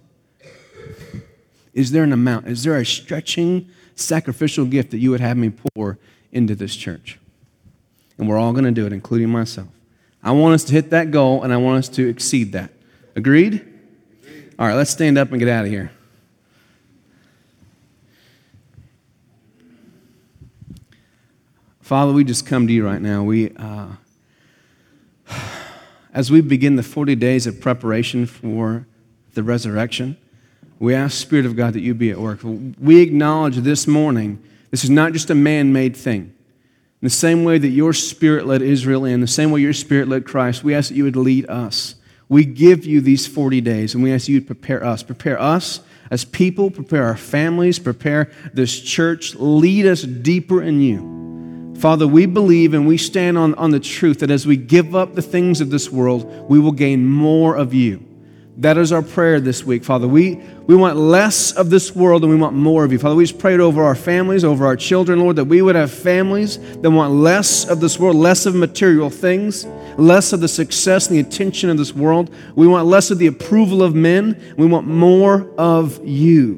is 1.74 1.92
there 1.92 2.04
an 2.04 2.14
amount? 2.14 2.48
Is 2.48 2.64
there 2.64 2.78
a 2.78 2.86
stretching 2.86 3.70
sacrificial 3.96 4.66
gift 4.66 4.92
that 4.92 5.00
you 5.00 5.10
would 5.12 5.22
have 5.22 5.38
me 5.38 5.50
pour 5.50 5.98
into 6.32 6.54
this 6.54 6.76
church? 6.76 7.20
And 8.18 8.30
we're 8.30 8.38
all 8.38 8.52
going 8.52 8.66
to 8.66 8.72
do 8.72 8.86
it, 8.86 8.94
including 8.94 9.30
myself. 9.30 9.70
I 10.22 10.32
want 10.32 10.54
us 10.54 10.64
to 10.66 10.74
hit 10.74 10.90
that 10.92 11.12
goal 11.12 11.44
and 11.44 11.52
I 11.52 11.58
want 11.58 11.80
us 11.80 11.90
to 11.96 12.08
exceed 12.08 12.52
that. 12.52 12.72
Agreed? 13.16 13.66
All 14.60 14.68
right, 14.68 14.76
let's 14.76 14.92
stand 14.92 15.18
up 15.18 15.32
and 15.32 15.40
get 15.40 15.48
out 15.48 15.66
of 15.66 15.72
here. 15.72 15.92
Father, 21.82 22.14
we 22.14 22.24
just 22.24 22.46
come 22.46 22.68
to 22.68 22.74
you 22.74 22.86
right 22.86 23.02
now. 23.02 23.24
We, 23.24 23.52
uh, 23.56 23.88
as 26.14 26.30
we 26.30 26.42
begin 26.42 26.76
the 26.76 26.84
40 26.84 27.16
days 27.16 27.48
of 27.48 27.60
preparation 27.60 28.28
for 28.28 28.86
the 29.40 29.44
resurrection. 29.44 30.18
We 30.80 30.94
ask, 30.94 31.18
Spirit 31.18 31.46
of 31.46 31.56
God, 31.56 31.74
that 31.74 31.80
you 31.80 31.94
be 31.94 32.12
at 32.12 32.18
work. 32.18 32.40
We 32.44 33.02
acknowledge 33.02 33.56
this 33.58 33.88
morning 33.88 34.44
this 34.70 34.84
is 34.84 34.90
not 34.90 35.14
just 35.14 35.30
a 35.30 35.36
man 35.36 35.72
made 35.72 35.96
thing. 35.96 36.34
In 37.02 37.06
the 37.06 37.10
same 37.10 37.46
way 37.46 37.58
that 37.58 37.70
your 37.70 37.94
Spirit 37.94 38.46
led 38.46 38.62
Israel 38.62 39.06
in, 39.06 39.22
the 39.22 39.28
same 39.28 39.52
way 39.52 39.62
your 39.62 39.74
Spirit 39.74 40.10
led 40.10 40.26
Christ, 40.26 40.62
we 40.62 40.76
ask 40.76 40.90
that 40.90 40.96
you 40.96 41.06
would 41.06 41.16
lead 41.16 41.50
us. 41.50 41.96
We 42.28 42.44
give 42.44 42.86
you 42.86 43.00
these 43.00 43.26
40 43.26 43.62
days, 43.62 43.96
and 43.96 44.04
we 44.04 44.14
ask 44.14 44.28
you 44.28 44.42
to 44.42 44.46
prepare 44.46 44.84
us. 44.84 45.02
Prepare 45.02 45.40
us 45.42 45.80
as 46.12 46.26
people, 46.26 46.70
prepare 46.70 47.06
our 47.06 47.16
families, 47.16 47.80
prepare 47.80 48.30
this 48.54 48.82
church. 48.82 49.36
Lead 49.36 49.86
us 49.86 50.02
deeper 50.02 50.62
in 50.62 50.82
you. 50.82 51.76
Father, 51.80 52.06
we 52.06 52.26
believe 52.26 52.74
and 52.74 52.86
we 52.86 52.98
stand 52.98 53.38
on, 53.38 53.56
on 53.56 53.72
the 53.72 53.80
truth 53.80 54.20
that 54.20 54.30
as 54.30 54.46
we 54.46 54.58
give 54.58 54.94
up 54.96 55.16
the 55.16 55.22
things 55.22 55.62
of 55.62 55.70
this 55.70 55.90
world, 55.90 56.50
we 56.50 56.60
will 56.60 56.74
gain 56.74 57.06
more 57.06 57.56
of 57.56 57.74
you. 57.74 58.06
That 58.60 58.78
is 58.78 58.92
our 58.92 59.02
prayer 59.02 59.40
this 59.40 59.64
week, 59.64 59.86
Father. 59.86 60.06
We, 60.06 60.36
we 60.68 60.76
want 60.76 60.98
less 60.98 61.54
of 61.54 61.70
this 61.70 61.96
world 61.96 62.24
and 62.24 62.30
we 62.30 62.36
want 62.36 62.58
more 62.58 62.84
of 62.84 62.92
you. 62.92 63.00
Father, 63.00 63.16
we 63.16 63.24
just 63.24 63.40
prayed 63.40 63.62
over 63.62 63.82
our 63.82 63.96
families, 63.96 64.44
over 64.44 64.66
our 64.66 64.76
children, 64.76 65.20
Lord, 65.20 65.38
that 65.38 65.46
we 65.46 65.62
would 65.62 65.76
have 65.76 65.90
families 65.90 66.60
that 66.82 66.92
want 66.92 67.14
less 67.14 67.66
of 67.70 67.80
this 67.80 67.98
world, 67.98 68.18
less 68.18 68.46
of 68.46 68.56
material 68.56 69.10
things, 69.10 69.66
less 69.98 70.34
of 70.34 70.42
the 70.42 70.50
success 70.50 71.08
and 71.08 71.16
the 71.16 71.22
attention 71.22 71.70
of 71.70 71.78
this 71.78 71.94
world. 71.94 72.36
We 72.54 72.68
want 72.68 72.86
less 72.86 73.12
of 73.12 73.18
the 73.18 73.28
approval 73.28 73.82
of 73.82 73.96
men. 73.96 74.54
We 74.58 74.68
want 74.68 74.86
more 74.86 75.50
of 75.58 76.06
you. 76.06 76.58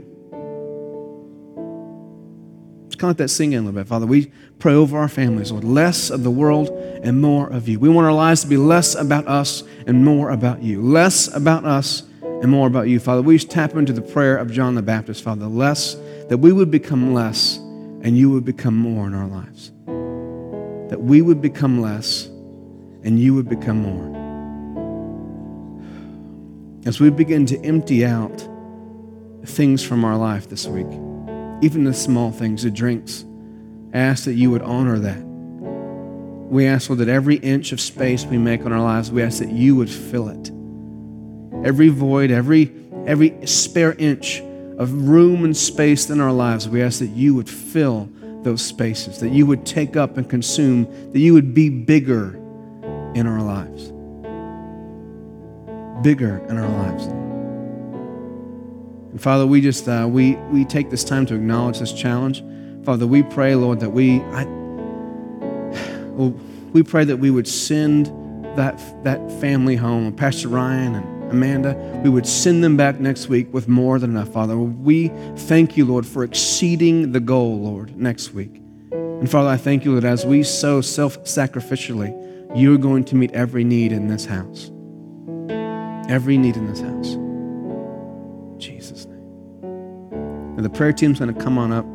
Just 2.88 2.98
kind 2.98 3.12
of 3.12 3.20
let 3.20 3.26
that 3.26 3.28
sing 3.28 3.52
in 3.54 3.60
a 3.60 3.62
little 3.68 3.80
bit, 3.80 3.88
Father. 3.88 4.08
We 4.08 4.32
pray 4.62 4.76
over 4.76 4.98
our 4.98 5.10
families, 5.10 5.52
Lord, 5.52 5.64
less 5.64 6.12
of 6.12 6.24
the 6.24 6.30
world 6.30 6.70
and 7.04 7.20
more 7.20 7.48
of 7.48 7.68
you. 7.68 7.80
We 7.80 7.90
want 7.90 8.06
our 8.06 8.14
lives 8.14 8.42
to 8.42 8.48
be 8.48 8.58
less 8.58 8.94
about 8.94 9.28
us 9.28 9.64
and 9.88 10.06
more 10.06 10.30
about 10.30 10.62
you. 10.62 10.82
Less 10.84 11.34
about 11.36 11.66
us 11.66 12.04
and 12.22 12.52
more 12.52 12.68
about 12.68 12.88
you, 12.88 13.00
Father. 13.00 13.24
We 13.24 13.40
tap 13.40 13.76
into 13.76 13.92
the 13.92 14.04
prayer 14.04 14.38
of 14.38 14.52
John 14.52 14.76
the 14.76 14.84
Baptist, 14.84 15.24
Father. 15.24 15.48
Less, 15.48 15.96
that 16.30 16.38
we 16.38 16.52
would 16.52 16.70
become 16.70 17.12
less 17.12 17.58
and 17.58 18.16
you 18.16 18.30
would 18.30 18.46
become 18.46 18.78
more 18.78 19.08
in 19.08 19.16
our 19.16 19.28
lives. 19.28 19.72
That 20.92 21.02
we 21.02 21.24
would 21.24 21.42
become 21.42 21.82
less 21.82 22.28
and 23.04 23.20
you 23.20 23.34
would 23.34 23.50
become 23.50 23.82
more. 23.82 24.22
As 26.86 27.00
we 27.00 27.10
begin 27.10 27.48
to 27.48 27.60
empty 27.64 28.06
out 28.06 28.48
things 29.44 29.84
from 29.84 30.06
our 30.06 30.18
life 30.18 30.50
this 30.50 30.68
week, 30.68 30.88
even 31.64 31.84
the 31.84 31.94
small 31.94 32.32
things, 32.32 32.62
the 32.62 32.70
drinks, 32.70 33.26
ask 33.94 34.26
that 34.26 34.34
you 34.34 34.52
would 34.52 34.62
honor 34.62 35.00
that. 35.00 35.22
We 35.22 36.68
ask, 36.68 36.90
Lord, 36.90 37.00
that 37.00 37.10
every 37.10 37.38
inch 37.38 37.72
of 37.72 37.80
space 37.80 38.26
we 38.26 38.38
make 38.38 38.66
on 38.66 38.74
our 38.74 38.82
lives, 38.82 39.12
we 39.12 39.24
ask 39.24 39.40
that 39.40 39.52
you 39.52 39.76
would 39.78 39.90
fill 39.90 40.28
it. 40.28 40.50
Every 41.66 41.90
void, 41.90 42.32
every, 42.32 42.74
every 43.06 43.46
spare 43.48 43.94
inch 43.94 44.42
of 44.78 45.08
room 45.08 45.46
and 45.46 45.56
space 45.56 46.10
in 46.10 46.20
our 46.20 46.34
lives, 46.34 46.68
we 46.68 46.82
ask 46.82 47.00
that 47.00 47.08
you 47.08 47.36
would 47.36 47.50
fill 47.50 48.10
those 48.44 48.62
spaces, 48.62 49.20
that 49.20 49.30
you 49.30 49.46
would 49.46 49.66
take 49.66 49.96
up 49.96 50.18
and 50.18 50.30
consume, 50.30 50.86
that 51.14 51.20
you 51.20 51.34
would 51.34 51.54
be 51.54 51.70
bigger 51.70 52.36
in 53.16 53.28
our 53.28 53.42
lives. 53.42 53.92
Bigger 56.04 56.38
in 56.50 56.58
our 56.58 56.68
lives. 56.68 57.06
And 59.12 59.22
Father, 59.22 59.46
we 59.46 59.62
just 59.62 59.88
uh, 59.88 60.08
we 60.10 60.36
we 60.52 60.66
take 60.66 60.90
this 60.90 61.04
time 61.04 61.26
to 61.28 61.36
acknowledge 61.36 61.80
this 61.80 61.94
challenge. 61.94 62.42
Father, 62.84 63.06
we 63.06 63.24
pray, 63.24 63.56
Lord, 63.56 63.80
that 63.82 63.92
we 63.92 64.22
I, 64.22 64.46
well, 66.14 66.34
we 66.74 66.84
pray 66.84 67.04
that 67.04 67.18
we 67.18 67.30
would 67.30 67.48
send 67.48 68.08
that, 68.58 68.82
that 69.04 69.32
family 69.40 69.76
home, 69.76 70.14
Pastor 70.14 70.48
Ryan 70.48 70.96
and 70.96 71.32
Amanda, 71.32 71.76
we 72.04 72.10
would 72.10 72.28
send 72.28 72.64
them 72.64 72.76
back 72.76 73.00
next 73.00 73.30
week 73.30 73.54
with 73.54 73.68
more 73.68 74.00
than 74.00 74.12
enough, 74.12 74.30
Father. 74.30 74.58
We 74.58 75.10
thank 75.36 75.78
you, 75.78 75.86
Lord, 75.86 76.06
for 76.06 76.24
exceeding 76.24 77.14
the 77.14 77.20
goal, 77.20 77.60
Lord, 77.60 77.96
next 77.96 78.34
week. 78.34 78.62
And 78.92 79.30
Father, 79.30 79.50
I 79.50 79.58
thank 79.58 79.86
you 79.86 80.00
that 80.00 80.08
as 80.08 80.26
we 80.26 80.44
sow 80.44 80.82
self 80.82 81.24
sacrificially, 81.24 82.18
you 82.58 82.74
are 82.74 82.78
going 82.78 83.06
to 83.06 83.16
meet 83.16 83.32
every 83.32 83.64
need 83.64 83.92
in 83.92 84.08
this 84.08 84.26
house. 84.26 84.72
Every 86.10 86.38
need 86.38 86.58
in 86.58 86.68
this 86.68 86.82
house. 86.82 87.14
In 87.14 88.60
Jesus' 88.60 89.06
name. 89.06 89.64
And 90.58 90.66
the 90.66 90.70
prayer 90.70 90.92
team's 90.92 91.20
going 91.20 91.34
to 91.34 91.42
come 91.42 91.58
on 91.58 91.72
up. 91.72 91.86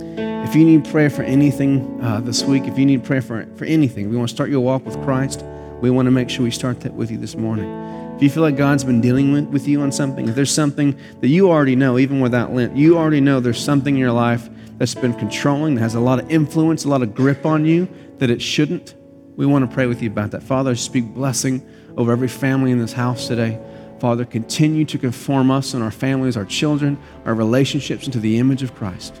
If 0.00 0.54
you 0.54 0.64
need 0.64 0.86
prayer 0.86 1.10
for 1.10 1.22
anything 1.22 2.02
uh, 2.02 2.20
this 2.20 2.42
week, 2.42 2.64
if 2.64 2.78
you 2.78 2.86
need 2.86 3.04
prayer 3.04 3.20
for, 3.20 3.46
for 3.56 3.64
anything, 3.66 4.08
we 4.08 4.16
want 4.16 4.28
to 4.30 4.34
start 4.34 4.50
your 4.50 4.60
walk 4.60 4.86
with 4.86 5.00
Christ, 5.02 5.44
we 5.80 5.90
want 5.90 6.06
to 6.06 6.10
make 6.10 6.30
sure 6.30 6.42
we 6.42 6.50
start 6.50 6.80
that 6.80 6.94
with 6.94 7.10
you 7.10 7.18
this 7.18 7.36
morning. 7.36 7.68
If 8.16 8.22
you 8.22 8.30
feel 8.30 8.42
like 8.42 8.56
God's 8.56 8.82
been 8.82 9.00
dealing 9.00 9.32
with, 9.32 9.44
with 9.44 9.68
you 9.68 9.80
on 9.82 9.92
something, 9.92 10.26
if 10.28 10.34
there's 10.34 10.52
something 10.52 10.98
that 11.20 11.28
you 11.28 11.50
already 11.50 11.76
know, 11.76 11.98
even 11.98 12.18
without 12.18 12.52
Lent, 12.52 12.76
you 12.76 12.98
already 12.98 13.20
know 13.20 13.40
there's 13.40 13.62
something 13.62 13.94
in 13.94 14.00
your 14.00 14.12
life 14.12 14.48
that's 14.78 14.94
been 14.94 15.14
controlling, 15.14 15.74
that 15.74 15.82
has 15.82 15.94
a 15.94 16.00
lot 16.00 16.18
of 16.18 16.30
influence, 16.30 16.84
a 16.84 16.88
lot 16.88 17.02
of 17.02 17.14
grip 17.14 17.44
on 17.44 17.64
you, 17.64 17.86
that 18.18 18.30
it 18.30 18.42
shouldn't, 18.42 18.94
we 19.36 19.46
want 19.46 19.68
to 19.68 19.72
pray 19.72 19.86
with 19.86 20.02
you 20.02 20.10
about 20.10 20.32
that. 20.32 20.42
Father, 20.42 20.74
speak 20.74 21.04
blessing 21.04 21.64
over 21.96 22.10
every 22.10 22.26
family 22.26 22.70
in 22.70 22.78
this 22.78 22.92
house 22.92 23.28
today. 23.28 23.60
Father, 24.00 24.24
continue 24.24 24.84
to 24.86 24.98
conform 24.98 25.50
us 25.50 25.74
and 25.74 25.82
our 25.82 25.90
families, 25.90 26.36
our 26.36 26.44
children, 26.44 26.98
our 27.24 27.34
relationships 27.34 28.06
into 28.06 28.18
the 28.18 28.38
image 28.38 28.62
of 28.62 28.74
Christ. 28.74 29.20